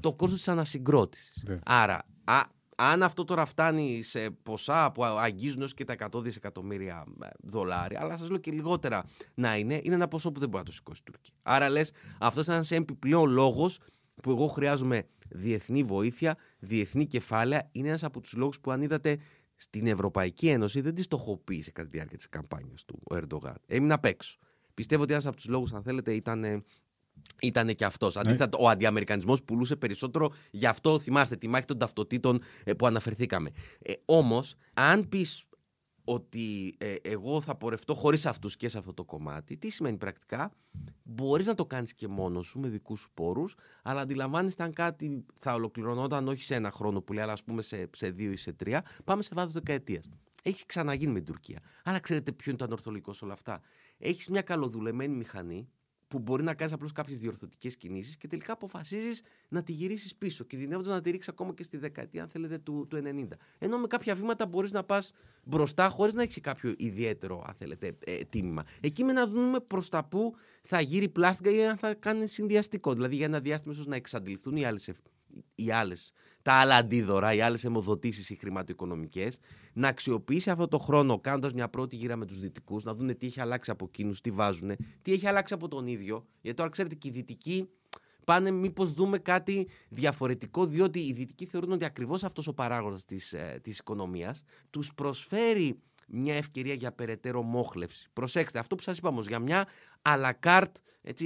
το 0.00 0.12
κόστος 0.12 0.38
της 0.38 0.48
ανασυγκρότησης. 0.48 1.46
Άρα, 1.64 2.06
α, 2.24 2.40
αν 2.76 3.02
αυτό 3.02 3.24
τώρα 3.24 3.44
φτάνει 3.44 4.02
σε 4.02 4.30
ποσά 4.30 4.92
που 4.92 5.04
αγγίζουν 5.04 5.60
έως 5.60 5.74
και 5.74 5.84
τα 5.84 5.96
100 6.12 6.22
δισεκατομμύρια 6.22 7.04
ε, 7.22 7.26
δολάρια, 7.42 8.00
αλλά 8.00 8.16
σας 8.16 8.28
λέω 8.28 8.38
και 8.38 8.50
λιγότερα 8.50 9.04
να 9.34 9.56
είναι, 9.56 9.80
είναι 9.82 9.94
ένα 9.94 10.08
ποσό 10.08 10.32
που 10.32 10.40
δεν 10.40 10.48
μπορεί 10.48 10.62
να 10.62 10.68
το 10.68 10.74
σηκώσει 10.74 11.00
η 11.06 11.10
Τουρκία. 11.10 11.34
Άρα 11.42 11.68
λες, 11.68 11.92
αυτός 12.18 12.46
είναι 12.46 12.54
ένας 12.54 12.70
επιπλέον 12.70 13.30
λόγος 13.30 13.78
που 14.22 14.30
εγώ 14.30 14.46
χρειάζομαι 14.46 15.06
διεθνή 15.28 15.82
βοήθεια, 15.82 16.36
διεθνή 16.58 17.06
κεφάλαια. 17.06 17.68
Είναι 17.72 17.88
ένας 17.88 18.04
από 18.04 18.20
τους 18.20 18.32
λόγους 18.32 18.60
που 18.60 18.70
αν 18.70 18.82
είδατε 18.82 19.18
στην 19.56 19.86
Ευρωπαϊκή 19.86 20.48
Ένωση 20.48 20.80
δεν 20.80 20.94
τη 20.94 21.02
στοχοποίησε 21.02 21.70
κατά 21.70 21.88
τη 21.88 21.96
διάρκεια 21.96 22.16
της 22.16 22.28
καμπάνιας 22.28 22.84
του 22.84 23.02
ο 23.04 23.14
Ερντογάν. 23.16 23.56
Έμεινε 23.66 23.92
απ' 23.92 24.04
έξω. 24.04 24.38
Πιστεύω 24.74 25.02
ότι 25.02 25.12
ένας 25.12 25.26
από 25.26 25.36
τους 25.36 25.46
λόγους, 25.46 25.72
αν 25.72 25.82
θέλετε, 25.82 26.14
ήταν 26.14 26.64
ήταν 27.40 27.74
και 27.74 27.84
αυτός. 27.84 28.14
Ναι. 28.14 28.20
Αντίθετα, 28.20 28.58
ο 28.58 28.68
αντιαμερικανισμός 28.68 29.42
πουλούσε 29.42 29.76
περισσότερο. 29.76 30.32
Γι' 30.50 30.66
αυτό 30.66 30.98
θυμάστε 30.98 31.36
τη 31.36 31.48
μάχη 31.48 31.64
των 31.64 31.78
ταυτοτήτων 31.78 32.42
ε, 32.64 32.72
που 32.72 32.86
αναφερθήκαμε. 32.86 33.50
Ε, 33.78 33.92
Όμως, 34.04 34.54
αν 34.74 35.08
πεις 35.08 35.44
ότι 36.04 36.74
ε, 36.78 36.94
εγώ 37.02 37.40
θα 37.40 37.54
πορευτώ 37.56 37.94
χωρίς 37.94 38.26
αυτούς 38.26 38.56
και 38.56 38.68
σε 38.68 38.78
αυτό 38.78 38.94
το 38.94 39.04
κομμάτι, 39.04 39.56
τι 39.56 39.68
σημαίνει 39.68 39.96
πρακτικά; 39.96 40.52
Μπορείς 41.02 41.46
να 41.46 41.54
το 41.54 41.66
κάνεις 41.66 41.94
και 41.94 42.08
μόνος 42.08 42.46
σου 42.46 42.58
με 42.58 42.68
δικούς 42.68 43.00
σου 43.00 43.10
πόρους, 43.14 43.54
αλλά 43.82 44.00
αντιλαμβάνεστε 44.00 44.62
αν 44.62 44.72
κάτι 44.72 45.24
θα 45.38 45.54
ολοκληρωνόταν 45.54 46.28
όχι 46.28 46.42
σε 46.42 46.54
ένα 46.54 46.70
χρόνο 46.70 47.00
που 47.02 47.12
λέει, 47.12 47.22
αλλά 47.22 47.32
ας 47.32 47.44
πούμε 47.44 47.62
σε, 47.62 47.90
σε 47.92 48.10
δύο 48.10 48.32
ή 48.32 48.36
σε 48.36 48.52
τρία, 48.52 48.84
πάμε 49.04 49.22
σε 49.22 49.30
βάθος 49.34 49.52
δεκαετίας. 49.52 50.08
Έχεις 50.42 50.66
ξαναγίνει 50.66 51.12
με 51.12 51.20
την 51.20 51.32
Τουρκία. 51.32 51.60
Αλλά 51.84 51.98
ξέρετε 51.98 52.32
ποιο 52.32 52.50
είναι 52.50 52.58
το 52.58 52.64
ανορθολογικό 52.64 53.12
σε 53.12 53.24
όλα 53.24 53.32
αυτά. 53.32 53.60
Έχεις 53.98 54.28
μια 54.28 54.42
καλοδουλεμένη 54.42 55.16
μηχανή 55.16 55.68
που 56.14 56.20
μπορεί 56.20 56.42
να 56.42 56.54
κάνεις 56.54 56.72
απλώς 56.72 56.92
κάποιες 56.92 57.18
διορθωτικές 57.18 57.76
κινήσεις 57.76 58.16
και 58.16 58.28
τελικά 58.28 58.52
αποφασίζεις 58.52 59.22
να 59.48 59.62
τη 59.62 59.72
γυρίσεις 59.72 60.14
πίσω, 60.14 60.44
κινδυνεύοντας 60.44 60.92
να 60.94 61.00
τη 61.00 61.10
ρίξεις 61.10 61.32
ακόμα 61.32 61.54
και 61.54 61.62
στη 61.62 61.76
δεκαετία, 61.76 62.22
αν 62.22 62.28
θέλετε, 62.28 62.58
του, 62.58 62.86
του 62.88 62.96
90. 62.96 63.36
Ενώ 63.58 63.78
με 63.78 63.86
κάποια 63.86 64.14
βήματα 64.14 64.46
μπορείς 64.46 64.72
να 64.72 64.84
πας 64.84 65.12
μπροστά 65.44 65.88
χωρίς 65.88 66.14
να 66.14 66.22
έχεις 66.22 66.40
κάποιο 66.40 66.74
ιδιαίτερο, 66.76 67.44
αν 67.46 67.54
θέλετε, 67.54 67.96
ε, 68.04 68.24
τίμημα. 68.24 68.64
Εκεί 68.80 69.04
με 69.04 69.12
να 69.12 69.26
δούμε 69.26 69.60
προς 69.60 69.88
τα 69.88 70.04
πού 70.04 70.34
θα 70.62 70.80
γύρει 70.80 71.08
πλάστικα 71.08 71.50
ή 71.50 71.66
αν 71.66 71.76
θα 71.76 71.94
κάνει 71.94 72.26
συνδυαστικό. 72.26 72.94
Δηλαδή 72.94 73.16
για 73.16 73.24
ένα 73.24 73.40
διάστημα 73.40 73.72
ίσως 73.72 73.86
να 73.86 73.96
εξαντληθούν 73.96 74.56
οι 74.56 74.64
άλλες 74.64 74.88
οι 75.54 75.70
άλλες, 75.70 76.12
τα 76.44 76.52
άλλα 76.52 76.76
αντίδωρα, 76.76 77.34
οι 77.34 77.40
άλλες 77.40 77.64
αιμοδοτήσεις 77.64 78.30
οι 78.30 78.36
χρηματοοικονομικές, 78.36 79.38
να 79.72 79.88
αξιοποιήσει 79.88 80.50
αυτό 80.50 80.68
το 80.68 80.78
χρόνο 80.78 81.20
κάνοντας 81.20 81.52
μια 81.52 81.68
πρώτη 81.68 81.96
γύρα 81.96 82.16
με 82.16 82.26
τους 82.26 82.38
Δυτικούς, 82.40 82.84
να 82.84 82.94
δουν 82.94 83.18
τι 83.18 83.26
έχει 83.26 83.40
αλλάξει 83.40 83.70
από 83.70 83.84
εκείνους, 83.88 84.20
τι 84.20 84.30
βάζουν, 84.30 84.76
τι 85.02 85.12
έχει 85.12 85.26
αλλάξει 85.26 85.54
από 85.54 85.68
τον 85.68 85.86
ίδιο. 85.86 86.26
Γιατί 86.40 86.56
τώρα 86.56 86.70
ξέρετε 86.70 86.94
και 86.94 87.08
οι 87.08 87.10
Δυτικοί 87.10 87.68
πάνε 88.24 88.50
μήπως 88.50 88.92
δούμε 88.92 89.18
κάτι 89.18 89.68
διαφορετικό, 89.88 90.66
διότι 90.66 90.98
οι 90.98 91.12
Δυτικοί 91.12 91.46
θεωρούν 91.46 91.72
ότι 91.72 91.84
ακριβώς 91.84 92.24
αυτός 92.24 92.46
ο 92.46 92.52
παράγοντας 92.52 93.04
της 93.04 93.34
της 93.62 93.78
ε, 93.78 93.80
οικονομίας 93.80 94.42
τους 94.70 94.94
προσφέρει 94.94 95.78
μια 96.06 96.34
ευκαιρία 96.34 96.74
για 96.74 96.92
περαιτέρω 96.92 97.42
μόχλευση. 97.42 98.08
Προσέξτε, 98.12 98.58
αυτό 98.58 98.74
που 98.74 98.82
σας 98.82 98.98
είπα 98.98 99.08
όμως, 99.08 99.26
για 99.26 99.38
μια 99.38 99.66
αλακάρτ 100.02 100.76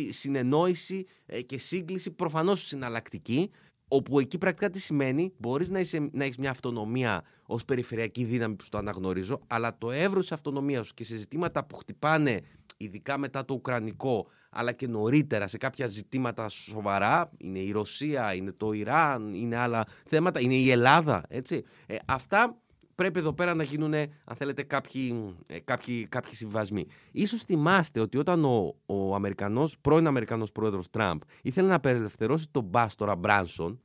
συνεννόηση 0.08 1.06
ε, 1.26 1.42
και 1.42 1.58
σύγκληση 1.58 2.10
προφανώς 2.10 2.66
συναλλακτική, 2.66 3.50
Όπου 3.88 4.20
εκεί 4.20 4.38
πρακτικά 4.38 4.70
τι 4.70 4.80
σημαίνει, 4.80 5.32
μπορείς 5.38 5.70
να, 5.70 5.80
να 6.12 6.24
έχεις 6.24 6.36
μια 6.36 6.50
αυτονομία 6.50 7.22
ως 7.46 7.64
περιφερειακή 7.64 8.24
δύναμη 8.24 8.54
που 8.54 8.64
το 8.70 8.78
αναγνωρίζω, 8.78 9.40
αλλά 9.46 9.78
το 9.78 9.90
εύρος 9.90 10.20
της 10.20 10.32
αυτονομίας 10.32 10.86
σου 10.86 10.94
και 10.94 11.04
σε 11.04 11.16
ζητήματα 11.16 11.64
που 11.64 11.76
χτυπάνε, 11.76 12.40
ειδικά 12.76 13.18
μετά 13.18 13.44
το 13.44 13.54
Ουκρανικό, 13.54 14.26
αλλά 14.50 14.72
και 14.72 14.86
νωρίτερα 14.86 15.46
σε 15.46 15.56
κάποια 15.56 15.86
ζητήματα 15.86 16.48
σοβαρά, 16.48 17.30
είναι 17.38 17.58
η 17.58 17.70
Ρωσία, 17.70 18.34
είναι 18.34 18.52
το 18.52 18.72
Ιράν, 18.72 19.34
είναι 19.34 19.56
άλλα 19.56 19.86
θέματα, 20.04 20.40
είναι 20.40 20.54
η 20.54 20.70
Ελλάδα. 20.70 21.22
Έτσι. 21.28 21.64
Ε, 21.86 21.96
αυτά 22.06 22.58
πρέπει 22.98 23.18
εδώ 23.18 23.32
πέρα 23.32 23.54
να 23.54 23.62
γίνουν, 23.62 23.94
αν 23.94 24.36
θέλετε, 24.36 24.62
κάποιοι, 24.62 25.34
ε, 25.48 25.58
κάποιοι, 25.58 26.06
κάποιοι 26.06 26.34
συμβασμοί. 26.34 26.86
Ίσως 27.12 27.42
θυμάστε 27.42 28.00
ότι 28.00 28.18
όταν 28.18 28.44
ο, 28.44 28.74
ο 28.86 29.14
Αμερικανός, 29.14 29.78
πρώην 29.80 30.06
Αμερικανός 30.06 30.52
πρόεδρος 30.52 30.90
Τραμπ 30.90 31.20
ήθελε 31.42 31.68
να 31.68 31.74
απελευθερώσει 31.74 32.48
τον 32.50 32.64
Μπάστορα 32.64 33.16
Μπράνσον, 33.16 33.80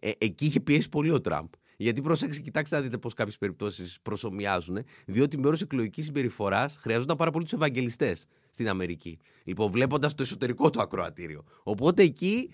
ε, 0.00 0.10
εκεί 0.18 0.44
είχε 0.44 0.60
πιέσει 0.60 0.88
πολύ 0.88 1.10
ο 1.10 1.20
Τραμπ. 1.20 1.46
Γιατί 1.76 2.00
προσέξτε, 2.00 2.42
κοιτάξτε 2.42 2.76
να 2.76 2.82
δείτε 2.82 2.98
πώς 2.98 3.14
κάποιες 3.14 3.38
περιπτώσεις 3.38 3.98
προσωμιάζουν. 4.02 4.78
Διότι 5.06 5.38
με 5.38 5.46
όρο 5.46 5.56
εκλογικής 5.62 6.04
συμπεριφοράς 6.04 6.76
χρειαζόταν 6.80 7.16
πάρα 7.16 7.30
πολύ 7.30 7.44
τους 7.44 7.52
Ευαγγελιστές 7.52 8.26
στην 8.50 8.68
Αμερική. 8.68 9.18
Λοιπόν, 9.44 9.70
βλέποντα 9.70 10.08
το 10.08 10.22
εσωτερικό 10.22 10.70
του 10.70 10.80
ακροατήριο. 10.80 11.44
Οπότε 11.62 12.02
εκεί 12.02 12.50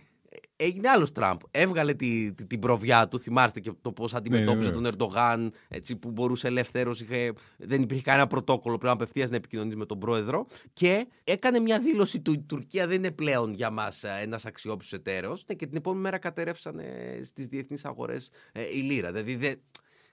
έγινε 0.60 0.88
άλλος 0.88 1.12
Τραμπ. 1.12 1.40
Έβγαλε 1.50 1.94
τη, 1.94 2.32
τη, 2.34 2.46
την 2.46 2.58
προβιά 2.58 3.08
του, 3.08 3.18
θυμάστε 3.18 3.60
και 3.60 3.72
το 3.80 3.92
πώς 3.92 4.14
αντιμετώπιζε 4.14 4.70
ναι, 4.70 4.76
ναι, 4.76 4.82
τον 4.82 4.86
Ερντογάν, 4.86 5.52
έτσι, 5.68 5.96
που 5.96 6.10
μπορούσε 6.10 6.46
ελεύθερος, 6.46 7.02
δεν 7.56 7.82
υπήρχε 7.82 8.02
κανένα 8.02 8.26
πρωτόκολλο 8.26 8.78
πλέον 8.78 8.94
απευθείας 8.94 9.30
να 9.30 9.36
επικοινωνήσει 9.36 9.76
με 9.76 9.86
τον 9.86 9.98
πρόεδρο. 9.98 10.46
Και 10.72 11.06
έκανε 11.24 11.58
μια 11.58 11.80
δήλωση 11.80 12.20
του: 12.20 12.32
Η 12.32 12.38
Τουρκία 12.38 12.86
δεν 12.86 12.96
είναι 12.96 13.10
πλέον 13.10 13.52
για 13.52 13.70
μας 13.70 14.04
ε, 14.04 14.18
ένας 14.22 14.46
αξιόπιστος 14.46 14.98
εταίρος. 14.98 15.44
Ναι, 15.46 15.54
και 15.54 15.66
την 15.66 15.76
επόμενη 15.76 16.02
μέρα 16.02 16.18
κατέρευσαν 16.18 16.80
στις 17.24 17.48
διεθνείς 17.48 17.84
αγορές 17.84 18.30
ε, 18.52 18.62
η 18.62 18.80
λίρα. 18.80 19.12
Δηλαδή, 19.12 19.34
δε... 19.34 19.54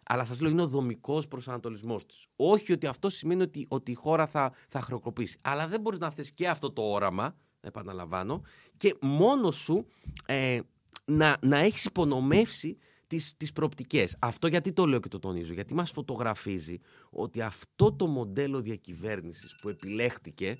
Αλλά 0.07 0.23
σας 0.23 0.41
λέω, 0.41 0.51
είναι 0.51 0.61
ο 0.61 0.67
δομικός 0.67 1.27
προσανατολισμός 1.27 2.05
της. 2.05 2.25
Όχι 2.35 2.71
ότι 2.71 2.87
αυτό 2.87 3.09
σημαίνει 3.09 3.41
ότι, 3.41 3.65
ότι 3.69 3.91
η 3.91 3.93
χώρα 3.93 4.27
θα, 4.27 4.53
θα 4.67 4.81
χρεοκοπήσει. 4.81 5.37
Αλλά 5.41 5.67
δεν 5.67 5.81
μπορείς 5.81 5.99
να 5.99 6.11
θες 6.11 6.31
και 6.31 6.47
αυτό 6.47 6.71
το 6.71 6.81
όραμα 6.81 7.35
επαναλαμβάνω, 7.65 8.41
και 8.77 8.95
μόνο 9.01 9.51
σου 9.51 9.85
ε, 10.25 10.59
να, 11.05 11.37
να 11.41 11.57
έχεις 11.57 11.85
υπονομεύσει 11.85 12.77
τις, 13.07 13.37
τις 13.37 13.51
προοπτικές. 13.53 14.17
Αυτό 14.19 14.47
γιατί 14.47 14.73
το 14.73 14.85
λέω 14.85 14.99
και 14.99 15.07
το 15.07 15.19
τονίζω. 15.19 15.53
Γιατί 15.53 15.73
μας 15.73 15.91
φωτογραφίζει 15.91 16.79
ότι 17.09 17.41
αυτό 17.41 17.93
το 17.93 18.07
μοντέλο 18.07 18.61
διακυβέρνησης 18.61 19.55
που 19.61 19.69
επιλέχτηκε 19.69 20.59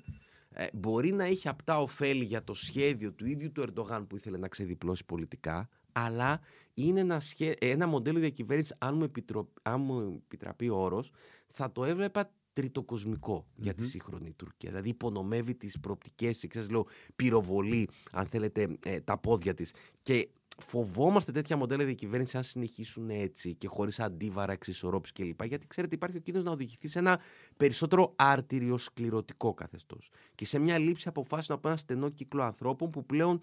ε, 0.50 0.66
μπορεί 0.72 1.12
να 1.12 1.24
έχει 1.24 1.48
απτά 1.48 1.80
ωφέλη 1.80 2.24
για 2.24 2.44
το 2.44 2.54
σχέδιο 2.54 3.12
του 3.12 3.26
ίδιου 3.26 3.52
του 3.52 3.60
Ερντογάν 3.60 4.06
που 4.06 4.16
ήθελε 4.16 4.38
να 4.38 4.48
ξεδιπλώσει 4.48 5.04
πολιτικά, 5.04 5.68
αλλά 5.92 6.40
είναι 6.74 7.00
ένα, 7.00 7.20
ένα 7.58 7.86
μοντέλο 7.86 8.18
διακυβέρνησης, 8.18 8.76
αν 8.78 8.96
μου, 8.96 9.04
επιτρο... 9.04 9.52
αν 9.62 9.80
μου 9.80 10.22
επιτραπεί 10.24 10.68
ο 10.68 10.76
όρος, 10.76 11.10
θα 11.46 11.72
το 11.72 11.84
έβλεπα 11.84 12.30
τριτοκοσμικό 12.56 13.46
για 13.56 13.74
τη 13.74 13.84
σύγχρονη 13.84 14.32
Τουρκία. 14.32 14.68
Δηλαδή 14.68 14.88
υπονομεύει 14.88 15.54
τις 15.54 15.80
προοπτικές, 15.80 16.42
εξής 16.42 16.70
λέω, 16.70 16.86
πυροβολή, 17.16 17.88
αν 18.12 18.26
θέλετε, 18.26 18.76
ε, 18.84 19.00
τα 19.00 19.18
πόδια 19.18 19.54
της. 19.54 19.72
Και 20.02 20.28
φοβόμαστε 20.58 21.32
τέτοια 21.32 21.56
μοντέλα 21.56 21.84
διακυβέρνηση 21.84 22.36
αν 22.36 22.42
συνεχίσουν 22.42 23.10
έτσι 23.10 23.54
και 23.54 23.68
χωρίς 23.68 24.00
αντίβαρα, 24.00 24.52
εξισορρόπηση 24.52 25.12
κλπ. 25.12 25.44
Γιατί 25.44 25.66
ξέρετε, 25.66 25.94
υπάρχει 25.94 26.16
ο 26.16 26.20
κίνδυνος 26.20 26.48
να 26.48 26.54
οδηγηθεί 26.54 26.88
σε 26.88 26.98
ένα 26.98 27.20
περισσότερο 27.56 28.12
άρτηριο-σκληρωτικό 28.16 29.54
καθεστώς. 29.54 30.10
Και 30.34 30.44
σε 30.44 30.58
μια 30.58 30.78
λήψη 30.78 31.08
αποφάσεων 31.08 31.58
από 31.58 31.68
ένα 31.68 31.76
στενό 31.76 32.08
κύκλο 32.08 32.42
ανθρώπων 32.42 32.90
που 32.90 33.06
πλέον 33.06 33.38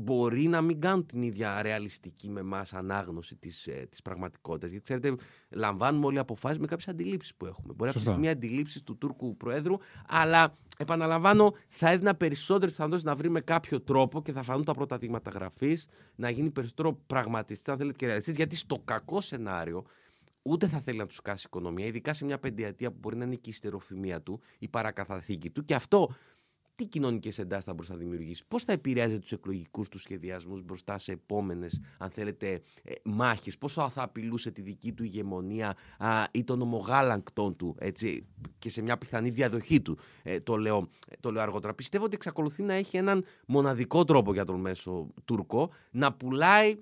μπορεί 0.00 0.48
να 0.48 0.60
μην 0.60 0.80
κάνουν 0.80 1.06
την 1.06 1.22
ίδια 1.22 1.62
ρεαλιστική 1.62 2.30
με 2.30 2.40
εμάς 2.40 2.74
ανάγνωση 2.74 3.36
της 3.36 3.66
ε, 3.66 3.86
της 3.90 4.02
πραγματικότητας. 4.02 4.70
Γιατί 4.70 4.84
ξέρετε, 4.84 5.14
λαμβάνουμε 5.50 6.06
όλοι 6.06 6.18
αποφάσεις 6.18 6.58
με 6.58 6.66
κάποιες 6.66 6.88
αντιλήψεις 6.88 7.34
που 7.34 7.46
έχουμε. 7.46 7.72
Μπορεί 7.72 7.90
να 7.94 8.00
αυτή 8.00 8.20
μια 8.20 8.30
αντιλήψη 8.30 8.84
του 8.84 8.98
Τούρκου 8.98 9.36
Προέδρου, 9.36 9.76
αλλά 10.08 10.56
επαναλαμβάνω, 10.78 11.54
θα 11.68 11.90
έδινα 11.90 12.14
περισσότερες 12.14 12.70
πιθανότητες 12.70 13.04
να 13.04 13.14
βρει 13.14 13.30
με 13.30 13.40
κάποιο 13.40 13.80
τρόπο 13.80 14.22
και 14.22 14.32
θα 14.32 14.42
φανούν 14.42 14.64
τα 14.64 14.72
πρώτα 14.72 14.98
δείγματα 14.98 15.30
γραφής, 15.30 15.86
να 16.14 16.30
γίνει 16.30 16.50
περισσότερο 16.50 17.00
πραγματιστής, 17.06 17.72
αν 17.72 17.78
θέλετε, 17.78 17.96
και 17.96 18.06
ρεαλιστής. 18.06 18.34
Γιατί 18.34 18.56
στο 18.56 18.78
κακό 18.84 19.20
σενάριο, 19.20 19.84
ούτε 20.42 20.66
θα 20.66 20.80
θέλει 20.80 20.98
να 20.98 21.06
τους 21.06 21.22
κάσει 21.22 21.44
οικονομία, 21.46 21.86
ειδικά 21.86 22.12
σε 22.12 22.24
μια 22.24 22.38
πεντιετία 22.38 22.90
που 22.90 22.96
μπορεί 23.00 23.16
να 23.16 23.24
είναι 23.24 23.34
και 23.34 23.50
η 23.50 23.52
στεροφημία 23.52 24.22
του, 24.22 24.40
η 24.58 24.68
παρακαθαθήκη 24.68 25.50
του. 25.50 25.64
Και 25.64 25.74
αυτό 25.74 26.14
τι 26.78 26.86
κοινωνικές 26.86 27.38
εντάσεις 27.38 27.64
θα 27.64 27.72
μπορούσε 27.72 27.92
να 27.92 27.98
δημιουργήσει, 27.98 28.44
πώς 28.48 28.64
θα 28.64 28.72
επηρεάζει 28.72 29.18
τους 29.18 29.32
εκλογικούς 29.32 29.88
τους 29.88 30.02
σχεδιασμούς 30.02 30.62
μπροστά 30.62 30.98
σε 30.98 31.12
επόμενες, 31.12 31.80
αν 31.98 32.10
θέλετε, 32.10 32.62
ε, 32.82 32.92
μάχες, 33.04 33.58
πόσο 33.58 33.88
θα 33.88 34.02
απειλούσε 34.02 34.50
τη 34.50 34.60
δική 34.62 34.92
του 34.92 35.02
ηγεμονία 35.02 35.76
α, 35.98 36.24
ή 36.30 36.44
τον 36.44 36.62
ομογάλακτον 36.62 37.56
του 37.56 37.76
έτσι, 37.78 38.26
και 38.58 38.70
σε 38.70 38.82
μια 38.82 38.98
πιθανή 38.98 39.30
διαδοχή 39.30 39.80
του, 39.80 39.98
ε, 40.22 40.38
το, 40.38 40.56
λέω, 40.56 40.88
το 41.20 41.30
λέω 41.30 41.42
αργότερα. 41.42 41.74
Πιστεύω 41.74 42.04
ότι 42.04 42.14
εξακολουθεί 42.14 42.62
να 42.62 42.74
έχει 42.74 42.96
έναν 42.96 43.24
μοναδικό 43.46 44.04
τρόπο 44.04 44.32
για 44.32 44.44
τον 44.44 44.60
μέσο 44.60 45.06
Τούρκο 45.24 45.70
να 45.90 46.12
πουλάει 46.12 46.76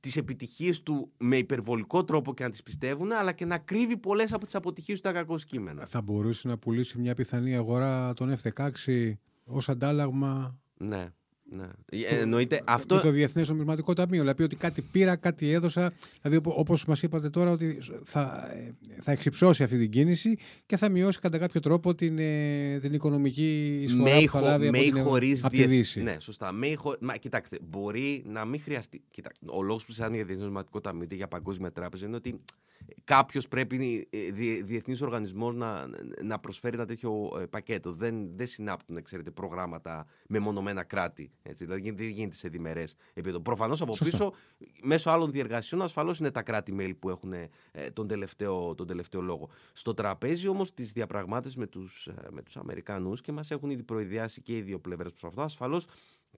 τις 0.00 0.16
επιτυχίες 0.16 0.82
του 0.82 1.12
με 1.18 1.36
υπερβολικό 1.36 2.04
τρόπο 2.04 2.34
και 2.34 2.42
να 2.42 2.50
τις 2.50 2.62
πιστεύουν, 2.62 3.12
αλλά 3.12 3.32
και 3.32 3.44
να 3.44 3.58
κρύβει 3.58 3.96
πολλές 3.96 4.32
από 4.32 4.44
τις 4.44 4.54
αποτυχίες 4.54 5.00
του 5.00 5.08
τα 5.08 5.12
κακός 5.12 5.44
Θα 5.84 6.02
μπορούσε 6.02 6.48
να 6.48 6.58
πουλήσει 6.58 6.98
μια 6.98 7.14
πιθανή 7.14 7.56
αγορά 7.56 8.14
των 8.14 8.36
F-16 8.42 9.12
ως 9.48 9.68
αντάλλαγμα 9.68 10.58
Ναι. 10.74 11.08
Ναι. 11.50 11.66
Ε, 11.90 12.20
εννοείται 12.20 12.62
αυτό. 12.64 12.94
Με 12.94 13.00
το 13.00 13.10
Διεθνές 13.10 13.48
Νομισματικό 13.48 13.92
Ταμείο. 13.92 14.20
Δηλαδή 14.20 14.42
ότι 14.42 14.56
κάτι 14.56 14.82
πήρα, 14.82 15.16
κάτι 15.16 15.52
έδωσα. 15.52 15.92
Δηλαδή 16.22 16.40
όπως 16.44 16.84
μας 16.84 17.02
είπατε 17.02 17.30
τώρα, 17.30 17.50
ότι 17.50 17.78
θα, 18.04 18.50
ε, 18.52 18.74
θα 19.02 19.12
εξυψώσει 19.12 19.62
αυτή 19.62 19.78
την 19.78 19.90
κίνηση 19.90 20.38
και 20.66 20.76
θα 20.76 20.88
μειώσει 20.88 21.18
κατά 21.20 21.38
κάποιο 21.38 21.60
τρόπο 21.60 21.94
την, 21.94 22.18
ε, 22.18 22.78
την 22.78 22.92
οικονομική 22.92 23.80
εισφορά 23.82 24.14
με 24.14 24.20
που 24.20 24.30
θα 24.30 24.40
λάβει 24.40 24.68
από, 24.68 24.78
την, 24.78 24.98
χωρίς 24.98 25.44
από 25.44 25.56
τη 25.56 25.66
Δύση. 25.66 26.02
Ναι, 26.02 26.16
σωστά. 26.20 26.52
Με 26.52 26.74
χω... 26.74 26.96
Μα, 27.00 27.16
κοιτάξτε, 27.16 27.58
μπορεί 27.62 28.24
να 28.26 28.44
μην 28.44 28.60
χρειαστεί. 28.60 29.02
Κοιτά, 29.10 29.30
ο 29.46 29.62
λόγος 29.62 29.84
που 29.84 29.92
σαν 29.92 30.14
για 30.14 30.24
Διεθνές 30.24 30.38
Νομισματικό 30.38 30.80
Ταμείο 30.80 31.06
ή 31.10 31.14
για 31.14 31.28
Παγκόσμια 31.28 31.72
Τράπεζα 31.72 32.06
είναι 32.06 32.16
ότι 32.16 32.40
κάποιος 33.04 33.48
πρέπει, 33.48 34.08
ε, 34.10 34.30
διεθνής 34.62 35.02
οργανισμός, 35.02 35.54
να, 35.54 35.88
να 36.22 36.38
προσφέρει 36.38 36.76
ένα 36.76 36.86
τέτοιο 36.86 37.38
ε, 37.40 37.44
πακέτο. 37.44 37.92
Δεν, 37.92 38.28
δεν 38.36 38.46
συνάπτουν, 38.46 39.02
ξέρετε, 39.02 39.30
προγράμματα 39.30 40.06
με 40.28 40.38
μονομένα 40.38 40.82
κράτη. 40.82 41.30
Έτσι, 41.48 41.64
δηλαδή 41.64 41.90
δεν 41.90 42.08
γίνεται 42.08 42.36
σε 42.36 42.48
διμερές 42.48 42.96
επίπεδο. 43.10 43.40
Προφανώς 43.40 43.80
από 43.80 43.96
πίσω, 44.04 44.32
μέσω 44.82 45.10
άλλων 45.10 45.30
διεργασιών, 45.32 45.82
ασφαλώς 45.82 46.18
είναι 46.18 46.30
τα 46.30 46.42
κράτη-μέλη 46.42 46.94
που 46.94 47.10
έχουν 47.10 47.32
ε, 47.32 47.50
τον, 47.92 48.08
τελευταίο, 48.08 48.74
τον 48.74 48.86
τελευταίο 48.86 49.20
λόγο. 49.20 49.48
Στο 49.72 49.94
τραπέζι 49.94 50.48
όμως 50.48 50.74
τη 50.74 50.82
διαπραγμάτευση 50.82 51.58
με 51.58 51.66
τους 51.66 52.08
με 52.30 52.42
τους 52.42 52.56
Αμερικανούς 52.56 53.20
και 53.20 53.32
μας 53.32 53.50
έχουν 53.50 53.70
ήδη 53.70 53.82
προειδιάσει 53.82 54.42
και 54.42 54.56
οι 54.56 54.62
δύο 54.62 54.78
πλευρές 54.78 55.10
προς 55.10 55.24
αυτό, 55.24 55.42
ασφαλώς 55.42 55.86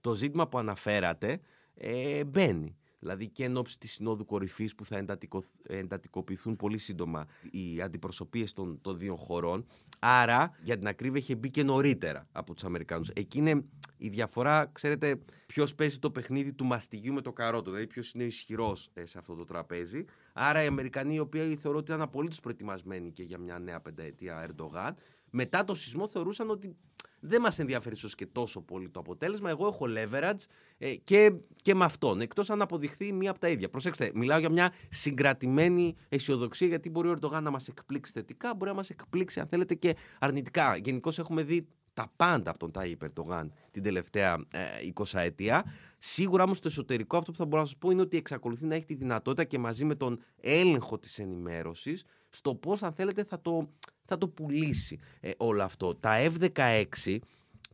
το 0.01 0.13
ζήτημα 0.13 0.47
που 0.47 0.57
αναφέρατε 0.57 1.39
ε, 1.73 2.23
μπαίνει. 2.23 2.75
Δηλαδή 3.01 3.27
και 3.27 3.43
εν 3.43 3.57
ώψη 3.57 3.79
της 3.79 3.91
Συνόδου 3.91 4.25
Κορυφής 4.25 4.75
που 4.75 4.85
θα 4.85 4.97
εντατικο, 4.97 5.43
εντατικοποιηθούν 5.67 6.55
πολύ 6.55 6.77
σύντομα 6.77 7.27
οι 7.51 7.81
αντιπροσωπείες 7.81 8.53
των, 8.53 8.81
των 8.81 8.97
δύο 8.97 9.15
χωρών. 9.15 9.65
Άρα, 9.99 10.51
για 10.63 10.77
την 10.77 10.87
ακρίβεια, 10.87 11.19
είχε 11.19 11.35
μπει 11.35 11.49
και 11.49 11.63
νωρίτερα 11.63 12.27
από 12.31 12.53
τους 12.53 12.63
Αμερικάνους. 12.63 13.09
Εκεί 13.09 13.37
είναι 13.37 13.63
η 13.97 14.09
διαφορά, 14.09 14.69
ξέρετε, 14.71 15.19
ποιος 15.45 15.75
παίζει 15.75 15.99
το 15.99 16.11
παιχνίδι 16.11 16.53
του 16.53 16.65
μαστιγιού 16.65 17.13
με 17.13 17.21
το 17.21 17.33
καρότο. 17.33 17.69
Δηλαδή, 17.69 17.87
ποιος 17.87 18.11
είναι 18.11 18.23
ισχυρός 18.23 18.89
ε, 18.93 19.05
σε 19.05 19.17
αυτό 19.17 19.35
το 19.35 19.43
τραπέζι. 19.43 20.05
Άρα, 20.33 20.63
οι 20.63 20.67
Αμερικανοί, 20.67 21.15
οι 21.15 21.19
οποίοι 21.19 21.55
θεωρώ 21.55 21.77
ότι 21.77 21.91
ήταν 21.91 22.01
απολύτως 22.01 22.39
προετοιμασμένοι 22.39 23.11
και 23.11 23.23
για 23.23 23.37
μια 23.37 23.59
νέα 23.59 23.81
πενταετία 23.81 24.41
Ερντογάν, 24.41 24.95
μετά 25.29 25.63
το 25.63 25.75
σεισμό 25.75 26.07
θεωρούσαν 26.07 26.49
ότι 26.49 26.75
δεν 27.21 27.41
μας 27.41 27.59
ενδιαφέρει 27.59 27.95
ίσως 27.95 28.15
και 28.15 28.25
τόσο 28.25 28.61
πολύ 28.61 28.89
το 28.89 28.99
αποτέλεσμα. 28.99 29.49
Εγώ 29.49 29.67
έχω 29.67 29.85
leverage 29.89 30.45
ε, 30.77 30.95
και, 30.95 31.33
και 31.55 31.75
με 31.75 31.85
αυτόν. 31.85 32.21
Εκτός 32.21 32.49
αν 32.49 32.61
αποδειχθεί 32.61 33.13
μία 33.13 33.29
από 33.29 33.39
τα 33.39 33.49
ίδια. 33.49 33.69
Προσέξτε, 33.69 34.11
μιλάω 34.13 34.39
για 34.39 34.49
μια 34.49 34.73
συγκρατημένη 34.89 35.95
αισιοδοξία, 36.09 36.67
γιατί 36.67 36.89
μπορεί 36.89 37.07
ο 37.07 37.11
Ερντογάν 37.11 37.43
να 37.43 37.51
μας 37.51 37.67
εκπλήξει 37.67 38.11
θετικά, 38.11 38.53
μπορεί 38.55 38.69
να 38.69 38.75
μας 38.75 38.89
εκπλήξει, 38.89 39.39
αν 39.39 39.47
θέλετε, 39.47 39.75
και 39.75 39.95
αρνητικά. 40.19 40.75
Γενικώς 40.75 41.19
έχουμε 41.19 41.43
δει 41.43 41.67
τα 41.93 42.11
πάντα 42.15 42.49
από 42.49 42.59
τον 42.59 42.71
Τάιπ 42.71 43.03
Ερντογάν 43.03 43.51
την 43.71 43.83
τελευταία 43.83 44.45
ε, 44.51 44.59
20 44.93 45.03
ετία. 45.13 45.65
Σίγουρα 45.97 46.43
όμως 46.43 46.57
στο 46.57 46.67
εσωτερικό 46.67 47.17
αυτό 47.17 47.31
που 47.31 47.37
θα 47.37 47.45
μπορώ 47.45 47.61
να 47.61 47.67
σας 47.67 47.77
πω 47.77 47.91
είναι 47.91 48.01
ότι 48.01 48.17
εξακολουθεί 48.17 48.65
να 48.65 48.75
έχει 48.75 48.85
τη 48.85 48.93
δυνατότητα 48.93 49.43
και 49.43 49.59
μαζί 49.59 49.85
με 49.85 49.95
τον 49.95 50.23
έλεγχο 50.41 50.99
της 50.99 51.19
ενημέρωσης 51.19 52.03
στο 52.29 52.55
πώς, 52.55 52.83
αν 52.83 52.93
θέλετε, 52.93 53.23
θα 53.23 53.41
το 53.41 53.69
θα 54.11 54.17
το 54.17 54.27
πουλήσει 54.27 54.99
ε, 55.19 55.31
όλο 55.37 55.63
αυτό. 55.63 55.95
Τα 55.95 56.31
F-16 56.31 57.17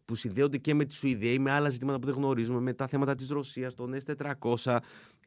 που 0.06 0.16
συνδέονται 0.16 0.58
και 0.58 0.74
με 0.74 0.86
τη 0.86 0.94
Σουηδία 0.94 1.32
ή 1.32 1.40
με 1.40 1.52
άλλα 1.52 1.70
ζητήματα 1.70 2.00
που 2.00 2.06
δεν 2.06 2.16
γνωρίζουμε, 2.16 2.60
με 2.60 2.74
τα 2.74 2.88
θέματα 2.88 3.16
της 3.16 3.30
Ρωσίας, 3.30 3.76
τον 3.76 3.98
S-400, 4.06 4.78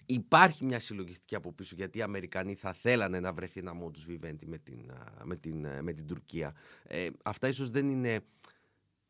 υπάρχει 0.07 0.65
μια 0.65 0.79
συλλογιστική 0.79 1.35
από 1.35 1.53
πίσω 1.53 1.75
γιατί 1.77 1.99
οι 1.99 2.03
Αμερικανοί 2.03 2.55
θα 2.55 2.73
θέλανε 2.73 3.21
να 3.21 3.33
βρεθεί 3.33 3.61
ένα 3.61 3.73
modus 3.73 4.11
vivendi 4.11 4.47
με 4.47 4.59
την, 4.59 4.79
με 5.25 5.37
την, 5.37 5.67
με 5.83 5.93
την 5.93 6.07
Τουρκία. 6.07 6.55
Ε, 6.85 7.09
αυτά 7.23 7.49
ίσως 7.49 7.71
δεν 7.71 7.91
είναι 7.91 8.21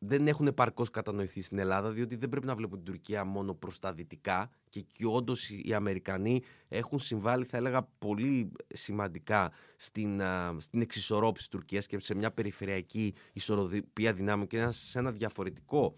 δεν 0.03 0.27
έχουν 0.27 0.47
επαρκώς 0.47 0.89
κατανοηθεί 0.89 1.41
στην 1.41 1.57
Ελλάδα, 1.57 1.89
διότι 1.91 2.15
δεν 2.15 2.29
πρέπει 2.29 2.45
να 2.45 2.55
βλέπουν 2.55 2.83
την 2.83 2.93
Τουρκία 2.93 3.23
μόνο 3.25 3.53
προς 3.53 3.79
τα 3.79 3.93
δυτικά 3.93 4.49
και 4.69 4.79
εκεί 4.79 5.05
όντως 5.05 5.49
οι 5.49 5.73
Αμερικανοί 5.73 6.41
έχουν 6.67 6.99
συμβάλει, 6.99 7.45
θα 7.45 7.57
έλεγα, 7.57 7.87
πολύ 7.99 8.51
σημαντικά 8.73 9.51
στην, 9.77 10.21
στην 10.57 10.81
εξισορρόπηση 10.81 11.47
της 11.49 11.57
Τουρκίας 11.57 11.85
και 11.85 11.99
σε 11.99 12.15
μια 12.15 12.31
περιφερειακή 12.31 13.13
ισορροπία 13.33 14.13
δυνάμεων 14.13 14.47
και 14.47 14.67
σε 14.69 14.99
ένα 14.99 15.11
διαφορετικό 15.11 15.95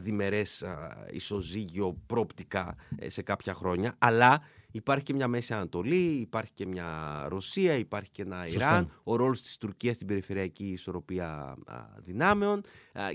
διμερές 0.00 0.64
ισοζύγιο 1.10 2.02
πρόπτικα 2.06 2.76
ε, 2.96 3.08
σε 3.08 3.22
κάποια 3.22 3.54
χρόνια. 3.54 3.94
Αλλά 3.98 4.42
Υπάρχει 4.74 5.04
και 5.04 5.14
μια 5.14 5.28
Μέση 5.28 5.54
Ανατολή, 5.54 6.04
υπάρχει 6.20 6.52
και 6.52 6.66
μια 6.66 7.24
Ρωσία, 7.28 7.76
υπάρχει 7.76 8.10
και 8.10 8.22
ένα 8.22 8.46
Ιράν, 8.46 8.90
ο 9.04 9.16
ρόλος 9.16 9.42
της 9.42 9.56
Τουρκίας 9.56 9.94
στην 9.94 10.06
περιφερειακή 10.06 10.64
ισορροπία 10.64 11.56
δυνάμεων 11.96 12.60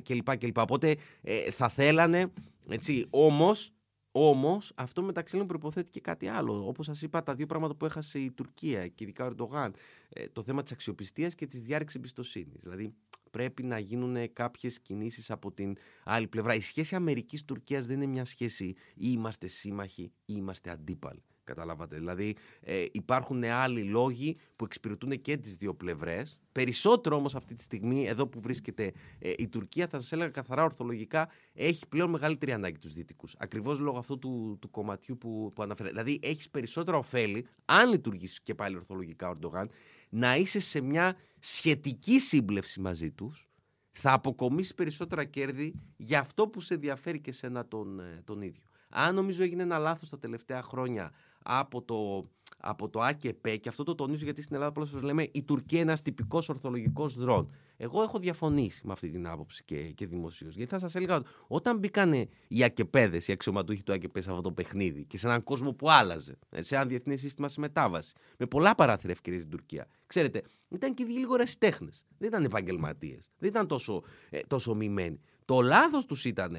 κλπ. 0.04 0.38
κλπ. 0.38 0.58
Οπότε 0.58 0.96
ε, 1.22 1.52
θα 1.52 1.70
θέλανε, 1.70 2.32
έτσι, 2.70 3.06
όμως, 3.10 3.72
όμως 4.12 4.72
αυτό 4.76 5.02
μεταξύ 5.02 5.36
άλλων 5.36 5.48
προποθέτει 5.48 5.90
και 5.90 6.00
κάτι 6.00 6.28
άλλο. 6.28 6.68
Όπως 6.68 6.86
σας 6.86 7.02
είπα, 7.02 7.24
τα 7.24 7.36
δύο 7.36 7.46
πράγματα 7.46 7.76
που 7.76 7.86
έχασε 7.86 8.20
η 8.20 8.32
Τουρκία 8.32 8.88
και 8.88 9.04
ειδικά 9.04 9.26
ο 9.26 9.28
Ερντογάν, 9.28 9.74
ε, 10.10 10.28
το 10.28 10.44
θέμα 10.44 10.64
της 10.64 10.72
αξιοπιστίας 10.72 11.36
και 11.36 11.46
της 11.46 11.62
διάρρηξης 11.62 11.98
εμπιστοσύνης. 11.98 12.62
Δηλαδή 12.62 12.94
πρέπει 13.32 13.64
να 13.64 13.80
γίνουν 13.80 14.34
κάποιες 14.34 14.80
κινήσεις 14.80 15.32
από 15.32 15.52
την 15.52 15.78
άλλη 16.04 16.28
πλευρά. 16.28 16.54
Η 16.56 16.60
σχέση 16.60 16.96
Αμερικής-Τουρκίας 16.96 17.86
δεν 17.86 17.96
είναι 17.96 18.12
μια 18.12 18.26
σχέση 18.26 18.66
ή 18.66 18.76
είμαστε 18.96 19.48
σύμμαχοι 19.48 20.04
ή 20.04 20.12
είμαστε 20.26 20.70
αντίπαλοι. 20.70 21.24
Καταλάβατε. 21.50 21.96
Δηλαδή 21.96 22.36
ε, 22.62 22.86
υπάρχουν 22.92 23.44
άλλοι 23.44 23.84
λόγοι 23.84 24.38
που 24.56 24.66
εξυπηρετούν 24.66 25.22
και 25.22 25.38
τις 25.38 25.56
δύο 25.56 25.74
πλευρές. 25.74 26.40
Περισσότερο 26.52 27.16
όμως 27.16 27.36
αυτή 27.36 27.56
τη 27.56 27.64
στιγμή, 27.64 28.08
εδώ 28.08 28.28
που 28.28 28.40
βρίσκεται 28.40 28.92
ε, 29.20 29.34
η 29.38 29.48
Τουρκία, 29.48 29.88
θα 29.88 30.00
σας 30.00 30.12
έλεγα 30.12 30.30
καθαρά 30.30 30.64
ορθολογικά, 30.64 31.30
έχει 31.54 31.88
πλέον 31.88 32.10
μεγαλύτερη 32.10 32.52
ανάγκη 32.52 32.78
τους 32.78 32.94
Δυτικούς. 32.94 33.36
Ακριβώς 33.38 33.80
λόγω 33.80 33.98
αυτού 33.98 34.20
του, 34.20 34.58
του 34.62 34.72
κομματιού 34.72 35.18
που, 35.18 35.52
που 35.56 35.64
αναφέρεται. 35.64 35.96
Δηλαδή 35.96 36.20
έχεις 36.24 36.50
περισσότερα 36.50 36.98
ωφέλη, 36.98 37.48
αν 37.66 37.90
λειτουργήσει 37.90 38.40
και 38.44 38.56
πάλι 38.56 38.76
ορθολογικά 38.76 39.28
ο 39.28 39.32
Ερντογάν, 39.32 39.70
να 40.10 40.36
είσαι 40.36 40.60
σε 40.60 40.82
μια 40.82 41.16
σχετική 41.40 42.20
σύμπλευση 42.20 42.80
μαζί 42.80 43.12
τους. 43.12 43.50
Θα 43.92 44.14
αποκομίσεις 44.14 44.74
περισσότερα 44.74 45.24
κέρδη 45.24 45.74
για 45.98 46.20
αυτό 46.20 46.48
που 46.48 46.62
σε 46.62 46.74
ενδιαφέρει 46.74 47.20
και 47.20 47.32
σένα 47.32 47.68
τον, 47.68 48.00
ε, 48.00 48.22
τον 48.24 48.42
ίδιο. 48.42 48.64
Αν 48.90 49.16
νομίζω 49.16 49.44
έγινε 49.44 49.64
ένα 49.64 49.78
λάθος 49.78 50.10
τα 50.10 50.20
τελευταία 50.20 50.62
χρόνια 50.62 51.12
από 51.44 51.82
το, 51.82 52.30
από 52.58 52.90
το 52.90 53.00
ΑΚΕΠ 53.00 53.58
και 53.58 53.70
αυτό 53.70 53.84
το 53.84 53.96
τονίζω 53.96 54.24
γιατί 54.24 54.42
στην 54.42 54.56
Ελλάδα 54.56 54.72
πολλές 54.72 54.90
φορές 54.90 55.06
λέμε 55.06 55.28
η 55.32 55.44
Τουρκία 55.44 55.80
είναι 55.80 55.88
ένας 55.88 56.02
τυπικός 56.02 56.50
ορθολογικός 56.50 57.16
δρόν. 57.16 57.52
Εγώ 57.82 58.02
έχω 58.02 58.20
διαφωνήσει 58.20 58.82
με 58.86 58.92
αυτή 58.92 59.10
την 59.10 59.28
άποψη 59.28 59.64
και, 59.64 59.76
και 59.76 60.08
δημοσίως. 60.08 60.56
Γιατί 60.56 60.72
θα 60.72 60.80
σας 60.80 60.96
έλεγα 60.96 61.22
όταν 61.48 61.78
μπήκαν 61.78 62.28
οι 62.48 62.64
ΑΚΕΠΕΔε, 62.64 63.22
οι 63.26 63.32
αξιωματούχοι 63.32 63.84
του 63.84 63.94
ΑΚΕΠ 63.94 64.22
σε 64.22 64.30
αυτό 64.30 64.42
το 64.42 64.52
παιχνίδι 64.52 65.06
και 65.06 65.18
σε 65.18 65.28
έναν 65.28 65.44
κόσμο 65.44 65.74
που 65.74 65.92
άλλαζε, 65.92 66.38
σε 66.58 66.76
ένα 66.76 66.86
διεθνές 66.86 67.20
σύστημα 67.20 67.48
σε 67.48 67.60
μετάβαση, 67.60 68.14
με 68.38 68.46
πολλά 68.46 68.76
παράθυρα 68.76 69.12
ευκαιρίες 69.12 69.42
στην 69.42 69.58
Τουρκία. 69.58 69.88
Ξέρετε, 70.08 70.44
ήταν 70.70 70.94
και 70.94 71.04
λίγο 71.04 71.36
τέχνε. 71.60 71.90
Δεν 72.18 72.28
ήταν 72.28 72.44
επαγγελματίες. 72.44 73.30
Δεν 73.38 73.50
ήταν 73.50 73.68
τόσο, 73.68 74.04
ε, 74.30 74.40
τόσο 74.48 74.74
μημένοι. 74.74 75.20
Το 75.46 75.62
λάθος 75.62 76.06
τους 76.06 76.26
ήταν, 76.26 76.58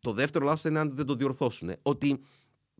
το 0.00 0.12
δεύτερο 0.12 0.44
λάθος 0.44 0.60
ήταν 0.60 0.76
αν 0.76 0.96
δεν 0.96 1.06
το 1.06 1.14
διορθώσουν, 1.14 1.72
ότι 1.82 2.20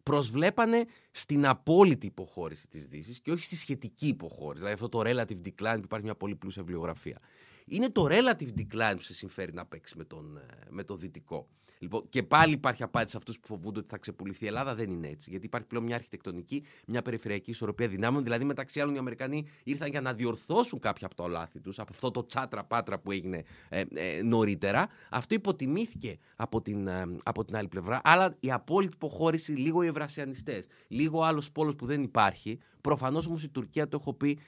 προσβλέπανε 0.09 0.85
στην 1.11 1.47
απόλυτη 1.47 2.07
υποχώρηση 2.07 2.69
της 2.69 2.87
Δύσης 2.87 3.21
και 3.21 3.31
όχι 3.31 3.43
στη 3.43 3.57
σχετική 3.57 4.07
υποχώρηση. 4.07 4.65
Δηλαδή 4.65 4.73
αυτό 4.73 4.89
το 4.89 5.01
relative 5.01 5.49
decline 5.49 5.77
που 5.77 5.85
υπάρχει 5.85 6.05
μια 6.05 6.15
πολύ 6.15 6.37
πλούσια 6.37 6.63
βιβλιογραφία. 6.63 7.21
Είναι 7.67 7.89
το 7.91 8.07
relative 8.09 8.49
decline 8.59 8.95
που 8.97 9.03
σε 9.03 9.15
συμφέρει 9.15 9.53
να 9.53 9.67
παίξεις 9.67 9.97
με, 9.97 10.05
τον, 10.05 10.37
ε, 10.37 10.67
με 10.69 10.85
το 10.85 10.97
δυτικό. 10.97 11.49
Λοιπόν, 11.79 12.09
και 12.09 12.23
πάλι 12.23 12.53
υπάρχει 12.53 12.83
απάντηση 12.83 13.11
σε 13.11 13.17
αυτούς 13.17 13.41
που 13.41 13.47
φοβούνται 13.47 13.79
ότι 13.79 13.89
θα 13.89 13.99
ξεπουληθεί 13.99 14.45
η 14.45 14.47
Ελλάδα. 14.47 14.75
Δεν 14.75 14.91
είναι 14.91 15.09
έτσι. 15.09 15.31
Γιατί 15.31 15.47
υπάρχει 15.47 15.67
πλέον 15.67 15.85
μια 15.85 15.95
αρχιτεκτονική, 15.95 16.65
μια 16.87 17.03
περιφερειακή 17.03 17.51
ισορροπία 17.51 17.89
δυνάμεων. 17.89 18.23
Δηλαδή, 18.23 18.45
μεταξύ 18.45 18.81
άλλων, 18.81 18.95
οι 18.95 18.99
Αμερικανοί 18.99 19.47
ήρθαν 19.65 19.91
για 19.91 20.01
να 20.01 20.15
διορθώσουν 20.15 20.79
κάποια 20.79 21.07
από 21.07 21.15
τα 21.15 21.29
λάθη 21.29 21.61
τους, 21.61 21.79
από 21.79 21.91
αυτό 21.93 22.11
το 22.11 22.27
τσάτρα-πάτρα 22.27 22.99
που 22.99 23.13
έγινε 23.13 23.45
ε, 23.69 23.83
ε, 23.95 24.23
νωρίτερα. 24.23 24.89
Αυτό 25.11 25.35
υποτιμήθηκε 25.35 26.19
από 26.37 26.63
την, 26.63 26.87
ε, 26.87 27.17
από 27.23 27.45
την 27.45 27.57
άλλη 27.57 27.69
πλευρά. 27.69 28.01
Αλλά 28.05 28.37
η 28.41 28.53
απόλυτη 28.53 28.93
υποχώρηση, 28.95 29.53
λίγο 29.53 29.83
οι 29.83 29.87
ευρασιανιστές, 29.87 30.67
λίγο 30.89 31.23
άλλος 31.23 31.53
πόλος 31.53 31.77
που 31.77 31.87
δεν 31.87 32.03
υπάρχει. 32.03 32.59
Προφανώς 32.81 33.27
όμως 33.27 33.43
η 33.43 33.49
Τουρκία, 33.49 33.89
το 33.89 33.99
έχω 34.01 34.13
πει, 34.13 34.39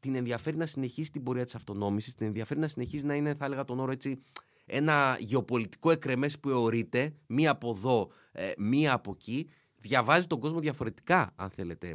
την 0.00 0.14
ενδιαφέρει 0.14 0.56
να 0.56 0.66
συνεχίσει 0.66 1.10
την 1.10 1.22
πορεία 1.22 1.44
της 1.44 1.54
αυτονόμησης, 1.54 2.14
την 2.14 2.26
ενδιαφέρει 2.26 2.60
να 2.60 2.68
συνεχίσει 2.68 3.04
να 3.04 3.14
είναι, 3.14 3.34
θα 3.34 3.44
έλεγα 3.44 3.64
τον 3.64 3.80
όρο 3.80 3.92
έτσι, 3.92 4.22
ένα 4.70 5.16
γεωπολιτικό 5.20 5.90
εκρεμές 5.90 6.38
που 6.38 6.48
αιωρείται, 6.48 7.14
μία 7.26 7.50
από 7.50 7.70
εδώ, 7.70 8.10
ε, 8.32 8.52
μία 8.58 8.92
από 8.92 9.10
εκεί, 9.10 9.50
διαβάζει 9.76 10.26
τον 10.26 10.40
κόσμο 10.40 10.60
διαφορετικά, 10.60 11.32
αν 11.36 11.50
θέλετε, 11.50 11.88
ε, 11.88 11.92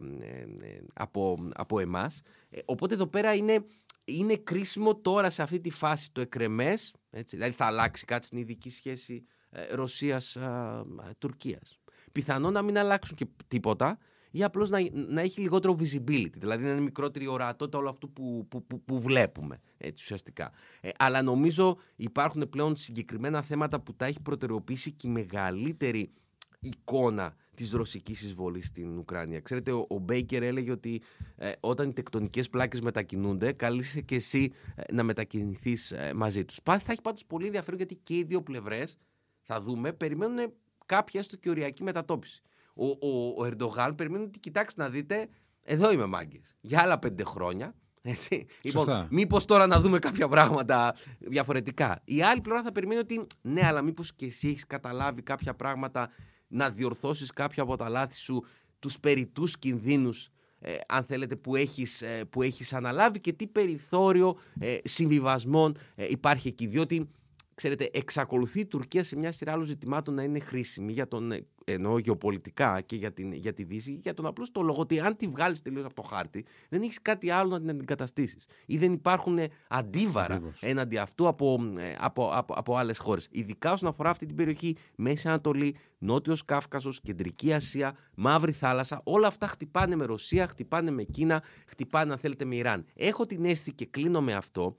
ε, 0.68 0.82
από, 0.94 1.48
από 1.54 1.80
εμάς. 1.80 2.22
Οπότε 2.66 2.94
εδώ 2.94 3.08
πέρα 3.08 3.34
είναι, 3.34 3.66
είναι 4.06 4.36
κρίσιμο 4.36 4.96
τώρα 4.96 5.30
σε 5.30 5.42
αυτή 5.42 5.60
τη 5.60 5.70
φάση 5.70 6.12
το 6.12 6.22
εκρεμές, 6.22 6.96
έτσι, 7.10 7.36
δηλαδή 7.36 7.54
θα 7.54 7.66
αλλάξει 7.66 8.06
κάτι 8.06 8.26
στην 8.26 8.38
ειδική 8.38 8.70
σχέση 8.70 9.26
Ρωσίας-Τουρκίας. 9.72 11.80
Πιθανό 12.12 12.52
να 12.52 12.62
μην 12.62 12.78
αλλάξουν 12.78 13.16
και 13.16 13.28
τίποτα, 13.48 13.98
ή 14.36 14.44
απλώς 14.44 14.70
να, 14.70 14.80
να 14.92 15.22
έχει 15.22 15.42
λιγότερο 15.42 15.78
visibility, 15.80 16.34
δηλαδή 16.38 16.64
να 16.64 16.70
είναι 16.70 16.82
μικρότερη 16.82 17.28
ορατότητα 17.28 17.78
όλο 17.78 17.90
αυτό 17.90 18.08
που, 18.08 18.46
που, 18.50 18.66
που, 18.66 18.82
που 18.84 19.00
βλέπουμε 19.00 19.60
έτσι, 19.78 20.04
ουσιαστικά. 20.04 20.52
Ε, 20.82 20.90
αλλά 20.98 21.22
νομίζω 21.22 21.78
υπάρχουν 21.96 22.50
πλέον 22.50 22.76
συγκεκριμένα 22.76 23.42
θέματα 23.42 23.80
που 23.80 23.94
τα 23.94 24.06
έχει 24.06 24.22
προτεραιοποιήσει 24.22 24.92
και 24.92 25.08
η 25.08 25.12
μεγαλύτερη 25.12 26.12
εικόνα 26.60 27.36
της 27.54 27.72
ρωσικής 27.72 28.22
εισβολής 28.22 28.68
στην 28.68 28.98
Ουκρανία. 28.98 29.40
Ξέρετε, 29.40 29.72
ο, 29.72 30.00
Μπέικερ 30.02 30.44
έλεγε 30.44 30.72
ότι 30.72 31.02
ε, 31.36 31.52
όταν 31.60 31.90
οι 31.90 31.94
τεκτονικές 31.94 32.50
πλάκες 32.50 32.82
μετακινούνται, 32.82 33.52
καλείσαι 33.52 34.02
και 34.02 34.16
εσύ 34.16 34.52
ε, 34.76 34.94
να 34.94 35.04
μετακινηθείς 35.04 35.92
ε, 35.92 36.14
μαζί 36.16 36.46
τους. 36.46 36.60
Θα 36.64 36.82
έχει 36.88 37.02
πάντως 37.02 37.26
πολύ 37.26 37.46
ενδιαφέρον 37.46 37.78
γιατί 37.78 37.96
και 37.96 38.16
οι 38.16 38.24
δύο 38.24 38.42
πλευρές, 38.42 38.98
θα 39.42 39.62
δούμε, 39.62 39.94
περιμένουν 39.94 40.54
κάποια 40.86 41.20
έστω 41.20 41.38
και 41.38 41.50
οριακή 41.50 41.84
μετατόπιση. 41.84 42.42
Ο, 42.76 42.86
ο, 42.86 43.34
ο 43.38 43.46
Ερντογάν 43.46 43.96
περιμένει 43.96 44.24
ότι 44.24 44.40
κοιτάξτε 44.40 44.82
να 44.82 44.90
δείτε, 44.90 45.28
εδώ 45.64 45.92
είμαι 45.92 46.06
μάγκες. 46.06 46.56
Για 46.62 46.82
άλλα 46.82 47.00
πέντε 47.00 47.24
χρόνια. 47.24 47.76
Έτσι. 48.02 48.46
Λοιπόν, 48.62 49.08
μήπως 49.10 49.46
τώρα 49.46 49.68
να 49.68 49.80
δούμε 49.80 50.00
κάποια 50.00 50.28
πράγματα 50.28 50.96
διαφορετικά. 51.20 52.02
Η 52.04 52.22
άλλη 52.22 52.42
πλευρά 52.42 52.64
θα 52.64 52.72
περιμένει 52.72 53.00
ότι 53.00 53.28
ναι, 53.42 53.66
αλλά 53.66 53.82
μήπως 53.82 54.14
και 54.14 54.26
εσύ 54.26 54.48
έχεις 54.48 54.66
καταλάβει 54.66 55.22
κάποια 55.22 55.54
πράγματα 55.54 56.10
να 56.48 56.70
διορθώσεις 56.70 57.32
κάποια 57.32 57.64
από 57.64 57.76
τα 57.76 57.90
λάθη 57.90 58.16
σου, 58.16 58.46
τους 58.80 59.00
περιτούς 59.00 59.60
κινδύνους 59.60 60.30
ε, 60.60 60.76
αν 60.88 61.04
θέλετε, 61.04 61.36
που 61.36 61.56
έχεις, 61.56 62.02
ε, 62.02 62.26
που 62.30 62.42
έχεις 62.42 62.74
αναλάβει 62.74 63.20
και 63.20 63.34
τι 63.34 63.48
περιθώριο 63.48 64.38
ε, 64.60 64.78
συμβιβασμών 64.84 65.78
ε, 65.96 66.06
υπάρχει 66.10 66.48
εκεί. 66.48 66.68
Διότι 66.68 67.10
ξέρετε, 67.56 67.90
εξακολουθεί 67.94 68.60
η 68.60 68.66
Τουρκία 68.66 69.04
σε 69.04 69.16
μια 69.18 69.32
σειρά 69.32 69.52
άλλων 69.52 69.66
ζητημάτων 69.66 70.14
να 70.14 70.24
είναι 70.24 70.40
χρήσιμη 70.40 70.92
για 70.92 71.08
τον, 71.08 71.32
ε, 71.32 71.46
ενώ 71.66 71.98
γεωπολιτικά 71.98 72.82
και 72.82 72.96
για, 72.96 73.14
την, 73.14 73.34
για 73.34 73.54
τη 73.54 73.64
Δύση, 73.64 73.92
για 73.92 74.14
τον 74.14 74.26
απλό 74.26 74.48
το 74.52 74.62
λόγο 74.62 74.82
ότι 74.82 75.00
αν 75.00 75.16
τη 75.16 75.28
βγάλεις 75.28 75.62
τελείως 75.62 75.86
από 75.86 75.94
το 75.94 76.02
χάρτη, 76.02 76.46
δεν 76.70 76.82
έχεις 76.82 77.02
κάτι 77.02 77.30
άλλο 77.30 77.50
να 77.50 77.60
την 77.60 77.70
αντικαταστήσεις. 77.70 78.46
Ή 78.66 78.78
δεν 78.78 78.94
υπάρχουν 78.94 79.40
αντίβαρα 79.68 80.42
έναντι 80.60 80.98
αυτού 80.98 81.28
από, 81.28 81.74
ε, 81.78 81.96
από, 81.98 82.30
από, 82.34 82.54
από 82.54 82.76
άλλες 82.76 82.98
χώρες. 82.98 83.28
Ειδικά 83.32 83.72
όσον 83.72 83.90
αφορά 83.90 84.10
αυτή 84.10 84.26
την 84.26 84.36
περιοχή, 84.36 84.76
Μέση 84.96 85.28
Ανατολή, 85.28 85.76
Νότιος 85.98 86.46
Κάφκασος, 86.46 87.02
Κεντρική 87.02 87.54
Ασία, 87.54 87.98
Μαύρη 88.16 88.52
Θάλασσα, 88.52 89.02
όλα 89.04 89.28
αυτά 89.28 89.48
χτυπάνε 89.48 89.96
με 89.96 90.06
Ρωσία, 90.06 90.48
χτυπάνε 90.48 90.92
με 90.92 91.04
Κίνα, 91.04 91.44
χτυπάνε 91.68 92.12
αν 92.12 92.18
θέλετε 92.18 92.46
με 92.46 92.56
Ιράν. 92.56 92.86
Έχω 92.94 93.26
την 93.26 93.46
αίσθηση 93.46 93.74
και 93.74 93.86
κλείνω 93.86 94.22
με 94.22 94.34
αυτό 94.34 94.78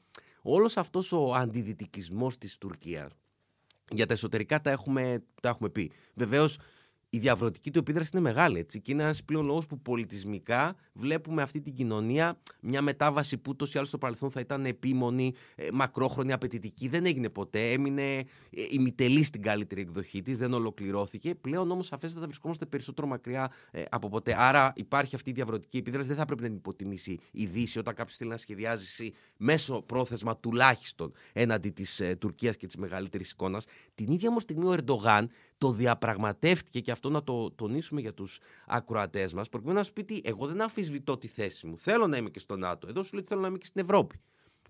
όλος 0.53 0.77
αυτός 0.77 1.13
ο 1.13 1.33
αντιδυτικισμός 1.35 2.39
της 2.39 2.59
Τουρκίας 2.59 3.13
για 3.91 4.07
τα 4.07 4.13
εσωτερικά 4.13 4.61
τα 4.61 4.71
έχουμε, 4.71 5.23
τα 5.43 5.49
έχουμε 5.49 5.69
πει. 5.69 5.93
Βεβαίως 6.15 6.59
η 7.17 7.19
διαβρωτική 7.19 7.71
του 7.71 7.79
επίδραση 7.79 8.11
είναι 8.13 8.23
μεγάλη. 8.23 8.59
Έτσι, 8.59 8.81
και 8.81 8.93
είναι 8.93 9.03
ένας 9.03 9.25
πλέον 9.25 9.47
λόγος 9.47 9.67
που 9.67 9.79
πολιτισμικά 9.81 10.77
βλέπουμε 10.93 11.43
αυτή 11.43 11.61
την 11.61 11.75
κοινωνία 11.75 12.39
μια 12.61 12.83
μετάβαση 12.83 13.37
που 13.37 13.51
ούτως 13.51 13.75
ή 13.75 13.77
άλλως 13.77 13.89
στο 13.89 13.99
παρελθόν 13.99 14.31
θα 14.31 14.41
ήταν 14.41 14.67
επίμονη, 14.67 15.35
ε, 15.55 15.69
μακρόχρονη, 15.73 16.33
απαιτητική. 16.33 16.89
Δεν 16.89 17.07
έγινε 17.07 17.29
ποτέ. 17.29 17.71
Έμεινε 17.71 18.17
ε, 18.19 18.25
ημιτελή 18.71 19.23
στην 19.23 19.43
καλύτερη 19.43 19.81
εκδοχή 19.81 20.23
της, 20.23 20.39
δεν 20.39 20.53
ολοκληρώθηκε. 20.53 21.35
Πλέον 21.35 21.71
όμως 21.71 21.87
σαφέστατα 21.87 22.27
βρισκόμαστε 22.27 22.67
περισσότερο 22.67 23.07
μακριά 23.07 23.51
ε, 23.71 23.83
από 23.89 24.09
ποτέ. 24.09 24.35
Άρα 24.39 24.73
υπάρχει 24.77 25.15
αυτή 25.15 25.31
η 25.31 25.33
διαβρωτική 25.33 25.77
επίδραση. 25.77 26.09
Δεν 26.09 26.17
θα 26.17 26.25
πρέπει 26.25 26.43
να 26.43 26.49
την 26.49 26.57
υποτιμήσει 26.57 27.19
η 27.31 27.47
Δύση 27.47 27.79
όταν 27.79 27.95
κάποιος 27.95 28.17
θέλει 28.17 28.31
να 28.31 28.37
σχεδιάζει 28.37 29.13
μέσω 29.37 29.83
πρόθεσμα 29.83 30.37
τουλάχιστον 30.37 31.13
έναντι 31.33 31.71
της 31.71 32.01
ε, 32.01 32.17
Τουρκίας 32.17 32.57
και 32.57 32.67
της 32.67 32.77
μεγαλύτερης 32.77 33.31
εικόνας. 33.31 33.65
Την 33.95 34.13
ίδια 34.13 34.29
όμως 34.29 34.43
στιγμή 34.43 34.67
ο 34.67 34.73
Ερντογάν 34.73 35.31
το 35.59 35.71
διαπραγματεύτηκε 35.71 36.81
και 36.81 36.91
αυτό 36.91 37.11
να 37.11 37.23
το 37.23 37.51
τονίσουμε 37.51 38.01
για 38.01 38.15
τους 38.15 38.41
ακροατές 38.67 39.33
μας, 39.33 39.49
προκειμένου 39.49 39.79
να 39.79 39.85
σου 39.85 39.93
πει 39.93 40.05
τι, 40.05 40.21
εγώ 40.25 40.47
δεν 40.47 40.63
αφισβητώ 40.63 41.19
τη 41.19 41.27
θέση 41.27 41.67
μου. 41.67 41.79
Θέλω 41.79 42.07
να 42.07 42.17
είμαι 42.17 42.31
και 42.31 42.39
στο 42.39 42.57
ΝΑΤΟ. 42.57 42.87
Εδώ 42.89 43.03
σου 43.03 43.11
λέει 43.13 43.21
ότι 43.21 43.29
θέλω 43.29 43.41
να 43.41 43.49
είμαι 43.49 43.59
και 43.59 43.67
στην 43.67 43.81
Ευρώπη. 43.83 44.21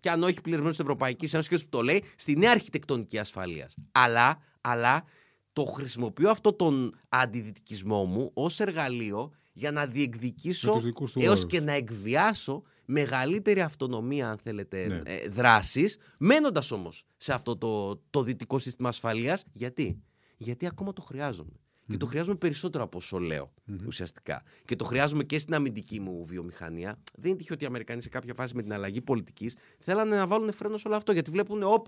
Και 0.01 0.11
αν 0.11 0.22
όχι 0.22 0.41
πληρωμένο 0.41 0.70
της 0.70 0.80
Ευρωπαϊκής 0.80 1.34
Ένωσης, 1.34 1.51
και 1.51 1.64
που 1.64 1.68
το 1.76 1.82
λέει, 1.82 2.03
στη 2.16 2.37
νέα 2.37 2.51
αρχιτεκτονική 2.51 3.18
ασφαλείας. 3.18 3.76
Αλλά, 3.93 4.39
αλλά 4.61 5.05
το 5.53 5.64
χρησιμοποιώ 5.64 6.30
αυτό 6.30 6.53
τον 6.53 6.99
αντιδυτικισμό 7.09 8.05
μου 8.05 8.30
ως 8.34 8.61
εργαλείο 8.61 9.32
για 9.53 9.70
να 9.70 9.87
διεκδικήσω 9.87 10.82
έως 11.14 11.47
και 11.47 11.61
να 11.61 11.72
εκβιάσω 11.72 12.62
μεγαλύτερη 12.84 13.61
αυτονομία, 13.61 14.30
αν 14.30 14.39
θέλετε, 14.43 14.87
ναι. 14.87 15.01
ε, 15.05 15.28
δράσης, 15.28 15.99
μένοντας 16.18 16.70
όμως 16.70 17.05
σε 17.16 17.32
αυτό 17.32 17.57
το, 17.57 17.97
το 18.11 18.22
δυτικό 18.22 18.59
σύστημα 18.59 18.89
ασφαλείας. 18.89 19.45
Γιατί; 19.53 20.03
Γιατί 20.37 20.66
ακόμα 20.66 20.93
το 20.93 21.03
χρειάζομαι. 21.03 21.61
Και 21.89 21.97
το 21.97 22.07
χρειάζομαι 22.07 22.37
περισσότερο 22.37 22.84
από 22.84 22.97
όσο 22.97 23.18
λέω 23.18 23.53
ουσιαστικά. 23.87 24.43
Και 24.64 24.76
το 24.76 24.84
χρειάζομαι 24.84 25.24
και 25.24 25.39
στην 25.39 25.55
αμυντική 25.55 26.01
μου 26.01 26.24
βιομηχανία. 26.24 26.99
Δεν 27.14 27.30
είναι 27.30 27.39
τυχαίο 27.39 27.55
ότι 27.55 27.64
οι 27.64 27.66
Αμερικανοί 27.66 28.03
σε 28.03 28.09
κάποια 28.09 28.34
φάση 28.34 28.55
με 28.55 28.62
την 28.62 28.72
αλλαγή 28.72 29.01
πολιτικής 29.01 29.57
θέλανε 29.78 30.16
να 30.16 30.26
βάλουν 30.26 30.53
φρένο 30.53 30.76
σε 30.76 30.89
όλο 30.89 30.97
αυτό. 30.97 31.12
Γιατί 31.12 31.30
βλέπουν, 31.30 31.62
οπ, 31.62 31.87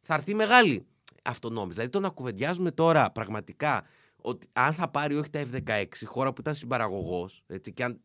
θα 0.00 0.14
έρθει 0.14 0.34
μεγάλη 0.34 0.86
αυτονόμηση. 1.24 1.72
Δηλαδή 1.72 1.90
το 1.90 2.00
να 2.00 2.08
κουβεντιάζουμε 2.08 2.70
τώρα 2.70 3.10
πραγματικά 3.10 3.84
ότι 4.16 4.46
αν 4.52 4.74
θα 4.74 4.88
πάρει 4.88 5.16
όχι 5.16 5.30
τα 5.30 5.42
F-16, 5.52 5.84
χώρα 6.04 6.32
που 6.32 6.40
ήταν 6.40 6.54
συμπαραγωγός, 6.54 7.42
και 7.74 7.84
αν, 7.84 8.00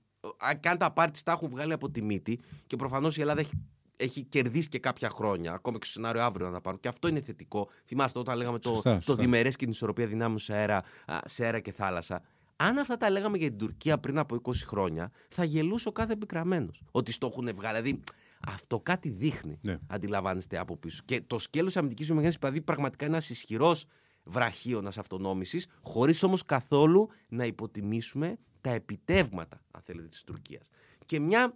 αν 0.64 0.78
τα 0.78 0.92
πάρει, 0.92 1.12
τα 1.24 1.32
έχουν 1.32 1.50
βγάλει 1.50 1.74
από 1.74 1.90
τη 1.90 2.02
μύτη, 2.02 2.40
και 2.68 2.76
προφανώς 2.76 3.18
η 3.18 3.22
Ελλάδα 3.22 3.40
έχει 3.40 3.62
έχει 3.98 4.24
κερδίσει 4.24 4.68
και 4.68 4.80
κάποια 4.80 5.10
χρόνια, 5.10 5.54
ακόμα 5.54 5.78
και 5.78 5.86
στο 5.86 5.94
σενάριο 5.94 6.22
αύριο 6.22 6.46
να 6.46 6.54
τα 6.54 6.62
πάρουν. 6.62 6.80
Και 6.80 6.88
αυτό 6.88 7.08
είναι 7.08 7.22
θετικό. 7.22 7.70
Θυμάστε 7.86 8.20
όταν 8.20 8.38
λέγαμε 8.38 8.60
το, 8.60 8.82
το 9.06 9.16
διμερέ 9.16 9.50
και 9.50 9.56
την 9.56 9.70
ισορροπία 9.70 10.08
δυνάμεων 10.08 10.40
σε 10.40 10.54
αέρα, 10.54 10.84
σε 11.26 11.46
αέρα 11.46 11.60
και 11.60 11.72
θάλασσα. 11.72 12.22
Αν 12.56 12.78
αυτά 12.78 12.98
τα 12.98 13.10
λέγαμε 13.10 13.38
για 13.38 13.50
την 13.50 13.58
Τουρκία 13.58 13.98
πριν 13.98 14.18
από 14.18 14.42
20 14.44 14.52
χρόνια, 14.68 15.12
θα 15.30 15.44
γελούσε 15.44 15.88
ο 15.88 15.92
κάθε 15.92 16.14
επικραμένο. 16.14 16.72
Ότι 16.92 17.12
στο 17.12 17.28
έχουν 17.28 17.54
βγάλει. 17.56 17.82
Δηλαδή, 17.82 18.04
αυτό 18.48 18.80
κάτι 18.80 19.10
δείχνει, 19.10 19.60
ναι. 19.62 19.78
αντιλαμβάνεστε 19.88 20.58
από 20.58 20.78
πίσω. 20.78 21.02
Και 21.06 21.22
το 21.28 21.40
σκέλος 21.40 21.78
αμυντικής 21.78 22.06
βιομηχανίας, 22.06 22.40
δηλαδή, 22.40 22.62
πραγματικά 22.62 23.06
είναι 23.06 23.14
ένας 23.14 23.30
ισχυρός 23.30 23.86
βραχίωνας 24.24 24.98
αυτονόμησης, 24.98 25.68
χωρίς 25.82 26.24
όμως 26.24 26.46
καθόλου 26.46 27.10
να 27.28 27.46
υποτιμήσουμε 27.46 28.38
τα 28.62 28.70
επιτεύγματα, 28.70 29.62
αν 29.72 29.82
θέλετε, 29.86 30.08
της 30.08 30.24
Τουρκίας. 30.24 30.70
Και 31.06 31.20
μια 31.20 31.54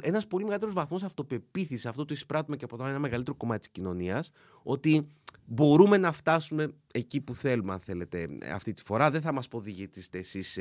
ένας 0.00 0.26
πολύ 0.26 0.44
μεγαλύτερος 0.44 0.74
βαθμός 0.74 1.02
αυτοπεποίθησης, 1.02 1.86
αυτό 1.86 2.04
το 2.04 2.14
εισπράττουμε 2.14 2.56
και 2.56 2.64
από 2.64 2.76
το 2.76 2.84
ένα 2.84 2.98
μεγαλύτερο 2.98 3.36
κομμάτι 3.36 3.60
της 3.60 3.68
κοινωνίας, 3.68 4.30
ότι 4.62 5.08
μπορούμε 5.44 5.96
να 5.96 6.12
φτάσουμε 6.12 6.74
εκεί 6.92 7.20
που 7.20 7.34
θέλουμε, 7.34 7.72
αν 7.72 7.80
θέλετε, 7.80 8.28
αυτή 8.52 8.72
τη 8.72 8.82
φορά. 8.82 9.10
Δεν 9.10 9.20
θα 9.20 9.32
μας 9.32 9.48
ποδηγήσετε 9.48 10.18
εσείς 10.18 10.58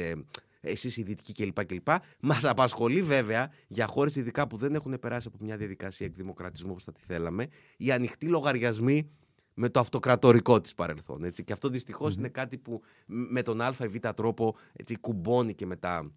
εσείς 0.65 0.97
οι 0.97 1.03
δυτικοί 1.03 1.33
κλπ. 1.33 1.65
κλπ. 1.65 1.87
Μας 2.19 2.43
απασχολεί 2.43 3.01
βέβαια 3.01 3.51
για 3.67 3.87
χώρες 3.87 4.15
ειδικά 4.15 4.47
που 4.47 4.57
δεν 4.57 4.75
έχουν 4.75 4.99
περάσει 4.99 5.27
από 5.33 5.45
μια 5.45 5.57
διαδικασία 5.57 6.05
εκδημοκρατισμού 6.05 6.71
όπως 6.71 6.83
θα 6.83 6.91
τη 6.91 7.01
θέλαμε, 7.01 7.47
οι 7.77 7.91
ανοιχτοί 7.91 8.27
λογαριασμοί 8.27 9.09
με 9.53 9.69
το 9.69 9.79
αυτοκρατορικό 9.79 10.61
της 10.61 10.73
παρελθόν. 10.73 11.23
Έτσι. 11.23 11.43
Και 11.43 11.53
αυτό 11.53 11.69
είναι 12.17 12.29
κάτι 12.29 12.57
που 12.57 12.81
με 13.05 13.41
τον 13.41 13.61
α 13.61 13.75
ή 13.79 13.87
β 13.87 13.95
τρόπο 14.15 14.55
έτσι, 14.73 14.97
κουμπώνει 14.97 15.53
και 15.53 15.65
μετά 15.65 15.97
ε, 15.97 16.07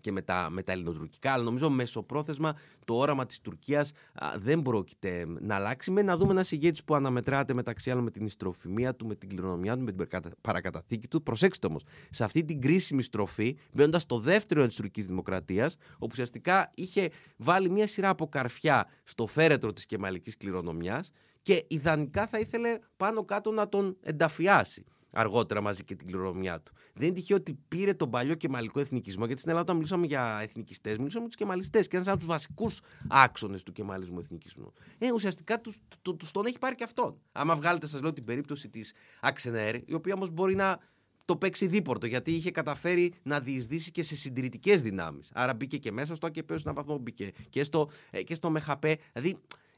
και 0.00 0.12
με 0.12 0.22
τα, 0.22 0.48
με 0.50 0.62
τα 0.62 0.72
ελληνοτουρκικά. 0.72 1.32
Αλλά 1.32 1.42
νομίζω 1.42 1.70
μεσοπρόθεσμα 1.70 2.56
το 2.84 2.94
όραμα 2.94 3.26
της 3.26 3.40
Τουρκίας 3.40 3.92
δεν 4.36 4.62
πρόκειται 4.62 5.26
να 5.40 5.54
αλλάξει. 5.54 5.90
Με 5.90 6.02
να 6.02 6.16
δούμε 6.16 6.32
ένα 6.32 6.44
ηγέτη 6.50 6.80
που 6.84 6.94
αναμετράται 6.94 7.54
μεταξύ 7.54 7.90
άλλων 7.90 8.04
με 8.04 8.10
την 8.10 8.24
ιστροφημία 8.24 8.94
του, 8.94 9.06
με 9.06 9.14
την 9.14 9.28
κληρονομιά 9.28 9.76
του, 9.76 9.82
με 9.82 9.92
την 9.92 10.06
παρακαταθήκη 10.40 11.08
του. 11.08 11.22
Προσέξτε 11.22 11.66
όμως, 11.66 11.82
σε 12.10 12.24
αυτή 12.24 12.44
την 12.44 12.60
κρίσιμη 12.60 13.02
στροφή, 13.02 13.56
μπαίνοντας 13.72 14.02
στο 14.02 14.18
δεύτερο 14.18 14.66
της 14.66 14.76
τουρκικής 14.76 15.06
δημοκρατίας, 15.06 15.76
όπου 15.94 16.08
ουσιαστικά 16.10 16.70
είχε 16.74 17.10
βάλει 17.36 17.70
μια 17.70 17.86
σειρά 17.86 18.08
από 18.08 18.28
καρφιά 18.28 18.88
στο 19.04 19.26
φέρετρο 19.26 19.72
της 19.72 19.86
κεμαλικής 19.86 20.36
κληρονομιάς 20.36 21.10
και 21.42 21.64
ιδανικά 21.68 22.26
θα 22.26 22.38
ήθελε 22.38 22.78
πάνω 22.96 23.24
κάτω 23.24 23.50
να 23.50 23.68
τον 23.68 23.96
ενταφιάσει 24.02 24.84
αργότερα 25.16 25.60
μαζί 25.60 25.84
και 25.84 25.94
την 25.94 26.06
κληρονομιά 26.06 26.60
του. 26.60 26.72
Δεν 26.94 27.06
είναι 27.06 27.16
τυχαίο 27.16 27.36
ότι 27.36 27.58
πήρε 27.68 27.94
τον 27.94 28.10
παλιό 28.10 28.34
κεμαλικό 28.34 28.80
εθνικισμό, 28.80 29.24
γιατί 29.24 29.40
στην 29.40 29.50
Ελλάδα 29.50 29.70
όταν 29.70 29.76
μιλήσαμε 29.76 30.06
για 30.06 30.38
εθνικιστές, 30.42 30.98
μιλήσαμε 30.98 31.22
με 31.22 31.28
τους 31.28 31.36
κεμαλιστές 31.36 31.88
και 31.88 31.96
ένας 31.96 32.08
από 32.08 32.18
τους 32.18 32.26
βασικούς 32.26 32.80
άξονες 33.08 33.62
του 33.62 33.72
κεμαλισμού 33.72 34.18
εθνικισμού. 34.18 34.72
Ε, 34.98 35.12
ουσιαστικά 35.12 35.60
τους 35.60 35.78
τους 36.18 36.30
τον 36.30 36.46
έχει 36.46 36.58
πάρει 36.58 36.74
και 36.74 36.84
αυτόν. 36.84 37.20
Άμα 37.32 37.56
βγάλετε, 37.56 37.86
σας 37.86 38.00
λέω, 38.00 38.12
την 38.12 38.24
περίπτωση 38.24 38.68
της 38.68 38.92
Αξενέρ, 39.20 39.74
η 39.74 39.94
οποία 39.94 40.14
όμως 40.14 40.30
μπορεί 40.30 40.54
να 40.54 40.78
το 41.24 41.36
παίξει 41.36 41.66
δίπορτο, 41.66 42.06
γιατί 42.06 42.32
είχε 42.32 42.50
καταφέρει 42.50 43.12
να 43.22 43.40
διεισδύσει 43.40 43.90
και 43.90 44.02
σε 44.02 44.16
συντηρητικές 44.16 44.82
δυνάμεις. 44.82 45.30
Άρα 45.34 45.54
μπήκε 45.54 45.78
και 45.78 45.92
μέσα 45.92 46.14
στο 46.14 46.26
ΑΚΕΠΕ, 46.26 46.56
σε 46.56 46.62
έναν 46.62 46.74
βαθμό 46.74 46.98
μπήκε 46.98 47.32
και 47.48 47.64
στο, 47.64 47.90
ε, 48.10 48.22
και 48.22 48.34
στο 48.34 48.50
ΜΕΧΑΠΕ. 48.50 48.98
Δηλαδή, 49.12 49.36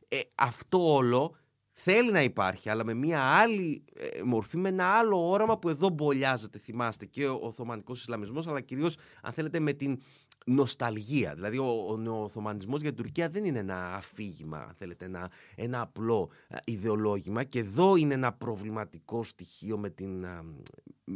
ε, 0.08 0.18
αυτό 0.34 0.94
όλο 0.94 1.36
θέλει 1.80 2.10
να 2.10 2.22
υπάρχει, 2.22 2.70
αλλά 2.70 2.84
με 2.84 2.94
μια 2.94 3.20
άλλη 3.20 3.84
ε, 3.94 4.22
μορφή, 4.22 4.56
με 4.56 4.68
ένα 4.68 4.84
άλλο 4.84 5.30
όραμα 5.30 5.58
που 5.58 5.68
εδώ 5.68 5.88
μπολιάζεται, 5.88 6.58
θυμάστε, 6.58 7.06
και 7.06 7.26
ο 7.26 7.38
Οθωμανικός 7.42 8.00
Ισλαμισμός, 8.00 8.46
αλλά 8.46 8.60
κυρίως, 8.60 8.96
αν 9.22 9.32
θέλετε, 9.32 9.60
με 9.60 9.72
την 9.72 10.00
νοσταλγία. 10.46 11.34
Δηλαδή, 11.34 11.58
ο, 11.58 11.64
ο, 11.64 12.10
ο 12.10 12.22
Οθωμανισμό 12.22 12.76
για 12.76 12.92
την 12.92 13.02
Τουρκία 13.02 13.28
δεν 13.28 13.44
είναι 13.44 13.58
ένα 13.58 13.94
αφήγημα, 13.94 14.58
αν 14.58 14.74
θέλετε, 14.78 15.04
ένα, 15.04 15.30
ένα 15.54 15.80
απλό 15.80 16.30
ε, 16.48 16.56
ιδεολόγημα. 16.64 17.44
Και 17.44 17.58
εδώ 17.58 17.96
είναι 17.96 18.14
ένα 18.14 18.32
προβληματικό 18.32 19.24
στοιχείο 19.24 19.78
με 19.78 19.90
την, 19.90 20.26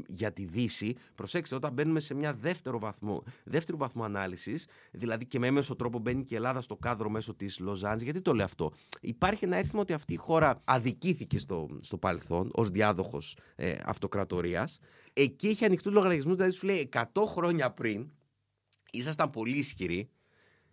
για 0.07 0.33
τη 0.33 0.45
Δύση, 0.45 0.97
προσέξτε, 1.15 1.55
όταν 1.55 1.73
μπαίνουμε 1.73 2.01
σε 2.01 2.15
μια 2.15 2.35
δεύτερο 2.35 2.79
βαθμό, 2.79 3.23
δεύτερο 3.45 3.79
βαθμό 3.79 4.05
ανάλυσης, 4.05 4.67
δηλαδή 4.91 5.27
και 5.27 5.39
με 5.39 5.47
έμεσο 5.47 5.77
τρόπο 5.77 5.99
μπαίνει 5.99 6.25
και 6.25 6.35
η 6.35 6.37
Ελλάδα 6.37 6.61
στο 6.61 6.77
κάδρο 6.77 7.11
μέσω 7.11 7.35
της 7.35 7.59
Λοζάνης, 7.59 8.03
γιατί 8.03 8.21
το 8.21 8.35
λέω 8.35 8.45
αυτό. 8.45 8.73
Υπάρχει 9.01 9.45
ένα 9.45 9.57
αίσθημα 9.57 9.81
ότι 9.81 9.93
αυτή 9.93 10.13
η 10.13 10.17
χώρα 10.17 10.52
αδικήθηκε 10.65 11.39
στο, 11.39 11.69
στο 11.81 11.97
παρελθόν 11.97 12.51
ως 12.53 12.71
διάδοχος 12.71 13.37
ε, 13.57 13.77
αυτοκρατορίας. 13.85 14.79
Εκεί 15.13 15.49
έχει 15.49 15.65
ανοιχτούς 15.65 15.93
λογαριασμούς, 15.93 16.37
δηλαδή 16.37 16.53
σου 16.53 16.67
λέει 16.67 16.89
100 16.93 17.05
χρόνια 17.27 17.71
πριν 17.71 18.11
ήσασταν 18.91 19.31
πολύ 19.31 19.57
ισχυροί. 19.57 20.11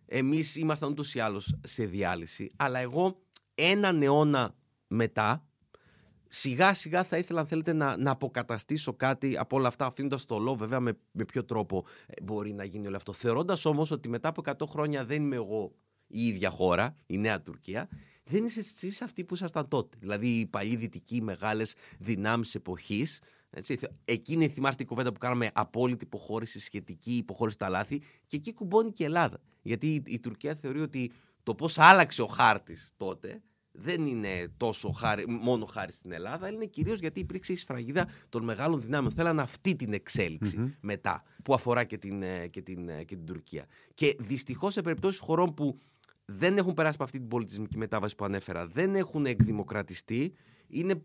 Εμείς 0.05 0.55
ήμασταν 0.55 0.89
ούτως 0.91 1.15
ή 1.15 1.19
άλλως 1.19 1.55
σε 1.63 1.85
διάλυση, 1.85 2.51
αλλά 2.55 2.79
εγώ 2.79 3.21
έναν 3.55 4.01
αιώνα 4.01 4.55
μετά, 4.87 5.47
σιγά 6.27 6.73
σιγά 6.73 7.03
θα 7.03 7.17
ήθελα 7.17 7.39
αν 7.39 7.47
θέλετε 7.47 7.73
να, 7.73 7.97
να 7.97 8.11
αποκαταστήσω 8.11 8.93
κάτι 8.93 9.37
από 9.37 9.57
όλα 9.57 9.67
αυτά 9.67 9.85
αφήνοντας 9.85 10.25
το 10.25 10.37
λόγο 10.37 10.55
βέβαια 10.55 10.79
με, 10.79 10.97
με 11.11 11.25
ποιο 11.25 11.45
τρόπο 11.45 11.85
ε, 12.07 12.23
μπορεί 12.23 12.53
να 12.53 12.63
γίνει 12.63 12.87
όλο 12.87 12.95
αυτό. 12.95 13.13
Θεωρώντας 13.13 13.65
όμως 13.65 13.91
ότι 13.91 14.09
μετά 14.09 14.29
από 14.29 14.41
100 14.45 14.67
χρόνια 14.67 15.05
δεν 15.05 15.23
είμαι 15.23 15.35
εγώ 15.35 15.71
η 16.07 16.27
ίδια 16.27 16.49
χώρα, 16.49 16.95
η 17.05 17.17
Νέα 17.17 17.41
Τουρκία, 17.41 17.89
δεν 18.29 18.45
είσαι 18.45 18.59
εσείς 18.59 19.01
αυτοί 19.01 19.23
που 19.23 19.33
ήσασταν 19.33 19.67
τότε. 19.67 19.97
Δηλαδή 19.99 20.27
οι 20.27 20.45
παλιοί 20.45 20.75
δυτικοί 20.75 21.21
μεγάλες 21.21 21.73
δυνάμεις 21.99 22.55
εποχής. 22.55 23.21
Εκείνη 24.05 24.47
θυμάστε 24.47 24.83
η 24.83 24.85
κουβέντα 24.85 25.11
που 25.11 25.19
κάναμε 25.19 25.49
απόλυτη 25.53 26.03
υποχώρηση, 26.03 26.59
σχετική 26.59 27.11
υποχώρηση 27.11 27.55
στα 27.55 27.69
λάθη 27.69 28.01
και 28.27 28.35
εκεί 28.35 28.53
κουμπώνει 28.53 28.91
και 28.91 29.03
η 29.03 29.05
Ελλάδα. 29.05 29.39
Γιατί 29.61 29.87
η, 29.87 30.03
η 30.05 30.19
Τουρκία 30.19 30.55
θεωρεί 30.55 30.81
ότι 30.81 31.11
το 31.43 31.55
πώς 31.55 31.77
άλλαξε 31.77 32.21
ο 32.21 32.27
χάρτης 32.27 32.91
τότε 32.97 33.41
δεν 33.71 34.05
είναι 34.05 34.51
τόσο 34.57 34.91
χάρη, 34.91 35.25
μόνο 35.27 35.65
χάρη 35.65 35.91
στην 35.91 36.11
Ελλάδα, 36.11 36.49
είναι 36.49 36.65
κυρίως 36.65 36.99
γιατί 36.99 37.19
υπήρξε 37.19 37.53
η 37.53 37.55
σφραγίδα 37.55 38.07
των 38.29 38.43
μεγάλων 38.43 38.81
δυνάμεων. 38.81 39.13
Θέλανε 39.13 39.41
αυτή 39.41 39.75
την 39.75 39.93
εξελιξη 39.93 40.77
μετά, 40.81 41.23
που 41.43 41.53
αφορά 41.53 41.83
και 41.83 41.97
την, 41.97 42.23
ε, 42.23 42.47
και, 42.47 42.61
την, 42.61 42.89
ε, 42.89 43.03
και 43.03 43.15
την 43.15 43.25
Τουρκία. 43.25 43.65
Και 43.93 44.15
δυστυχώς 44.19 44.73
σε 44.73 44.81
περιπτώσεις 44.81 45.19
χωρών 45.19 45.53
που 45.53 45.79
δεν 46.31 46.57
έχουν 46.57 46.73
περάσει 46.73 46.95
από 46.95 47.03
αυτή 47.03 47.19
την 47.19 47.27
πολιτισμική 47.27 47.77
μετάβαση 47.77 48.15
που 48.15 48.25
ανέφερα, 48.25 48.67
δεν 48.67 48.95
έχουν 48.95 49.25
εκδημοκρατιστεί, 49.25 50.33
είναι 50.67 51.01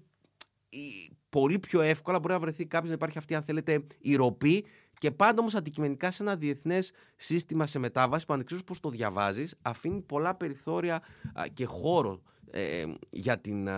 πολύ 1.29 1.59
πιο 1.59 1.81
εύκολα 1.81 2.19
μπορεί 2.19 2.33
να 2.33 2.39
βρεθεί 2.39 2.67
κάποιος 2.67 2.89
να 2.89 2.95
υπάρχει 2.95 3.19
αυτή, 3.19 3.35
αν 3.35 3.43
θέλετε, 3.43 3.87
η 3.99 4.15
ροπή 4.15 4.65
και 4.99 5.11
πάντα 5.11 5.41
όμως 5.41 5.55
αντικειμενικά 5.55 6.11
σε 6.11 6.23
ένα 6.23 6.37
διεθνές 6.37 6.93
σύστημα 7.17 7.67
σε 7.67 7.79
μετάβαση 7.79 8.27
που 8.27 8.33
ανεξάρτητα 8.33 8.71
πώς 8.71 8.81
το 8.81 8.89
διαβάζεις, 8.89 9.55
αφήνει 9.63 10.01
πολλά 10.01 10.35
περιθώρια 10.35 11.03
και 11.53 11.65
χώρο 11.65 12.23
ε, 12.51 12.85
για, 13.11 13.39
την, 13.39 13.69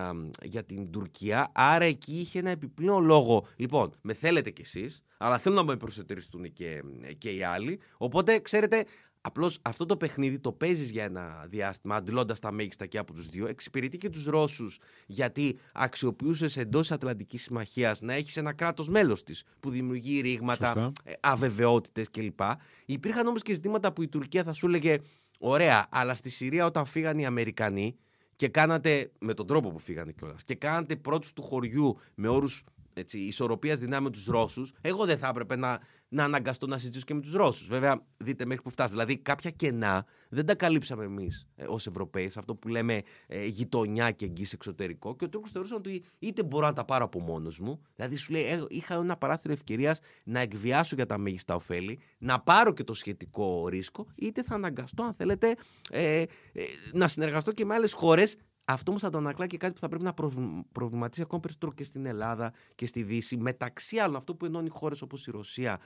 για 0.43 0.63
την 0.63 0.91
Τουρκία. 0.91 1.51
Άρα 1.53 1.85
εκεί 1.85 2.19
είχε 2.19 2.39
ένα 2.39 2.49
επιπλέον 2.49 3.03
λόγο. 3.03 3.47
Λοιπόν, 3.55 3.93
με 4.01 4.13
θέλετε 4.13 4.49
κι 4.49 4.61
εσείς, 4.61 5.03
αλλά 5.17 5.37
θέλω 5.37 5.55
να 5.55 5.63
με 5.63 5.77
προσετεριστούν 5.77 6.53
και, 6.53 6.83
και 7.17 7.29
οι 7.29 7.43
άλλοι. 7.43 7.79
Οπότε, 7.97 8.39
ξέρετε, 8.39 8.85
Απλώς 9.21 9.59
αυτό 9.61 9.85
το 9.85 9.97
παιχνίδι 9.97 10.39
το 10.39 10.51
παίζεις 10.51 10.89
για 10.89 11.03
ένα 11.03 11.45
διάστημα, 11.49 11.95
αντιλώντα 11.95 12.35
τα 12.41 12.51
μέγιστα 12.51 12.85
και 12.85 12.97
από 12.97 13.13
τους 13.13 13.27
δύο. 13.27 13.47
Εξυπηρετεί 13.47 13.97
και 13.97 14.09
τους 14.09 14.25
Ρώσους, 14.25 14.79
γιατί 15.05 15.59
αξιοποιούσες 15.73 16.57
εντός 16.57 16.91
Ατλαντικής 16.91 17.41
Συμμαχίας 17.41 18.01
να 18.01 18.13
έχεις 18.13 18.37
ένα 18.37 18.53
κράτος 18.53 18.89
μέλος 18.89 19.23
της 19.23 19.43
που 19.59 19.69
δημιουργεί 19.69 20.19
ρήγματα, 20.19 20.91
ε, 21.03 21.13
αβεβαιότητες 21.19 22.09
κλπ. 22.09 22.39
Υπήρχαν 22.85 23.27
όμως 23.27 23.41
και 23.41 23.53
ζητήματα 23.53 23.91
που 23.93 24.01
η 24.01 24.07
Τουρκία 24.07 24.43
θα 24.43 24.53
σου 24.53 24.67
έλεγε: 24.67 24.97
Ωραία, 25.39 25.87
αλλά 25.89 26.13
στη 26.13 26.29
Συρία 26.29 26.65
όταν 26.65 26.85
φύγαν 26.85 27.17
οι 27.17 27.25
Αμερικανοί, 27.25 27.97
και 28.37 28.47
κάνατε 28.47 29.11
με 29.19 29.33
τον 29.33 29.47
τρόπο 29.47 29.69
που 29.69 29.79
φύγανε 29.79 30.11
κιόλα 30.11 30.35
και 30.45 30.55
κάνατε 30.55 30.95
πρώτους 30.95 31.33
του 31.33 31.41
χωριού 31.41 31.99
με 32.15 32.27
όρους 32.27 32.63
ισορροπίας 33.11 33.79
δυνάμεων 33.79 34.11
τους 34.11 34.25
Ρώσους, 34.25 34.73
εγώ 34.81 35.05
δεν 35.05 35.17
θα 35.17 35.27
έπρεπε 35.27 35.55
να, 35.55 35.79
να 36.09 36.23
αναγκαστώ 36.23 36.67
να 36.67 36.77
συζητήσω 36.77 37.05
και 37.05 37.13
με 37.13 37.21
τους 37.21 37.33
Ρώσους. 37.33 37.67
Βέβαια, 37.67 38.05
δείτε 38.17 38.45
μέχρι 38.45 38.63
που 38.63 38.69
φτάσει. 38.69 38.89
Δηλαδή, 38.89 39.17
κάποια 39.17 39.49
κενά 39.49 40.05
δεν 40.29 40.45
τα 40.45 40.55
καλύψαμε 40.55 41.03
εμείς 41.03 41.47
ε, 41.55 41.65
ως 41.67 41.87
Ευρωπαίοι, 41.87 42.29
σε 42.29 42.39
αυτό 42.39 42.55
που 42.55 42.67
λέμε 42.67 43.01
ε, 43.27 43.45
γειτονιά 43.45 44.11
και 44.11 44.25
εγγύηση 44.25 44.51
εξωτερικό. 44.55 45.15
Και 45.15 45.25
ο 45.25 45.29
Τούρκος 45.29 45.51
θεωρούσαν 45.51 45.77
ότι 45.77 46.03
είτε 46.19 46.43
μπορώ 46.43 46.65
να 46.65 46.73
τα 46.73 46.85
πάρω 46.85 47.05
από 47.05 47.19
μόνος 47.19 47.59
μου, 47.59 47.81
δηλαδή 47.95 48.15
σου 48.15 48.31
λέει, 48.31 48.43
ε, 48.43 48.63
είχα 48.67 48.95
ένα 48.95 49.17
παράθυρο 49.17 49.53
ευκαιρίας 49.53 49.99
να 50.23 50.39
εκβιάσω 50.39 50.95
για 50.95 51.05
τα 51.05 51.17
μέγιστα 51.17 51.55
ωφέλη, 51.55 51.99
να 52.17 52.39
πάρω 52.39 52.73
και 52.73 52.83
το 52.83 52.93
σχετικό 52.93 53.67
ρίσκο, 53.67 54.07
είτε 54.15 54.43
θα 54.43 54.55
αναγκαστώ, 54.55 55.03
αν 55.03 55.13
θέλετε, 55.13 55.55
ε, 55.89 56.21
ε, 56.21 56.27
να 56.93 57.07
συνεργαστώ 57.07 57.51
και 57.51 57.65
με 57.65 57.73
άλλες 57.73 57.93
χώρες 57.93 58.37
αυτό 58.69 58.91
όμως 58.91 59.03
αντανακλά 59.03 59.47
και 59.47 59.57
κάτι 59.57 59.73
που 59.73 59.79
θα 59.79 59.87
πρέπει 59.87 60.03
να 60.03 60.13
προβληματίσει 60.71 61.21
ακόμα 61.21 61.41
περισσότερο 61.41 61.71
και 61.71 61.83
στην 61.83 62.05
Ελλάδα 62.05 62.53
και 62.75 62.85
στη 62.85 63.03
Δύση. 63.03 63.37
Μεταξύ 63.37 63.97
άλλων, 63.97 64.15
αυτό 64.15 64.35
που 64.35 64.45
ενώνει 64.45 64.69
χώρες 64.69 65.01
όπως 65.01 65.27
η 65.27 65.31
Ρωσία 65.31 65.79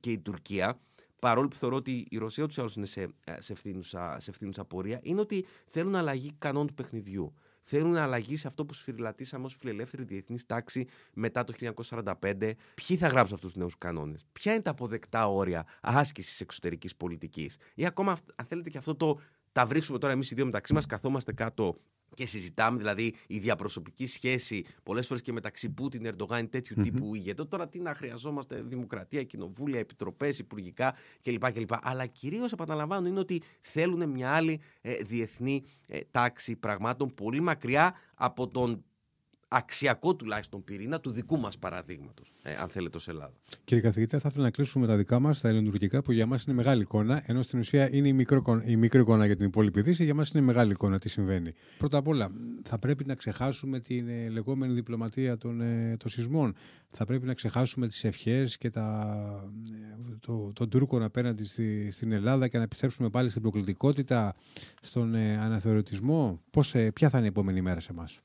και 0.00 0.10
η 0.10 0.18
Τουρκία, 0.18 0.78
παρόλο 1.18 1.48
που 1.48 1.56
θεωρώ 1.56 1.76
ότι 1.76 2.06
η 2.10 2.18
Ρωσία 2.18 2.44
ούτως 2.44 2.56
ή 2.56 2.60
άλλως 2.60 2.76
είναι 2.76 2.86
σε, 2.86 3.08
ε, 3.24 3.40
σε, 3.40 3.52
ευθύνουσα, 3.52 4.16
σε 4.20 4.30
ευθύνουσα 4.30 4.64
πορεία, 4.64 5.00
είναι 5.02 5.20
ότι 5.20 5.46
θέλουν 5.70 5.94
αλλαγή 5.94 6.32
κανόνων 6.38 6.66
του 6.66 6.74
παιχνιδιού. 6.74 7.34
Θέλουν 7.60 7.96
αλλαγή 7.96 8.36
σε 8.36 8.46
αυτό 8.46 8.64
που 8.64 8.74
σφυριλατήσαμε 8.74 9.44
ως 9.44 9.54
φιλελεύθερη 9.54 10.04
διεθνής 10.04 10.46
τάξη 10.46 10.86
μετά 11.14 11.44
το 11.44 11.52
1945. 11.52 12.52
Ποιοι 12.74 12.96
θα 12.96 13.06
γράψουν 13.06 13.34
αυτούς 13.34 13.50
τους 13.50 13.56
νέους 13.56 13.78
κανόνες, 13.78 14.24
Ποια 14.32 14.52
είναι 14.52 14.62
τα 14.62 14.70
αποδεκτά 14.70 15.28
όρια 15.28 15.66
άσκησης 15.80 16.40
εξωτερικής 16.40 16.96
πολιτικής, 16.96 17.56
ή 17.74 17.86
ακόμα, 17.86 18.18
αν 18.34 18.46
θέλετε, 18.46 18.70
και 18.70 18.78
αυτό 18.78 18.94
το. 18.94 19.20
Τα 19.52 19.66
βρίσκουμε 19.66 19.98
τώρα 19.98 20.12
εμείς 20.12 20.30
οι 20.30 20.34
δύο 20.34 20.44
μεταξύ 20.44 20.72
μας, 20.72 20.86
καθόμαστε 20.86 21.32
κάτω 21.32 21.76
και 22.14 22.26
συζητάμε, 22.26 22.78
δηλαδή 22.78 23.14
η 23.26 23.38
διαπροσωπική 23.38 24.06
σχέση 24.06 24.64
πολλές 24.82 25.06
φορές 25.06 25.22
και 25.22 25.32
μεταξύ 25.32 25.70
Πούτιν, 25.70 26.06
Ερντογάν, 26.06 26.48
τέτοιου 26.50 26.76
mm-hmm. 26.78 26.82
τύπου 26.82 27.14
ηγετών. 27.14 27.48
Τώρα 27.48 27.68
τι 27.68 27.78
να 27.78 27.94
χρειαζόμαστε, 27.94 28.62
δημοκρατία, 28.62 29.22
κοινοβούλια, 29.22 29.78
επιτροπές, 29.78 30.38
υπουργικά 30.38 30.94
κλπ. 31.22 31.52
κλπ. 31.52 31.70
Αλλά 31.82 32.06
κυρίως 32.06 32.52
επαναλαμβάνω 32.52 33.08
είναι 33.08 33.20
ότι 33.20 33.42
θέλουν 33.60 34.08
μια 34.08 34.30
άλλη 34.30 34.60
ε, 34.80 34.94
διεθνή 34.94 35.64
ε, 35.86 36.00
τάξη 36.10 36.56
πραγμάτων 36.56 37.14
πολύ 37.14 37.40
μακριά 37.40 37.94
από 38.14 38.48
τον 38.48 38.84
αξιακό 39.52 40.14
τουλάχιστον 40.14 40.64
πυρήνα 40.64 41.00
του 41.00 41.10
δικού 41.10 41.38
μας 41.38 41.58
παραδείγματος, 41.58 42.32
ε, 42.42 42.54
αν 42.54 42.68
θέλετε, 42.68 42.96
ως 42.96 43.08
Ελλάδα. 43.08 43.32
Κύριε 43.64 43.82
καθηγητά, 43.82 44.18
θα 44.18 44.28
ήθελα 44.30 44.44
να 44.44 44.50
κλείσουμε 44.50 44.86
τα 44.86 44.96
δικά 44.96 45.18
μας, 45.18 45.40
τα 45.40 45.48
ελληνοτουρκικά, 45.48 46.02
που 46.02 46.12
για 46.12 46.26
μας 46.26 46.44
είναι 46.44 46.56
μεγάλη 46.56 46.82
εικόνα, 46.82 47.22
ενώ 47.26 47.42
στην 47.42 47.58
ουσία 47.58 47.94
είναι 47.94 48.08
η, 48.08 48.12
μικρό, 48.12 48.62
η 48.64 48.76
μικρή 48.76 49.00
εικόνα 49.00 49.26
για 49.26 49.36
την 49.36 49.46
υπόλοιπη 49.46 49.82
Δύση, 49.82 50.04
για 50.04 50.14
μας 50.14 50.30
είναι 50.30 50.42
μεγάλη 50.42 50.70
εικόνα 50.72 50.98
τι 50.98 51.08
συμβαίνει. 51.08 51.52
Πρώτα 51.78 51.98
απ' 51.98 52.08
όλα, 52.08 52.30
θα 52.62 52.78
πρέπει 52.78 53.04
να 53.04 53.14
ξεχάσουμε 53.14 53.80
την 53.80 54.08
ε, 54.08 54.28
λεγόμενη 54.28 54.72
διπλωματία 54.72 55.36
των, 55.36 55.60
ε, 55.60 55.96
των 55.98 56.10
σεισμών. 56.10 56.54
Θα 56.90 57.04
πρέπει 57.04 57.26
να 57.26 57.34
ξεχάσουμε 57.34 57.88
τις 57.88 58.04
ευχές 58.04 58.58
και 58.58 58.70
τα, 58.70 59.16
ε, 60.10 60.16
το, 60.20 60.52
τον 60.52 60.68
Τούρκο 60.68 61.04
απέναντι 61.04 61.44
στη, 61.44 61.90
στην 61.90 62.12
Ελλάδα 62.12 62.48
και 62.48 62.56
να 62.56 62.62
επιστρέψουμε 62.62 63.08
πάλι 63.10 63.28
στην 63.30 63.42
προκλητικότητα, 63.42 64.34
στον 64.82 65.14
ε, 65.14 65.38
αναθεωρητισμό. 65.38 66.40
Πώς, 66.50 66.74
ε, 66.74 66.90
ποια 66.90 67.08
θα 67.08 67.16
είναι 67.16 67.26
η 67.26 67.30
επόμενη 67.30 67.60
μέρα 67.60 67.80
σε 67.80 67.92
εμάς; 67.92 68.20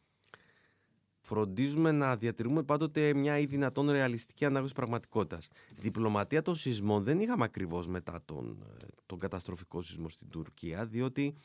Φροντίζουμε 1.28 1.91
να 1.91 2.15
διατηρούμε 2.15 2.63
πάντοτε 2.63 3.13
μια 3.13 3.39
ή 3.39 3.45
δυνατόν 3.45 3.91
ρεαλιστική 3.91 4.45
ανάγνωση 4.45 4.73
πραγματικότητας. 4.73 5.47
Διπλωματία 5.75 6.41
των 6.41 6.55
σεισμών 6.55 7.03
δεν 7.03 7.19
είχαμε 7.19 7.43
ακριβώς 7.43 7.88
μετά 7.88 8.21
τον, 8.25 8.65
τον 9.05 9.19
καταστροφικό 9.19 9.82
σεισμό 9.82 10.09
στην 10.09 10.30
Τουρκία, 10.30 10.86
διότι 10.86 11.36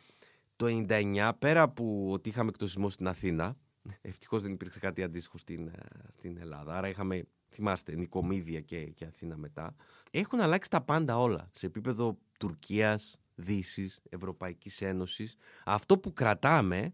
το 0.56 0.66
99 0.88 1.30
πέρα 1.38 1.62
από 1.62 2.10
ότι 2.10 2.28
είχαμε 2.28 2.50
και 2.50 2.58
το 2.58 2.66
σεισμό 2.66 2.88
στην 2.88 3.08
Αθήνα, 3.08 3.56
ευτυχώς 4.00 4.42
δεν 4.42 4.52
υπήρξε 4.52 4.78
κάτι 4.78 5.02
αντίστοιχο 5.02 5.38
στην, 5.38 5.70
στην 6.08 6.36
Ελλάδα, 6.36 6.76
άρα 6.76 6.88
είχαμε, 6.88 7.24
θυμάστε, 7.48 7.94
Νικομίδια 7.94 8.60
και, 8.60 8.84
και 8.84 9.04
Αθήνα 9.04 9.36
μετά, 9.36 9.74
έχουν 10.10 10.40
αλλάξει 10.40 10.70
τα 10.70 10.80
πάντα 10.80 11.18
όλα 11.18 11.48
σε 11.52 11.66
επίπεδο 11.66 12.18
Τουρκίας, 12.38 13.16
Δύσης, 13.34 14.02
Ευρωπαϊκής 14.08 14.80
Ένωσης. 14.82 15.36
Αυτό 15.64 15.98
που 15.98 16.12
κρατάμε 16.12 16.92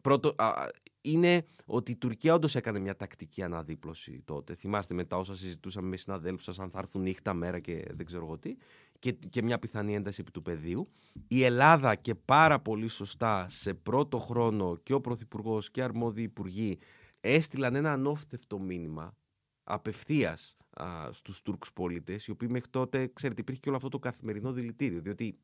Πρώτο, 0.00 0.34
είναι 1.04 1.46
ότι 1.66 1.92
η 1.92 1.96
Τουρκία 1.96 2.34
όντως 2.34 2.54
έκανε 2.54 2.78
μια 2.78 2.96
τακτική 2.96 3.42
αναδίπλωση 3.42 4.22
τότε. 4.24 4.54
Θυμάστε 4.54 4.94
μετά 4.94 5.16
όσα 5.16 5.34
συζητούσαμε 5.34 5.88
με 5.88 5.96
συναδέλφους 5.96 6.44
σας, 6.44 6.58
αν 6.58 6.70
θα 6.70 6.78
έρθουν 6.78 7.02
νύχτα, 7.02 7.34
μέρα 7.34 7.58
και 7.58 7.84
δεν 7.90 8.06
ξέρω 8.06 8.24
εγώ 8.24 8.38
τι, 8.38 8.56
και, 8.98 9.12
και 9.12 9.42
μια 9.42 9.58
πιθανή 9.58 9.94
ένταση 9.94 10.20
επί 10.20 10.30
του 10.30 10.42
πεδίου. 10.42 10.88
Η 11.28 11.44
Ελλάδα 11.44 11.94
και 11.94 12.14
πάρα 12.14 12.60
πολύ 12.60 12.88
σωστά 12.88 13.46
σε 13.48 13.74
πρώτο 13.74 14.18
χρόνο 14.18 14.76
και 14.82 14.92
ο 14.92 15.00
Πρωθυπουργός 15.00 15.70
και 15.70 15.82
αρμόδιοι 15.82 16.22
υπουργοί 16.22 16.78
έστειλαν 17.20 17.74
ένα 17.74 17.92
ανώφθευτο 17.92 18.58
μήνυμα 18.58 19.16
απευθείας 19.64 20.56
στους 21.10 21.42
Τούρκους 21.42 21.72
πολίτες, 21.72 22.26
οι 22.26 22.30
οποίοι 22.30 22.48
μέχρι 22.50 22.70
τότε, 22.70 23.10
ξέρετε, 23.12 23.40
υπήρχε 23.40 23.60
και 23.60 23.68
όλο 23.68 23.76
αυτό 23.76 23.88
το 23.88 23.98
καθημερινό 23.98 24.52
δηλητήριο. 24.52 25.00
Διότι 25.00 25.38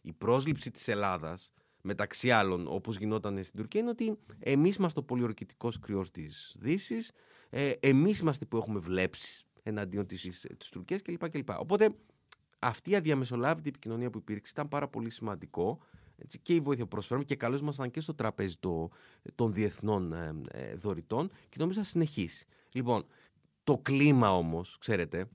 η 0.00 0.12
πρόσληψη 0.12 0.70
της 0.70 0.88
Ελλάδας 0.88 1.50
μεταξύ 1.82 2.30
άλλων 2.30 2.66
όπως 2.68 2.96
γινόταν 2.96 3.42
στην 3.42 3.56
Τουρκία 3.56 3.80
είναι 3.80 3.90
ότι 3.90 4.18
εμείς 4.38 4.76
είμαστε 4.76 5.00
ο 5.00 5.02
πολιορκητικός 5.02 5.78
κρυός 5.78 6.10
της 6.10 6.56
Δύσης, 6.60 7.12
ε, 7.50 7.72
εμείς 7.80 8.18
είμαστε 8.18 8.44
που 8.44 8.56
έχουμε 8.56 8.78
βλέψεις 8.78 9.46
εναντίον 9.62 10.06
της, 10.06 10.46
της 10.58 10.68
Τουρκίας 10.68 11.02
κλπ. 11.02 11.30
κλπ. 11.30 11.48
Οπότε 11.58 11.94
αυτή 12.58 12.90
η 12.90 12.96
αδιαμεσολάβητη 12.96 13.68
επικοινωνία 13.68 14.10
που 14.10 14.18
υπήρξε 14.18 14.52
ήταν 14.54 14.68
πάρα 14.68 14.88
πολύ 14.88 15.10
σημαντικό 15.10 15.80
έτσι, 16.16 16.38
και 16.38 16.54
η 16.54 16.60
βοήθεια 16.60 16.84
που 16.84 16.90
προσφέρουμε 16.90 17.26
και 17.26 17.36
καλώς 17.36 17.60
ήμασταν 17.60 17.90
και 17.90 18.00
στο 18.00 18.14
τραπέζι 18.14 18.56
το, 18.60 18.90
των 19.34 19.52
διεθνών 19.52 20.12
ε, 20.12 20.34
ε, 20.50 20.74
δωρητών 20.74 21.30
και 21.48 21.56
νομίζω 21.58 21.78
θα 21.78 21.86
συνεχίσει. 21.86 22.46
Λοιπόν, 22.72 23.04
Το 23.64 23.78
κλίμα 23.78 24.36
όμως, 24.36 24.78
ξέρετε, 24.78 25.28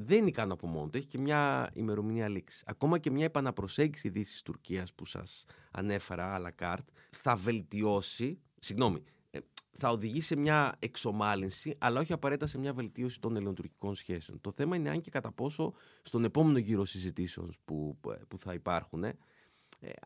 δεν 0.00 0.18
είναι 0.18 0.28
ικανό 0.28 0.52
από 0.52 0.66
μόνο 0.66 0.88
του. 0.88 0.96
Έχει 0.98 1.06
και 1.06 1.18
μια 1.18 1.70
ημερομηνία 1.72 2.28
λήξης. 2.28 2.62
Ακόμα 2.66 2.98
και 2.98 3.10
μια 3.10 3.24
επαναπροσέγγιση 3.24 4.08
Δύση 4.08 4.44
Τουρκίας 4.44 4.94
που 4.94 5.04
σας 5.04 5.44
ανέφερα, 5.70 6.36
à 6.38 6.46
la 6.46 6.64
carte, 6.64 6.92
θα 7.10 7.36
βελτιώσει. 7.36 8.38
Συγγνώμη, 8.60 9.02
ε, 9.30 9.38
θα 9.78 9.90
οδηγήσει 9.90 10.26
σε 10.26 10.36
μια 10.36 10.76
εξομάλυνση, 10.78 11.76
αλλά 11.78 12.00
όχι 12.00 12.12
απαραίτητα 12.12 12.46
σε 12.46 12.58
μια 12.58 12.72
βελτίωση 12.72 13.20
των 13.20 13.36
ελληνοτουρκικών 13.36 13.94
σχέσεων. 13.94 14.40
Το 14.40 14.52
θέμα 14.54 14.76
είναι 14.76 14.90
αν 14.90 15.00
και 15.00 15.10
κατά 15.10 15.32
πόσο 15.32 15.72
στον 16.02 16.24
επόμενο 16.24 16.58
γύρο 16.58 16.84
συζητήσεων 16.84 17.52
που, 17.64 17.98
που 18.28 18.38
θα 18.38 18.52
υπάρχουν, 18.52 19.04
ε, 19.04 19.16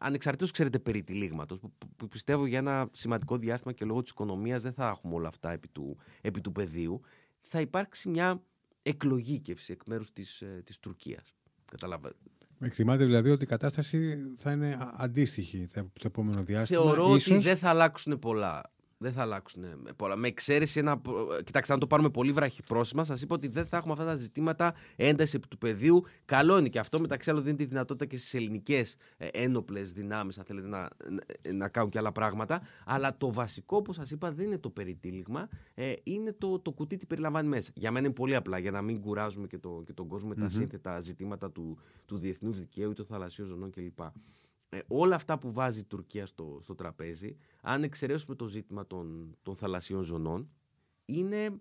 ανεξαρτήτως 0.00 0.50
ξέρετε 0.50 0.78
περί 0.78 1.02
τυλίγματος, 1.02 1.60
που, 1.60 1.72
που, 1.96 2.08
πιστεύω 2.08 2.46
για 2.46 2.58
ένα 2.58 2.88
σημαντικό 2.92 3.36
διάστημα 3.36 3.72
και 3.72 3.84
λόγω 3.84 4.02
της 4.02 4.10
οικονομίας 4.10 4.62
δεν 4.62 4.72
θα 4.72 4.88
έχουμε 4.88 5.14
όλα 5.14 5.28
αυτά 5.28 5.50
επί 5.50 5.68
του, 5.68 5.98
επί 6.20 6.40
του 6.40 6.52
πεδίου, 6.52 7.00
θα 7.42 7.60
υπάρξει 7.60 8.08
μια 8.08 8.42
εκλογήκευση 8.82 9.72
εκ 9.72 9.80
μέρους 9.86 10.12
της, 10.12 10.40
ε, 10.40 10.62
της 10.64 10.78
Τουρκίας. 10.78 11.34
Καταλαβαίνετε. 11.70 12.18
Εκτιμάτε 12.60 13.04
δηλαδή 13.04 13.30
ότι 13.30 13.44
η 13.44 13.46
κατάσταση 13.46 14.16
θα 14.36 14.52
είναι 14.52 14.78
αντίστοιχη 14.96 15.68
το 15.72 15.90
επόμενο 16.04 16.42
διάστημα. 16.42 16.80
Θεωρώ 16.82 17.14
ίσως... 17.14 17.34
ότι 17.34 17.42
δεν 17.42 17.56
θα 17.56 17.68
αλλάξουν 17.68 18.18
πολλά 18.18 18.72
δεν 19.02 19.12
θα 19.12 19.22
αλλάξουν 19.22 19.64
πολλά. 19.96 20.16
Με 20.16 20.28
εξαίρεση 20.28 20.78
ένα. 20.78 21.00
Κοιτάξτε, 21.44 21.72
αν 21.72 21.78
το 21.78 21.86
πάρουμε 21.86 22.10
πολύ 22.10 22.32
βραχυπρόθεσμα, 22.32 23.04
σας 23.04 23.22
είπα 23.22 23.34
ότι 23.34 23.48
δεν 23.48 23.66
θα 23.66 23.76
έχουμε 23.76 23.92
αυτά 23.92 24.04
τα 24.04 24.14
ζητήματα 24.14 24.74
έντασης 24.96 25.40
του 25.48 25.58
πεδίου. 25.58 26.04
Καλό 26.24 26.58
είναι 26.58 26.68
και 26.68 26.78
αυτό. 26.78 27.00
Μεταξύ 27.00 27.30
άλλων, 27.30 27.44
δίνει 27.44 27.56
τη 27.56 27.64
δυνατότητα 27.64 28.04
και 28.04 28.16
στις 28.16 28.34
ελληνικές 28.34 28.96
ε, 29.16 29.26
ένοπλες 29.32 29.92
δυνάμεις, 29.92 30.38
αν 30.38 30.44
θέλετε, 30.44 30.68
να, 30.68 30.88
να 31.52 31.68
κάνουν 31.68 31.90
και 31.90 31.98
άλλα 31.98 32.12
πράγματα. 32.12 32.62
Αλλά 32.84 33.16
το 33.16 33.32
βασικό, 33.32 33.76
όπως 33.76 33.96
σας 33.96 34.10
είπα, 34.10 34.32
δεν 34.32 34.46
είναι 34.46 34.58
το 34.58 34.70
περιτύλιγμα. 34.70 35.48
Ε, 35.74 35.92
είναι 36.02 36.32
το, 36.38 36.58
το 36.58 36.70
κουτί 36.70 36.96
τι 36.96 37.06
περιλαμβάνει 37.06 37.48
μέσα. 37.48 37.70
Για 37.74 37.90
μένα 37.90 38.06
είναι 38.06 38.14
πολύ 38.14 38.34
απλά, 38.34 38.58
για 38.58 38.70
να 38.70 38.82
μην 38.82 39.00
κουράζουμε 39.00 39.46
και, 39.46 39.58
το, 39.58 39.82
και 39.86 39.92
τον 39.92 40.08
κόσμο 40.08 40.28
με 40.28 40.34
τα 40.34 40.48
σύνθετα 40.48 41.00
ζητήματα 41.00 41.50
του, 41.50 41.78
του 42.06 42.16
διεθνούς 42.16 42.58
δικαίου 42.58 42.90
ή 42.90 42.94
των 42.94 43.04
θαλασσίων 43.04 43.48
ζωνών 43.48 43.70
κλπ 43.70 44.00
ε, 44.74 44.80
όλα 44.86 45.14
αυτά 45.14 45.38
που 45.38 45.52
βάζει 45.52 45.80
η 45.80 45.84
Τουρκία 45.84 46.26
στο, 46.26 46.60
στο 46.62 46.74
τραπέζι, 46.74 47.36
αν 47.62 47.82
εξαιρέσουμε 47.82 48.34
το 48.34 48.46
ζήτημα 48.46 48.86
των, 48.86 49.36
των 49.42 49.56
θαλασσίων 49.56 50.02
ζωνών, 50.02 50.50
είναι 51.04 51.60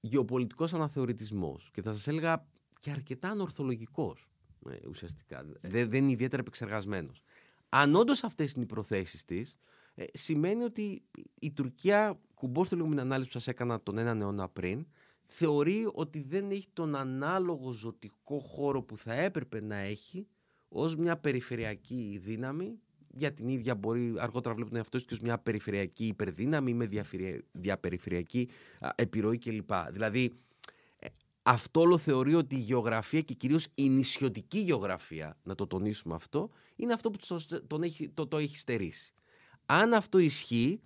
γεωπολιτικός 0.00 0.74
αναθεωρητισμός 0.74 1.70
και 1.72 1.82
θα 1.82 1.92
σας 1.92 2.06
έλεγα 2.06 2.46
και 2.80 2.90
αρκετά 2.90 3.28
ανορθολογικός 3.28 4.28
ε, 4.70 4.88
ουσιαστικά. 4.88 5.44
Δεν, 5.60 5.90
δεν 5.90 6.02
είναι 6.02 6.12
ιδιαίτερα 6.12 6.42
επεξεργασμένος. 6.42 7.22
Αν 7.68 7.94
όντως 7.94 8.24
αυτές 8.24 8.52
είναι 8.52 8.64
οι 8.64 8.66
προθέσεις 8.66 9.24
της, 9.24 9.58
ε, 9.94 10.04
σημαίνει 10.12 10.64
ότι 10.64 11.02
η 11.40 11.52
Τουρκία, 11.52 12.20
κουμπώ 12.34 12.64
στο 12.64 12.76
λίγο 12.76 12.88
με 12.88 12.94
την 12.94 13.04
ανάλυση 13.04 13.26
που 13.28 13.38
σας 13.38 13.48
έκανα 13.48 13.82
τον 13.82 13.98
έναν 13.98 14.20
αιώνα 14.20 14.48
πριν, 14.48 14.86
θεωρεί 15.26 15.90
ότι 15.92 16.22
δεν 16.22 16.50
έχει 16.50 16.68
τον 16.72 16.94
ανάλογο 16.94 17.70
ζωτικό 17.70 18.38
χώρο 18.38 18.82
που 18.82 18.96
θα 18.96 19.12
έπρεπε 19.12 19.60
να 19.60 19.76
έχει 19.76 20.26
ως 20.72 20.96
μια 20.96 21.16
περιφερειακή 21.16 22.20
δύναμη 22.22 22.78
για 23.12 23.32
την 23.32 23.48
ίδια 23.48 23.74
μπορεί 23.74 24.14
αργότερα 24.18 24.54
βλέπουν 24.54 24.76
αυτό 24.76 24.98
και 24.98 25.14
ως 25.14 25.20
μια 25.20 25.38
περιφερειακή 25.38 26.06
υπερδύναμη 26.06 26.74
με 26.74 26.88
διαπεριφερειακή 27.52 28.48
επιρροή 28.94 29.38
κλπ. 29.38 29.70
Δηλαδή 29.90 30.32
ε, 30.98 31.08
αυτό 31.42 31.80
όλο 31.80 31.98
θεωρεί 31.98 32.34
ότι 32.34 32.54
η 32.54 32.58
γεωγραφία 32.58 33.20
και 33.20 33.34
κυρίως 33.34 33.68
η 33.74 33.88
νησιωτική 33.88 34.58
γεωγραφία, 34.58 35.36
να 35.42 35.54
το 35.54 35.66
τονίσουμε 35.66 36.14
αυτό, 36.14 36.50
είναι 36.76 36.92
αυτό 36.92 37.10
που 37.10 37.18
τον 37.66 37.82
έχει, 37.82 38.08
το, 38.08 38.26
το 38.26 38.38
έχει 38.38 38.56
στερήσει. 38.56 39.14
Αν 39.66 39.94
αυτό 39.94 40.18
ισχύει 40.18 40.80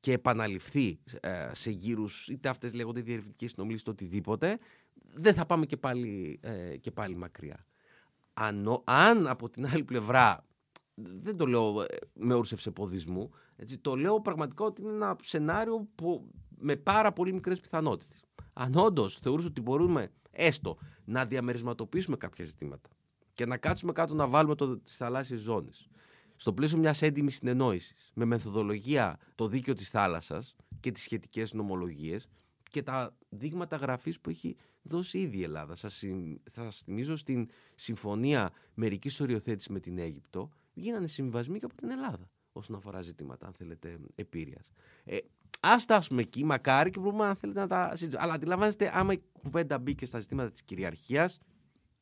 και 0.00 0.12
επαναληφθεί 0.12 0.98
ε, 1.20 1.50
σε 1.52 1.70
γύρους, 1.70 2.28
είτε 2.28 2.48
αυτές 2.48 2.74
λέγονται 2.74 3.00
διερευνητικές 3.00 3.50
συνομιλίες, 3.50 3.80
είτε 3.80 3.90
οτιδήποτε, 3.90 4.58
δεν 5.14 5.34
θα 5.34 5.46
πάμε 5.46 5.66
και 5.66 5.76
πάλι, 5.76 6.38
ε, 6.42 6.76
και 6.76 6.90
πάλι 6.90 7.16
μακριά. 7.16 7.66
Αν, 8.40 8.82
αν 8.84 9.26
από 9.26 9.48
την 9.48 9.66
άλλη 9.66 9.84
πλευρά, 9.84 10.44
δεν 10.94 11.36
το 11.36 11.46
λέω 11.46 11.82
ε, 11.82 11.86
με 12.14 12.34
όρους 12.34 12.68
ποδισμού, 12.74 13.30
έτσι, 13.56 13.78
το 13.78 13.96
λέω 13.96 14.20
πραγματικά 14.20 14.64
ότι 14.64 14.82
είναι 14.82 14.90
ένα 14.90 15.16
σενάριο 15.22 15.88
που, 15.94 16.30
με 16.58 16.76
πάρα 16.76 17.12
πολύ 17.12 17.32
μικρές 17.32 17.60
πιθανότητες. 17.60 18.24
Αν 18.52 18.74
όντως 18.74 19.18
θεωρούσε 19.22 19.46
ότι 19.46 19.60
μπορούμε 19.60 20.12
έστω 20.30 20.78
να 21.04 21.24
διαμερισματοποιήσουμε 21.24 22.16
κάποια 22.16 22.44
ζητήματα 22.44 22.90
και 23.32 23.46
να 23.46 23.56
κάτσουμε 23.56 23.92
κάτω 23.92 24.14
να 24.14 24.26
βάλουμε 24.26 24.54
το, 24.54 24.78
τις 24.78 24.96
θαλάσσιες 24.96 25.40
ζώνες 25.40 25.88
στο 26.36 26.52
πλαίσιο 26.52 26.78
μιας 26.78 27.02
έντιμης 27.02 27.34
συνεννόησης, 27.34 28.10
με 28.14 28.24
μεθοδολογία 28.24 29.18
το 29.34 29.48
δίκαιο 29.48 29.74
της 29.74 29.90
θάλασσας 29.90 30.56
και 30.80 30.90
τις 30.90 31.02
σχετικές 31.02 31.52
νομολογίες 31.52 32.28
και 32.70 32.82
τα 32.82 33.16
δείγματα 33.28 33.76
γραφής 33.76 34.20
που 34.20 34.30
έχει 34.30 34.56
δώσει 34.88 35.18
ήδη 35.18 35.38
η 35.38 35.42
Ελλάδα. 35.42 35.74
Σας, 35.74 36.02
θα 36.50 36.62
σας 36.62 36.82
θυμίζω 36.84 37.16
στην 37.16 37.48
συμφωνία 37.74 38.52
μερικής 38.74 39.20
οριοθέτησης 39.20 39.68
με 39.68 39.80
την 39.80 39.98
Αίγυπτο 39.98 40.50
γίνανε 40.72 41.06
συμβασμοί 41.06 41.58
και 41.58 41.64
από 41.64 41.74
την 41.74 41.90
Ελλάδα 41.90 42.30
όσον 42.52 42.76
αφορά 42.76 43.00
ζητήματα, 43.00 43.46
αν 43.46 43.52
θέλετε, 43.52 43.98
επίρρειας. 44.14 44.70
Ε, 45.04 45.18
Α 45.60 45.78
φτάσουμε 45.78 46.22
εκεί, 46.22 46.44
μακάρι 46.44 46.90
και 46.90 47.00
μπορούμε, 47.00 47.24
αν 47.24 47.36
θέλετε, 47.36 47.60
να 47.60 47.66
τα 47.66 47.88
συζητήσουμε. 47.88 48.22
Αλλά 48.22 48.34
αντιλαμβάνεστε, 48.34 48.90
άμα 48.94 49.12
η 49.12 49.20
κουβέντα 49.32 49.78
μπήκε 49.78 50.06
στα 50.06 50.18
ζητήματα 50.18 50.50
της 50.50 50.62
κυριαρχίας, 50.62 51.40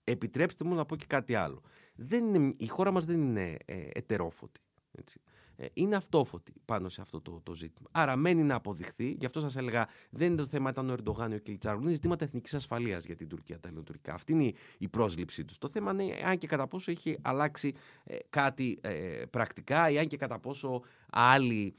επιτρέψτε 0.04 0.64
μου 0.64 0.74
να 0.74 0.84
πω 0.84 0.96
και 0.96 1.06
κάτι 1.08 1.34
άλλο. 1.34 1.62
Δεν 1.94 2.34
είναι, 2.34 2.54
η 2.56 2.66
χώρα 2.66 2.90
μας 2.90 3.04
δεν 3.04 3.20
είναι 3.20 3.56
ε, 3.64 3.88
ετερόφωτη. 3.92 4.60
Έτσι. 4.92 5.20
Ε, 5.56 5.66
είναι 5.72 5.96
αυτόφωτη 5.96 6.52
πάνω 6.64 6.88
σε 6.88 7.00
αυτό 7.00 7.20
το, 7.20 7.40
το 7.42 7.54
ζήτημα. 7.54 7.88
Άρα 7.92 8.16
μένει 8.16 8.42
να 8.42 8.54
αποδειχθεί, 8.54 9.16
γι' 9.18 9.26
αυτό 9.26 9.40
σας 9.40 9.56
έλεγα, 9.56 9.88
δεν 10.10 10.26
είναι 10.26 10.36
το 10.36 10.46
θέμα 10.46 10.70
ήταν 10.70 10.90
ο 10.90 10.92
Ερντογάν 10.92 11.32
ή 11.32 11.34
ο 11.34 11.38
Κιλιτσάρου, 11.38 11.80
είναι 11.80 11.92
ζητήματα 11.92 12.24
εθνικής 12.24 12.54
ασφαλείας 12.54 13.04
για 13.04 13.16
την 13.16 13.28
Τουρκία, 13.28 13.60
τα 13.60 13.68
ελληνοτουρκικά. 13.68 14.14
Αυτή 14.14 14.32
είναι 14.32 14.52
η 14.78 14.88
πρόσληψή 14.88 15.44
τους. 15.44 15.58
Το 15.58 15.68
θέμα 15.68 15.90
είναι 15.90 16.18
αν 16.24 16.38
και 16.38 16.46
κατά 16.46 16.66
πόσο 16.66 16.90
έχει 16.90 17.18
αλλάξει 17.22 17.74
ε, 18.04 18.16
κάτι 18.30 18.78
ε, 18.80 19.22
πρακτικά 19.30 19.90
ή 19.90 19.98
αν 19.98 20.06
και 20.06 20.16
κατά 20.16 20.38
πόσο 20.38 20.82
άλλοι 21.10 21.74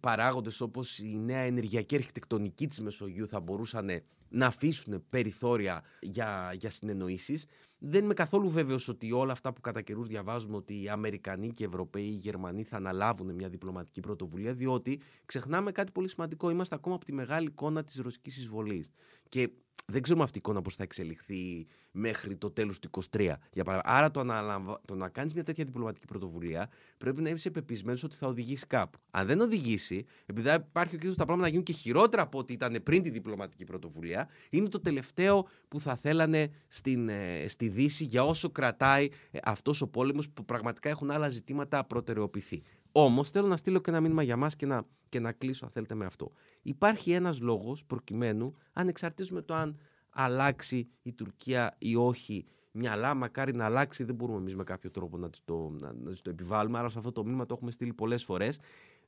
παράγοντες 0.00 0.60
όπως 0.60 0.98
η 0.98 1.18
νέα 1.18 1.40
ενεργειακή 1.40 1.94
αρχιτεκτονική 1.94 2.66
της 2.66 2.80
Μεσογείου 2.80 3.28
θα 3.28 3.40
μπορούσαν 3.40 4.02
να 4.28 4.46
αφήσουν 4.46 5.04
περιθώρια 5.10 5.82
για, 6.00 6.52
για 6.58 6.70
συνεννοήσεις. 6.70 7.46
Δεν 7.78 8.04
είμαι 8.04 8.14
καθόλου 8.14 8.50
βέβαιος 8.50 8.88
ότι 8.88 9.12
όλα 9.12 9.32
αυτά 9.32 9.52
που 9.52 9.60
κατά 9.60 9.80
καιρούς 9.80 10.08
διαβάζουμε 10.08 10.56
ότι 10.56 10.82
οι 10.82 10.88
Αμερικανοί 10.88 11.52
και 11.52 11.62
οι 11.62 11.66
Ευρωπαίοι, 11.66 12.04
οι 12.04 12.18
Γερμανοί 12.22 12.62
θα 12.62 12.76
αναλάβουν 12.76 13.34
μια 13.34 13.48
διπλωματική 13.48 14.00
πρωτοβουλία, 14.00 14.52
διότι 14.52 15.00
ξεχνάμε 15.24 15.72
κάτι 15.72 15.92
πολύ 15.92 16.08
σημαντικό. 16.08 16.50
Είμαστε 16.50 16.74
ακόμα 16.74 16.94
από 16.94 17.04
τη 17.04 17.12
μεγάλη 17.12 17.46
εικόνα 17.46 17.84
της 17.84 17.96
ρωσικής 17.96 18.38
εισβολής. 18.38 18.90
Και 19.28 19.50
δεν 19.92 20.02
ξέρουμε 20.02 20.24
αυτή 20.24 20.38
η 20.38 20.40
εικόνα 20.44 20.62
πώς 20.62 20.74
θα 20.74 20.82
εξελιχθεί 20.82 21.66
μέχρι 21.90 22.36
το 22.36 22.50
τέλος 22.50 22.78
του 22.78 22.90
23. 23.10 23.32
Για 23.52 23.80
Άρα 23.84 24.10
το, 24.10 24.24
να, 24.24 24.60
το 24.84 24.94
να 24.94 25.08
κάνεις 25.08 25.34
μια 25.34 25.44
τέτοια 25.44 25.64
διπλωματική 25.64 26.06
πρωτοβουλία 26.06 26.70
πρέπει 26.98 27.22
να 27.22 27.28
είσαι 27.28 27.50
πεπισμένος 27.50 28.02
ότι 28.02 28.16
θα 28.16 28.26
οδηγήσει 28.26 28.66
κάπου. 28.66 28.98
Αν 29.10 29.26
δεν 29.26 29.40
οδηγήσει, 29.40 30.04
επειδή 30.26 30.48
υπάρχει 30.54 30.94
ο 30.94 30.98
κίνδυνος 30.98 31.16
τα 31.16 31.24
πράγματα 31.24 31.42
να 31.42 31.48
γίνουν 31.48 31.64
και 31.64 31.72
χειρότερα 31.72 32.22
από 32.22 32.38
ό,τι 32.38 32.52
ήταν 32.52 32.80
πριν 32.82 33.02
τη 33.02 33.10
διπλωματική 33.10 33.64
πρωτοβουλία, 33.64 34.28
είναι 34.50 34.68
το 34.68 34.80
τελευταίο 34.80 35.48
που 35.68 35.80
θα 35.80 35.96
θέλανε 35.96 36.50
στην, 36.68 37.08
ε, 37.08 37.44
στη 37.48 37.68
Δύση 37.68 38.04
για 38.04 38.24
όσο 38.24 38.50
κρατάει 38.50 39.08
ε, 39.30 39.38
αυτός 39.42 39.80
ο 39.80 39.88
πόλεμος 39.88 40.28
που 40.28 40.44
πραγματικά 40.44 40.88
έχουν 40.88 41.10
άλλα 41.10 41.28
ζητήματα 41.28 41.84
προτεραιοποιηθεί. 41.84 42.62
Όμως 43.00 43.30
θέλω 43.30 43.46
να 43.46 43.56
στείλω 43.56 43.78
και 43.78 43.90
ένα 43.90 44.00
μήνυμα 44.00 44.22
για 44.22 44.36
μας 44.36 44.56
και 44.56 44.66
να, 44.66 44.86
και 45.08 45.20
να 45.20 45.32
κλείσω, 45.32 45.64
αν 45.64 45.70
θέλετε, 45.70 45.94
με 45.94 46.04
αυτό. 46.04 46.32
Υπάρχει 46.62 47.12
ένας 47.12 47.40
λόγος 47.40 47.84
προκειμένου, 47.84 48.54
ανεξαρτήτω 48.72 49.34
με 49.34 49.42
το 49.42 49.54
αν 49.54 49.78
αλλάξει 50.10 50.88
η 51.02 51.12
Τουρκία 51.12 51.76
ή 51.78 51.96
όχι 51.96 52.46
μυαλά, 52.70 53.14
μακάρι 53.14 53.54
να 53.54 53.64
αλλάξει, 53.64 54.04
δεν 54.04 54.14
μπορούμε 54.14 54.38
εμείς 54.38 54.54
με 54.54 54.64
κάποιο 54.64 54.90
τρόπο 54.90 55.18
να 55.18 55.30
το, 55.44 55.68
να, 55.68 55.92
να 55.92 56.14
το 56.22 56.30
επιβάλλουμε. 56.30 56.78
Άρα, 56.78 56.88
σε 56.88 56.98
αυτό 56.98 57.12
το 57.12 57.24
μήνυμα 57.24 57.46
το 57.46 57.54
έχουμε 57.54 57.70
στείλει 57.70 57.92
πολλές 57.92 58.24
φορές. 58.24 58.58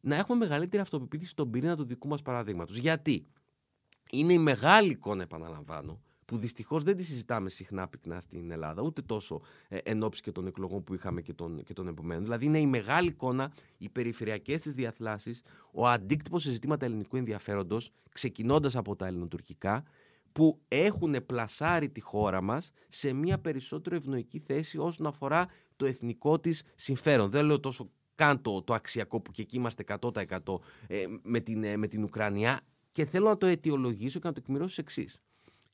Να 0.01 0.17
έχουμε 0.17 0.39
μεγαλύτερη 0.39 0.83
αυτοπεποίθηση 0.83 1.31
στον 1.31 1.51
πυρήνα 1.51 1.77
του 1.77 1.85
δικού 1.85 2.09
μας 2.09 2.23
παραδείγματος. 2.23 2.77
Γιατί 2.77 3.27
είναι 4.11 4.33
η 4.33 4.39
μεγάλη 4.39 4.91
εικόνα, 4.91 5.23
επαναλαμβάνω, 5.23 6.01
που 6.31 6.37
δυστυχώς 6.37 6.85
δεν 6.85 6.97
τη 6.97 7.03
συζητάμε 7.03 7.51
συχνά 7.51 7.89
πυκνά 7.89 8.21
στην 8.21 8.51
Ελλάδα, 8.51 8.83
ούτε 8.83 9.03
τόσο 9.03 9.41
ε, 9.69 9.77
εν 9.77 10.03
ώψη 10.03 10.23
και 10.23 10.33
των 10.33 10.47
εκλογών 10.47 10.85
που 10.85 10.95
είχαμε 10.95 11.21
και 11.21 11.33
των, 11.33 11.63
και 11.65 11.73
των 11.73 11.89
επομένων. 11.89 12.23
Δηλαδή, 12.23 12.45
είναι 12.45 12.59
η 12.61 12.67
μεγάλη 12.67 13.09
εικόνα, 13.09 13.53
οι 13.79 13.89
περιφερειακές 13.89 14.63
της 14.63 14.75
διαθλάσεις, 14.75 15.43
ο 15.73 15.87
αντίκτυπος 15.87 16.43
σε 16.43 16.51
ζητήματα 16.51 16.85
ελληνικού 16.85 17.17
ενδιαφέροντος, 17.17 17.91
ξεκινώντας 18.13 18.77
από 18.77 18.97
τα 18.97 19.07
ελληνοτουρκικά, 19.07 19.83
που 20.33 20.61
έχουν 20.69 21.27
πλασάρει 21.27 21.89
τη 21.89 22.01
χώρα 22.01 22.41
μας 22.41 22.71
σε 22.89 23.13
μια 23.13 23.39
περισσότερο 23.39 23.97
ευνοϊκή 23.97 24.39
θέση 24.39 24.79
όσον 24.79 25.07
αφορά 25.07 25.47
το 25.77 25.87
εθνικό 25.87 26.39
της 26.39 26.63
συμφέρον. 26.75 27.31
Δεν 27.31 27.45
λέω 27.45 27.61
τόσο 27.61 27.91
καν 28.15 28.43
το, 28.43 28.63
το 28.63 28.75
αξιακό 28.75 29.21
που 29.21 29.31
και 29.31 29.43
εκεί 29.43 29.57
είμαστε 29.57 29.85
100% 30.01 30.39
ε, 30.87 31.05
με, 31.23 31.41
την, 31.41 31.65
ε, 31.65 31.77
με 31.77 31.89
την 31.89 32.03
Ουκρανία 32.03 32.61
και 32.93 33.05
θέλω 33.05 33.29
να 33.29 33.37
το 33.37 33.47
αιτιολογήσω 33.47 34.19
και 34.19 34.27
να 34.27 34.33
το 34.33 34.41
εκμηρώσω 34.43 34.81
εξής. 34.81 35.21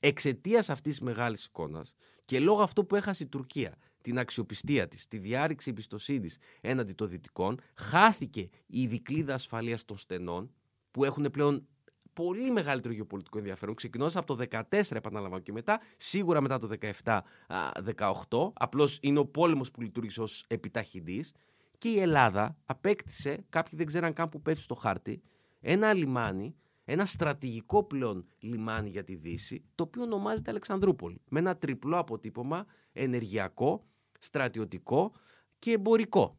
Εξαιτίας 0.00 0.70
αυτής 0.70 0.92
της 0.92 1.00
μεγάλης 1.00 1.44
εικόνας 1.44 1.94
και 2.24 2.40
λόγω 2.40 2.62
αυτό 2.62 2.84
που 2.84 2.96
έχασε 2.96 3.22
η 3.22 3.26
Τουρκία, 3.26 3.76
την 4.00 4.18
αξιοπιστία 4.18 4.88
της, 4.88 5.08
τη 5.08 5.18
διάρρηξη 5.18 5.70
εμπιστοσύνης 5.70 6.38
έναντι 6.60 6.92
των 6.92 7.08
Δυτικών, 7.08 7.60
χάθηκε 7.74 8.48
η 8.66 8.86
δικλίδα 8.86 9.34
ασφαλείας 9.34 9.84
των 9.84 9.96
στενών 9.96 10.50
που 10.90 11.04
έχουν 11.04 11.30
πλέον 11.30 11.66
πολύ 12.12 12.50
μεγαλύτερο 12.50 12.94
γεωπολιτικό 12.94 13.38
ενδιαφέρον. 13.38 13.74
Ξεκινώντας 13.74 14.16
από 14.16 14.36
το 14.36 14.44
14, 14.50 14.96
επαναλαμβάνω 14.96 15.42
και 15.42 15.52
μετά, 15.52 15.80
σίγουρα 15.96 16.40
μετά 16.40 16.58
το 16.58 16.68
17-18. 16.68 18.52
Απλώς 18.52 18.98
είναι 19.02 19.18
ο 19.18 19.26
πόλεμος 19.26 19.70
που 19.70 19.80
λειτουργήσε 19.80 20.22
ως 20.22 20.44
επιταχυντής. 20.48 21.32
Και 21.78 21.88
η 21.88 22.00
Ελλάδα 22.00 22.56
απέκτησε, 22.64 23.44
κάποιοι 23.48 23.72
δεν 23.76 23.86
ξέραν 23.86 24.12
καν 24.12 24.28
που 24.28 24.42
πέφτει 24.42 24.62
στο 24.62 24.74
χάρτη, 24.74 25.22
ένα 25.60 25.92
λιμάνι, 25.92 26.54
ένα 26.88 27.04
στρατηγικό 27.04 27.84
πλέον 27.84 28.26
λιμάνι 28.38 28.88
για 28.88 29.04
τη 29.04 29.14
Δύση, 29.14 29.64
το 29.74 29.82
οποίο 29.82 30.02
ονομάζεται 30.02 30.50
Αλεξανδρούπολη. 30.50 31.20
Με 31.28 31.38
ένα 31.38 31.56
τριπλό 31.56 31.98
αποτύπωμα 31.98 32.66
ενεργειακό, 32.92 33.84
στρατιωτικό 34.18 35.12
και 35.58 35.72
εμπορικό. 35.72 36.38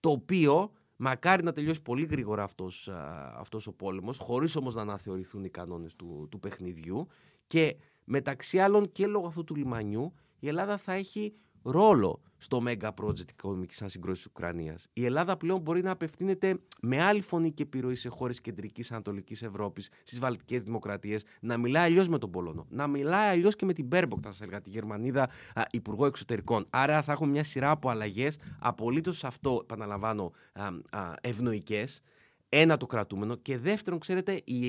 Το 0.00 0.10
οποίο 0.10 0.70
μακάρι 0.96 1.42
να 1.42 1.52
τελειώσει 1.52 1.82
πολύ 1.82 2.04
γρήγορα 2.04 2.42
αυτός, 2.42 2.88
αυτός 3.36 3.66
ο 3.66 3.72
πόλεμος, 3.72 4.18
χωρίς 4.18 4.56
όμως 4.56 4.74
να 4.74 4.80
αναθεωρηθούν 4.82 5.44
οι 5.44 5.50
κανόνες 5.50 5.96
του, 5.96 6.26
του 6.30 6.40
παιχνιδιού 6.40 7.06
και 7.46 7.76
μεταξύ 8.04 8.58
άλλων 8.58 8.92
και 8.92 9.06
λόγω 9.06 9.26
αυτού 9.26 9.44
του 9.44 9.54
λιμανιού 9.54 10.14
η 10.38 10.48
Ελλάδα 10.48 10.76
θα 10.76 10.92
έχει 10.92 11.34
ρόλο 11.62 12.22
στο 12.38 12.62
Mega 12.66 12.90
Project 13.02 13.30
Οικονομική 13.30 13.82
Ανσυγκρότηση 13.82 14.22
της 14.22 14.32
Ουκρανίας. 14.36 14.86
Η 14.92 15.04
Ελλάδα 15.04 15.36
πλέον 15.36 15.60
μπορεί 15.60 15.82
να 15.82 15.90
απευθύνεται 15.90 16.58
με 16.80 17.02
άλλη 17.02 17.20
φωνή 17.20 17.52
και 17.52 17.62
επιρροή 17.62 17.94
σε 17.94 18.08
χώρες 18.08 18.40
κεντρικής 18.40 18.92
Ανατολικής 18.92 19.42
Ευρώπης, 19.42 19.88
στις 20.02 20.18
Βαλτικές 20.18 20.62
Δημοκρατίες, 20.62 21.24
να 21.40 21.56
μιλάει 21.56 21.84
αλλιώς 21.84 22.08
με 22.08 22.18
τον 22.18 22.30
Πολωνό, 22.30 22.66
να 22.70 22.86
μιλάει 22.86 23.28
αλλιώς 23.28 23.56
και 23.56 23.64
με 23.64 23.72
την 23.72 23.86
Μπέρμποκ, 23.86 24.18
θα 24.22 24.30
σας 24.30 24.40
έλεγα, 24.40 24.60
τη 24.60 24.70
Γερμανίδα 24.70 25.28
α, 25.54 25.62
Υπουργό 25.70 26.06
Εξωτερικών. 26.06 26.66
Άρα 26.70 27.02
θα 27.02 27.12
έχουμε 27.12 27.30
μια 27.30 27.44
σειρά 27.44 27.70
από 27.70 27.88
αλλαγές, 27.88 28.38
απολύτως 28.58 29.24
αυτό, 29.24 29.58
επαναλαμβάνω, 29.62 30.32
ευνοϊκές. 31.20 32.02
Ένα 32.48 32.76
το 32.76 32.86
κρατούμενο. 32.86 33.34
Και 33.36 33.58
δεύτερον, 33.58 33.98
ξέρετε, 33.98 34.32
η, 34.44 34.60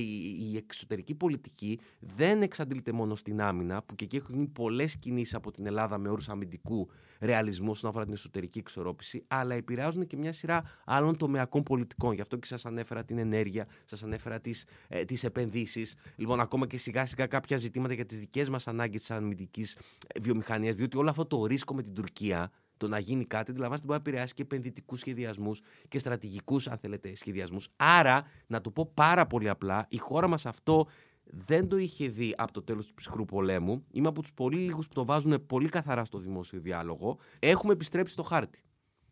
η, 0.51 0.57
εξωτερική 0.57 1.15
πολιτική 1.15 1.79
δεν 1.99 2.41
εξαντλείται 2.41 2.91
μόνο 2.91 3.15
στην 3.15 3.41
άμυνα, 3.41 3.83
που 3.83 3.95
και 3.95 4.03
εκεί 4.03 4.15
έχουν 4.15 4.35
γίνει 4.35 4.47
πολλές 4.47 4.97
κινήσεις 4.97 5.33
από 5.33 5.51
την 5.51 5.65
Ελλάδα 5.65 5.97
με 5.97 6.09
όρους 6.09 6.29
αμυντικού 6.29 6.89
ρεαλισμού 7.19 7.69
όσον 7.69 7.89
αφορά 7.89 8.05
την 8.05 8.13
εσωτερική 8.13 8.59
εξορρόπηση, 8.59 9.23
αλλά 9.27 9.55
επηρεάζουν 9.55 10.07
και 10.07 10.17
μια 10.17 10.33
σειρά 10.33 10.63
άλλων 10.85 11.17
τομεακών 11.17 11.63
πολιτικών. 11.63 12.13
Γι' 12.13 12.21
αυτό 12.21 12.37
και 12.37 12.45
σας 12.45 12.65
ανέφερα 12.65 13.03
την 13.03 13.17
ενέργεια, 13.17 13.67
σας 13.85 14.03
ανέφερα 14.03 14.39
τις 14.39 14.65
ε, 14.87 15.05
τις 15.05 15.23
επενδύσεις. 15.23 15.95
Λοιπόν, 16.15 16.39
ακόμα 16.39 16.67
και 16.67 16.77
σιγά 16.77 17.05
σιγά 17.05 17.27
κάποια 17.27 17.57
ζητήματα 17.57 17.93
για 17.93 18.05
τις 18.05 18.19
δικές 18.19 18.49
μας 18.49 18.67
ανάγκες 18.67 18.99
της 18.99 19.11
αμυντικής 19.11 19.75
ε, 20.07 20.19
βιομηχανίας, 20.19 20.75
διότι 20.75 20.97
όλο 20.97 21.09
αυτό 21.09 21.25
το 21.25 21.45
ρίσκο 21.45 21.73
με 21.73 21.83
την 21.83 21.93
Τουρκία 21.93 22.51
το 22.77 22.87
να 22.87 22.99
γίνει 22.99 23.25
κάτι, 23.25 23.51
αντιλαμβάνεστε 23.51 23.87
μπορεί 23.87 23.99
να 24.03 24.09
επηρεάσει 24.09 24.33
και 24.33 24.41
επενδυτικούς 24.41 24.99
σχεδιασμούς 24.99 25.61
και 25.87 25.99
στρατηγικούς, 25.99 26.67
αν 26.67 26.77
θέλετε, 26.77 27.15
σχεδιασμούς. 27.15 27.69
Άρα, 27.75 28.23
να 28.47 28.61
το 28.61 28.71
πω 28.71 28.91
πάρα 28.93 29.27
πολύ 29.27 29.49
απλά, 29.49 29.85
η 29.89 29.97
χώρα 29.97 30.27
μας 30.27 30.45
αυτό 30.45 30.87
δεν 31.23 31.67
το 31.67 31.77
είχε 31.77 32.07
δει 32.07 32.33
από 32.37 32.51
το 32.51 32.61
τέλος 32.61 32.87
του 32.87 32.93
ψυχρού 32.93 33.25
πολέμου. 33.25 33.85
Είμαι 33.91 34.07
από 34.07 34.21
τους 34.21 34.33
πολύ 34.33 34.57
λίγους 34.57 34.87
που 34.87 34.93
το 34.93 35.05
βάζουν 35.05 35.45
πολύ 35.45 35.69
καθαρά 35.69 36.05
στο 36.05 36.17
δημόσιο 36.17 36.59
διάλογο. 36.59 37.17
Έχουμε 37.39 37.73
επιστρέψει 37.73 38.13
στο 38.13 38.23
χάρτη. 38.23 38.61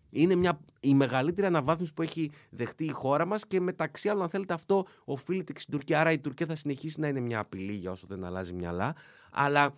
Είναι 0.09 0.35
μια, 0.35 0.59
η 0.79 0.93
μεγαλύτερη 0.93 1.47
αναβάθμιση 1.47 1.93
που 1.93 2.01
έχει 2.01 2.31
δεχτεί 2.49 2.85
η 2.85 2.91
χώρα 2.91 3.25
μας 3.25 3.47
και 3.47 3.59
μεταξύ 3.59 4.09
άλλων, 4.09 4.21
αν 4.21 4.29
θέλετε, 4.29 4.53
αυτό 4.53 4.85
οφείλεται 5.05 5.53
και 5.53 5.59
στην 5.59 5.73
Τουρκία. 5.73 5.99
Άρα 5.99 6.11
η 6.11 6.19
Τουρκία 6.19 6.45
θα 6.45 6.55
συνεχίσει 6.55 6.99
να 6.99 7.07
είναι 7.07 7.19
μια 7.19 7.39
απειλή 7.39 7.73
για 7.73 7.91
όσο 7.91 8.07
δεν 8.07 8.23
αλλάζει 8.23 8.53
μυαλά. 8.53 8.95
Αλλά 9.31 9.73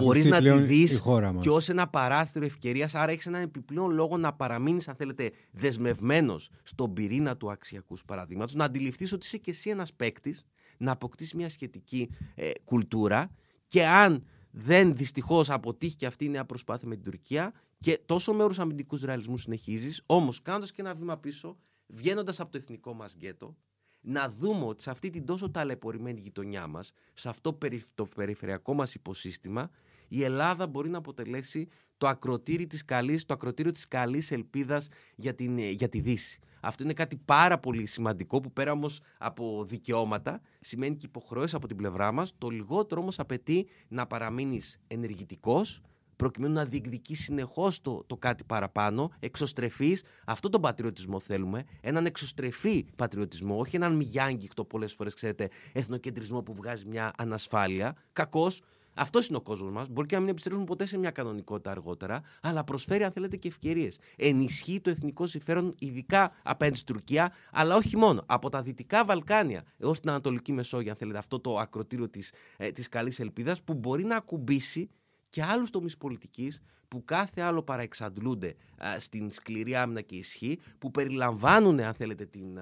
Μπορείς 0.00 0.26
να 0.26 0.40
τη 0.40 0.50
δεις 0.50 1.02
και 1.40 1.50
ω 1.50 1.60
ένα 1.68 1.88
παράθυρο 1.88 2.44
ευκαιρίας. 2.44 2.94
Άρα 2.94 3.12
έχεις 3.12 3.26
έναν 3.26 3.42
επιπλέον 3.42 3.90
λόγο 3.90 4.16
να 4.16 4.32
παραμείνεις, 4.32 4.88
αν 4.88 4.94
θέλετε, 4.94 5.30
δεσμευμένος 5.50 6.50
στον 6.62 6.92
πυρήνα 6.92 7.36
του 7.36 7.50
αξιακού 7.50 7.96
παραδείγματος, 8.06 8.54
να 8.54 8.64
αντιληφθείς 8.64 9.12
ότι 9.12 9.26
είσαι 9.26 9.38
και 9.38 9.50
εσύ 9.50 9.70
ένας 9.70 9.92
παίκτης, 9.92 10.44
να 10.78 10.92
αποκτήσει 10.92 11.36
μια 11.36 11.48
σχετική 11.48 12.10
ε, 12.34 12.50
κουλτούρα 12.64 13.30
και 13.66 13.86
αν 13.86 14.24
δεν 14.50 14.94
δυστυχώς 14.94 15.50
αποτύχει 15.50 15.96
και 15.96 16.06
αυτή 16.06 16.24
η 16.24 16.28
νέα 16.28 16.44
προσπάθεια 16.44 16.88
με 16.88 16.94
την 16.94 17.04
Τουρκία 17.04 17.52
και 17.80 18.00
τόσο 18.06 18.32
με 18.32 18.42
όρου 18.42 18.62
αμυντικούς 18.62 19.02
ρεαλισμούς 19.02 19.42
συνεχίζεις, 19.42 20.02
όμως 20.06 20.42
κάνοντας 20.42 20.72
και 20.72 20.80
ένα 20.80 20.94
βήμα 20.94 21.18
πίσω, 21.18 21.56
βγαίνοντας 21.86 22.40
από 22.40 22.50
το 22.50 22.58
εθνικό 22.58 22.94
μας 22.94 23.14
γκέτο, 23.14 23.56
να 24.00 24.30
δούμε 24.30 24.64
ότι 24.64 24.82
σε 24.82 24.90
αυτή 24.90 25.10
την 25.10 25.24
τόσο 25.24 25.50
ταλαιπωρημένη 25.50 26.20
γειτονιά 26.20 26.66
μας, 26.66 26.92
σε 27.14 27.28
αυτό 27.28 27.58
το 27.94 28.06
περιφερειακό 28.06 28.74
μας 28.74 28.94
υποσύστημα, 28.94 29.70
η 30.08 30.22
Ελλάδα 30.22 30.66
μπορεί 30.66 30.88
να 30.88 30.98
αποτελέσει 30.98 31.68
το 31.98 32.08
ακροτήρι 32.08 32.66
της 32.66 32.84
καλής, 32.84 33.26
το 33.26 33.34
ακροτήριο 33.34 33.72
της 33.72 33.88
καλής 33.88 34.30
ελπίδας 34.30 34.88
για, 35.16 35.34
την, 35.34 35.58
για 35.58 35.88
τη 35.88 36.00
Δύση. 36.00 36.40
Αυτό 36.60 36.82
είναι 36.82 36.92
κάτι 36.92 37.16
πάρα 37.16 37.58
πολύ 37.58 37.86
σημαντικό 37.86 38.40
που 38.40 38.52
πέρα 38.52 38.72
όμως 38.72 39.00
από 39.18 39.64
δικαιώματα 39.64 40.40
σημαίνει 40.60 40.96
και 40.96 41.06
υποχρεώσεις 41.06 41.54
από 41.54 41.66
την 41.66 41.76
πλευρά 41.76 42.12
μας. 42.12 42.34
Το 42.38 42.48
λιγότερο 42.48 43.00
όμως 43.00 43.18
απαιτεί 43.18 43.68
να 43.88 44.06
παραμείνεις 44.06 44.80
ενεργητικός, 44.86 45.82
προκειμένου 46.18 46.54
να 46.54 46.64
διεκδικεί 46.64 47.14
συνεχώς 47.14 47.80
το, 47.80 48.04
το 48.06 48.16
κάτι 48.16 48.44
παραπάνω, 48.44 49.10
εξωστρεφή. 49.18 49.98
Αυτό 50.26 50.48
τον 50.48 50.60
πατριωτισμό 50.60 51.20
θέλουμε. 51.20 51.64
Έναν 51.80 52.06
εξωστρεφή 52.06 52.86
πατριωτισμό, 52.96 53.58
όχι 53.58 53.76
έναν 53.76 53.96
μη 53.96 54.12
άγγιχτο 54.18 54.64
πολλές 54.64 54.92
φορές, 54.92 55.14
ξέρετε, 55.14 55.48
εθνοκεντρισμό 55.72 56.42
που 56.42 56.54
βγάζει 56.54 56.86
μια 56.86 57.12
ανασφάλεια. 57.16 57.96
Κακός. 58.12 58.62
Αυτός 59.00 59.28
είναι 59.28 59.36
ο 59.36 59.40
κόσμος 59.40 59.72
μας. 59.72 59.88
Μπορεί 59.88 60.06
και 60.06 60.14
να 60.14 60.20
μην 60.20 60.30
επιστρέψουμε 60.30 60.66
ποτέ 60.66 60.86
σε 60.86 60.98
μια 60.98 61.10
κανονικότητα 61.10 61.70
αργότερα, 61.70 62.22
αλλά 62.40 62.64
προσφέρει, 62.64 63.04
αν 63.04 63.12
θέλετε, 63.12 63.36
και 63.36 63.48
ευκαιρίες. 63.48 63.98
Ενισχύει 64.16 64.80
το 64.80 64.90
εθνικό 64.90 65.26
συμφέρον, 65.26 65.74
ειδικά 65.78 66.32
απέναντι 66.42 66.78
στην 66.78 66.94
Τουρκία, 66.94 67.32
αλλά 67.52 67.76
όχι 67.76 67.96
μόνο. 67.96 68.22
Από 68.26 68.48
τα 68.48 68.62
Δυτικά 68.62 69.04
Βαλκάνια 69.04 69.64
έως 69.78 70.00
την 70.00 70.10
Ανατολική 70.10 70.52
Μεσόγειο, 70.52 70.90
αν 70.90 70.96
θέλετε, 70.96 71.18
αυτό 71.18 71.40
το 71.40 71.58
ακροτήριο 71.58 72.08
της 72.08 72.32
ε, 72.56 72.70
της 72.70 72.88
καλής 72.88 73.20
ελπίδας, 73.20 73.62
που 73.62 73.74
μπορεί 73.74 74.04
να 74.04 74.16
ακουμπήσει 74.16 74.90
και 75.28 75.42
άλλους 75.42 75.70
τομείς 75.70 75.96
πολιτικής 75.96 76.60
που 76.88 77.04
κάθε 77.04 77.40
άλλο 77.40 77.62
παραεξαντλούνται 77.62 78.54
στην 78.98 79.30
σκληρή 79.30 79.76
άμυνα 79.76 80.00
και 80.00 80.16
ισχύ, 80.16 80.58
που 80.78 80.90
περιλαμβάνουν, 80.90 81.80
αν 81.80 81.94
θέλετε, 81.94 82.24
την, 82.24 82.58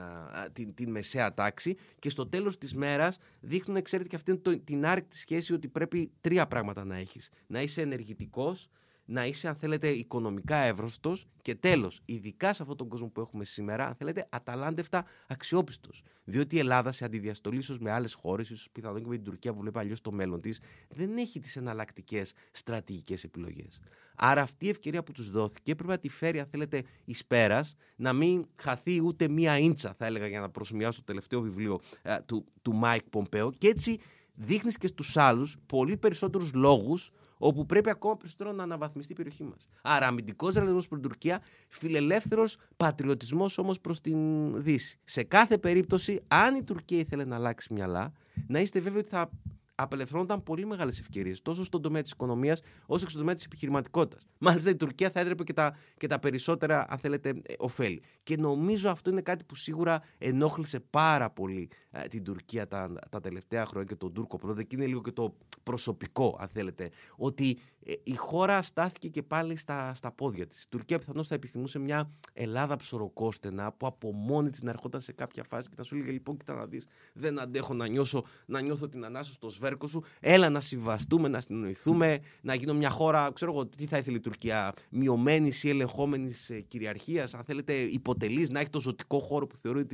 την, 0.53 0.75
την 0.75 0.91
μεσαία 0.91 1.35
τάξη 1.35 1.77
και 1.99 2.09
στο 2.09 2.27
τέλος 2.27 2.59
της 2.59 2.75
μέρας 2.75 3.19
δείχνουν, 3.41 3.83
ξέρετε, 3.83 4.09
και 4.09 4.17
αυτή 4.17 4.37
το, 4.37 4.59
την 4.59 4.87
άρρηκτη 4.87 5.17
σχέση 5.17 5.53
ότι 5.53 5.69
πρέπει 5.69 6.11
τρία 6.21 6.47
πράγματα 6.47 6.85
να 6.85 6.97
έχεις. 6.97 7.31
Να 7.47 7.63
είσαι 7.63 7.81
ενεργητικός, 7.81 8.69
να 9.07 9.27
είσαι, 9.27 9.49
αν 9.49 9.55
θέλετε, 9.55 9.89
οικονομικά 9.89 10.57
εύρωστος 10.57 11.27
και 11.43 11.55
τέλος, 11.55 12.01
ειδικά 12.05 12.53
σε 12.53 12.63
αυτόν 12.63 12.77
τον 12.77 12.89
κόσμο 12.89 13.09
που 13.09 13.21
έχουμε 13.21 13.45
σήμερα, 13.45 13.87
αν 13.87 13.95
θέλετε, 13.95 14.27
αταλάντευτα 14.31 15.05
αξιόπιστος. 15.27 16.03
Διότι 16.25 16.57
η 16.57 16.59
Ελλάδα, 16.59 16.93
σε 16.93 17.05
αντιδιαστολή 17.05 17.59
ίσως 17.59 17.79
με 17.79 17.91
άλλες 17.91 18.15
χώρες, 18.15 18.51
ίσως 18.51 18.69
πιθανόν 18.73 19.03
και 19.03 19.09
με 19.09 19.15
την 19.15 19.25
Τουρκία 19.25 19.53
που 19.53 19.61
βλέπει 19.61 19.79
αλλιώς 19.79 20.01
το 20.01 20.13
μέλλον 20.13 20.41
της, 20.41 20.61
δεν 20.89 21.17
έχει 21.17 21.41
τις 21.41 21.57
εναλλακτικές 21.57 22.33
στρατηγικές 22.51 23.25
επιλογές. 23.25 23.81
Άρα 24.17 24.43
αυτή 24.43 24.67
η 24.67 24.69
ευκαιρία 24.69 25.03
που 25.03 25.13
τους 25.13 25.31
δόθηκε 25.31 25.75
πρέπει 25.75 25.91
να 25.91 25.99
τη 25.99 26.09
φέρει, 26.09 26.41
αν 26.41 26.47
θέλετε, 26.47 26.83
εις 27.05 27.25
πέρας, 27.25 27.77
να 27.97 28.13
μην 28.13 28.47
χαθεί 28.57 29.03
ούτε 29.05 29.29
μία 29.29 29.59
ίντσα, 29.59 29.95
θα 29.99 30.07
έλεγα, 30.07 30.27
για 30.27 30.41
να 30.41 30.51
προσομοιάσω 30.51 30.99
το 30.99 31.05
τελευταίο 31.05 31.41
βιβλίο 31.41 31.81
ε, 32.03 32.17
του, 32.27 32.45
του 32.63 32.75
Μάικ 32.75 33.03
Πομπέο. 33.11 33.53
Και 33.53 33.69
έτσι 33.69 34.01
δείχνεις 34.35 34.77
και 34.79 34.87
στους 34.87 35.17
άλλους 35.17 35.57
πολύ 35.67 35.97
περισσότερους 35.97 36.53
λόγους 36.53 37.13
όπου 37.39 37.67
πρέπει 37.67 37.91
ακόμα 37.91 38.17
περισσότερο 38.17 38.53
να 38.53 38.63
αναβαθμιστεί 38.63 39.13
η 39.13 39.15
περιοχή 39.15 39.45
μας. 39.45 39.69
Άρα, 39.83 40.07
αμυντικός 40.07 40.55
ρεαλισμός 40.55 40.89
προς 40.89 41.01
την 41.01 41.09
Τουρκία, 41.09 41.43
φιλελεύθερος 41.69 42.59
πατριωτισμός 42.77 43.59
όμως 43.59 43.81
προς 43.81 44.01
την 44.01 44.19
Δύση. 44.63 44.99
Σε 45.05 45.23
κάθε 45.23 45.59
περίπτωση, 45.59 46.23
αν 46.29 46.55
η 46.55 46.63
Τουρκία 46.63 46.99
ήθελε 46.99 47.25
να 47.25 47.37
αλλάξει 47.37 47.73
μυαλά, 47.73 48.13
να 48.47 48.59
είστε 48.59 48.81
βέβαιοι 48.81 49.01
ότι 49.01 49.09
θα 49.09 49.31
απελευθερώνονταν 49.77 50.43
πολύ 50.43 50.67
μεγάλες 50.67 50.99
ευκαιρίες 50.99 51.43
τόσο 51.43 51.65
στον 51.65 51.83
τομέα 51.83 52.03
της 52.03 52.11
οικονομίας 52.11 52.61
όσο 52.87 53.05
και 53.05 53.09
στον 53.11 53.21
τομέα 53.21 53.35
της 53.35 53.45
επιχειρηματικότητας. 53.45 54.27
Μάλιστα 54.39 54.71
η 54.71 54.77
Τουρκία 54.77 55.11
θα 55.11 55.21
έδρεπε 55.21 55.45
και 55.45 55.53
τα, 55.53 55.77
και 55.97 56.07
τα 56.07 56.19
περισσότερα, 56.19 56.87
αν 56.89 56.99
θέλετε, 56.99 57.29
ε, 57.29 57.55
ωφέλη. 57.59 58.03
Και 58.23 58.37
νομίζω 58.37 58.91
αυτό 58.91 59.11
είναι 59.11 59.21
κάτι 59.21 59.45
που 59.45 59.55
σίγουρα 59.55 60.03
ενόχλησε 60.19 60.81
πάρα 60.81 61.31
πολύ 61.31 61.71
ε, 61.91 62.07
την 62.07 62.25
Τουρκία 62.25 62.67
τα, 62.67 62.93
τα 63.11 63.21
τελευταία 63.21 63.67
χρόνια 63.67 63.89
και 63.89 63.97
τον 63.97 64.13
Τούρκο 64.13 64.37
πρόεδρο. 64.37 64.63
Και 64.63 64.77
είναι 64.77 64.87
λίγο 64.87 65.03
και 65.03 65.13
το 65.13 65.37
προσωπικό, 65.63 66.37
αν 66.41 66.49
θέλετε, 66.49 66.91
ότι 67.17 67.59
ε, 67.76 67.76
η 68.03 68.15
χώρα 68.15 68.63
στάθηκε 68.63 69.09
και 69.09 69.23
πάλι 69.23 69.57
στα, 69.57 69.95
στα 69.95 70.11
πόδια 70.11 70.47
της. 70.47 70.63
Η 70.63 70.69
Τουρκία 70.69 70.99
πιθανώς 70.99 71.29
θα 71.29 71.35
επιθυμούσε 71.35 71.79
μια 71.79 72.11
Ελλάδα 72.33 72.77
ψωροκόστενα 72.77 73.73
που 73.73 73.87
από 73.87 74.13
μόνη 74.13 74.51
της 74.51 74.63
να 74.63 74.71
ερχόταν 74.71 75.01
σε 75.01 75.13
κάποια 75.13 75.45
φάση 75.45 75.69
και 75.69 75.75
θα 75.77 75.83
σου 75.83 75.95
έλεγε 75.95 76.11
λοιπόν, 76.11 76.37
κοίτα 76.37 76.55
να 76.55 76.67
δεις, 76.67 76.87
δεν 77.13 77.39
αντέχω 77.41 77.75
να, 77.75 77.87
νιώσω, 77.87 78.25
να 78.47 78.61
νιώθω 78.61 78.89
την 78.89 79.05
ανάσωση 79.05 79.35
στο 79.35 79.49
σβέρκο 79.49 79.87
σου. 79.87 80.03
Έλα 80.21 80.51
να 80.51 80.61
συμβαστούμε, 80.61 81.29
να 81.29 81.41
συνεννοηθούμε, 81.41 82.21
να 82.41 82.55
γίνω 82.55 82.75
μια 82.75 82.91
χώρα, 82.91 83.31
ξέρω 83.33 83.53
εγώ, 83.53 83.67
τι 83.67 83.87
θα 83.87 83.99
ήθελε 83.99 84.17
η 84.17 84.21
Τουρκία, 84.21 84.75
μειωμένης 84.91 85.65
ή 85.65 85.69
ελεγχόμενης 85.69 86.51
ε, 86.51 86.61
κυριαρχίας, 86.61 87.35
αν 87.35 87.45
θέλετε, 87.45 87.75
υποτελής, 87.75 88.51
να 88.51 88.61
έχει 88.61 88.71
το 88.71 88.81
ζωτικό 88.81 89.19
χώρο 89.19 89.47
που 89.47 89.57
θεωρεί 89.57 89.87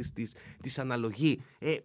της 0.60 0.78
αναλογή. 0.78 1.42
Ε, 1.58 1.76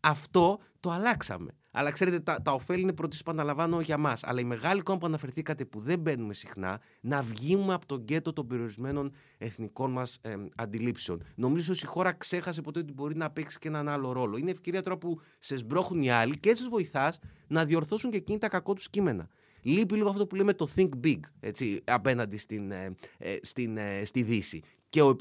αυτό 0.00 0.58
το 0.80 0.90
αλλάξαμε. 0.90 1.50
Αλλά 1.72 1.90
ξέρετε, 1.90 2.20
τα, 2.20 2.42
τα 2.42 2.52
ωφέλη 2.52 2.82
είναι 2.82 2.92
πρώτη, 2.92 3.16
επαναλαμβάνω, 3.20 3.80
για 3.80 3.98
μας. 3.98 4.24
Αλλά 4.24 4.40
η 4.40 4.44
μεγάλη 4.44 4.80
εικόνα 4.80 4.98
που 4.98 5.06
αναφερθήκατε, 5.06 5.64
που 5.64 5.80
δεν 5.80 5.98
μπαίνουμε 5.98 6.34
συχνά, 6.34 6.80
να 7.00 7.22
βγούμε 7.22 7.74
από 7.74 7.86
τον 7.86 8.00
γκέτο 8.00 8.32
των 8.32 8.46
περιορισμένων 8.46 9.12
εθνικών 9.38 9.90
μας 9.90 10.18
ε, 10.22 10.34
αντιλήψεων. 10.54 11.22
Νομίζω 11.34 11.72
ότι 11.72 11.82
η 11.82 11.86
χώρα 11.86 12.12
ξέχασε 12.12 12.60
ποτέ 12.60 12.78
ότι 12.78 12.92
μπορεί 12.92 13.16
να 13.16 13.30
παίξει 13.30 13.58
και 13.58 13.68
έναν 13.68 13.88
άλλο 13.88 14.12
ρόλο. 14.12 14.36
Είναι 14.36 14.50
ευκαιρία 14.50 14.82
τώρα 14.82 14.96
που 14.96 15.20
σε 15.38 15.56
σμπρώχουν 15.56 16.02
οι 16.02 16.10
άλλοι 16.10 16.38
και 16.38 16.48
έτσι 16.48 16.68
βοηθάς 16.68 17.18
να 17.46 17.64
διορθώσουν 17.64 18.10
και 18.10 18.16
εκείνη 18.16 18.38
τα 18.38 18.48
κακό 18.48 18.72
τους 18.74 18.90
κείμενα. 18.90 19.28
Λείπει 19.62 19.94
λίγο 19.94 20.08
αυτό 20.08 20.26
που 20.26 20.34
λέμε 20.34 20.54
το 20.54 20.68
think 20.76 20.88
big 21.04 21.20
έτσι, 21.40 21.82
απέναντι 21.84 22.36
στην, 22.36 22.70
ε, 22.70 22.96
ε, 23.18 23.36
στην, 23.42 23.76
ε, 23.76 24.04
στη 24.04 24.22
Δύση 24.22 24.62
και 24.92 25.02
ο, 25.02 25.16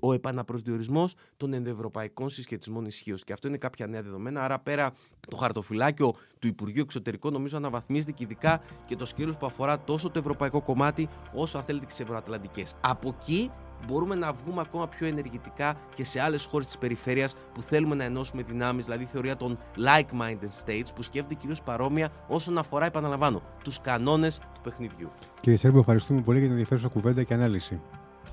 ο 0.00 0.12
επαναπροσδιορισμός 0.12 1.14
των 1.36 1.52
ενδεευρωπαϊκών 1.52 2.28
συσχετισμών 2.28 2.84
ισχύως. 2.84 3.24
Και 3.24 3.32
αυτό 3.32 3.48
είναι 3.48 3.56
κάποια 3.56 3.86
νέα 3.86 4.02
δεδομένα. 4.02 4.42
Άρα, 4.42 4.58
πέρα 4.58 4.92
το 5.28 5.36
χαρτοφυλάκιο 5.36 6.14
του 6.38 6.46
Υπουργείου 6.46 6.82
Εξωτερικών, 6.82 7.32
νομίζω 7.32 7.56
αναβαθμίζεται 7.56 8.12
και 8.12 8.22
ειδικά 8.22 8.60
και 8.86 8.96
το 8.96 9.06
σκέλος 9.06 9.36
που 9.36 9.46
αφορά 9.46 9.80
τόσο 9.80 10.10
το 10.10 10.18
ευρωπαϊκό 10.18 10.60
κομμάτι, 10.62 11.08
όσο 11.34 11.58
αν 11.58 11.64
θέλετε 11.64 11.84
και 11.84 11.90
τις 11.90 12.00
ευρωατλαντικές. 12.00 12.74
Από 12.80 13.16
εκεί 13.20 13.50
μπορούμε 13.86 14.14
να 14.14 14.32
βγούμε 14.32 14.60
ακόμα 14.60 14.88
πιο 14.88 15.06
ενεργητικά 15.06 15.76
και 15.94 16.04
σε 16.04 16.20
άλλες 16.20 16.44
χώρες 16.44 16.66
της 16.66 16.78
περιφέρειας 16.78 17.34
που 17.54 17.62
θέλουμε 17.62 17.94
να 17.94 18.04
ενώσουμε 18.04 18.42
δυνάμεις, 18.42 18.84
δηλαδή 18.84 19.04
θεωρία 19.04 19.36
των 19.36 19.58
like-minded 19.76 20.64
states 20.64 20.88
που 20.94 21.02
σκέφτονται 21.02 21.34
κυρίως 21.34 21.62
παρόμοια 21.62 22.12
όσον 22.28 22.58
αφορά, 22.58 22.86
επαναλαμβάνω, 22.86 23.42
τους 23.64 23.80
κανόνες 23.80 24.38
του 24.38 24.60
παιχνιδιού. 24.62 25.10
Κύριε 25.40 25.58
Σέρβο, 25.58 25.78
ευχαριστούμε 25.78 26.20
πολύ 26.20 26.38
για 26.38 26.46
την 26.46 26.56
ενδιαφέρουσα 26.56 26.88
κουβέντα 26.88 27.22
και 27.22 27.34
ανάλυση. 27.34 27.80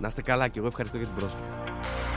Να 0.01 0.07
είστε 0.07 0.21
καλά 0.21 0.47
και 0.47 0.59
εγώ 0.59 0.67
ευχαριστώ 0.67 0.97
για 0.97 1.05
την 1.07 1.15
πρόσκληση. 1.15 2.10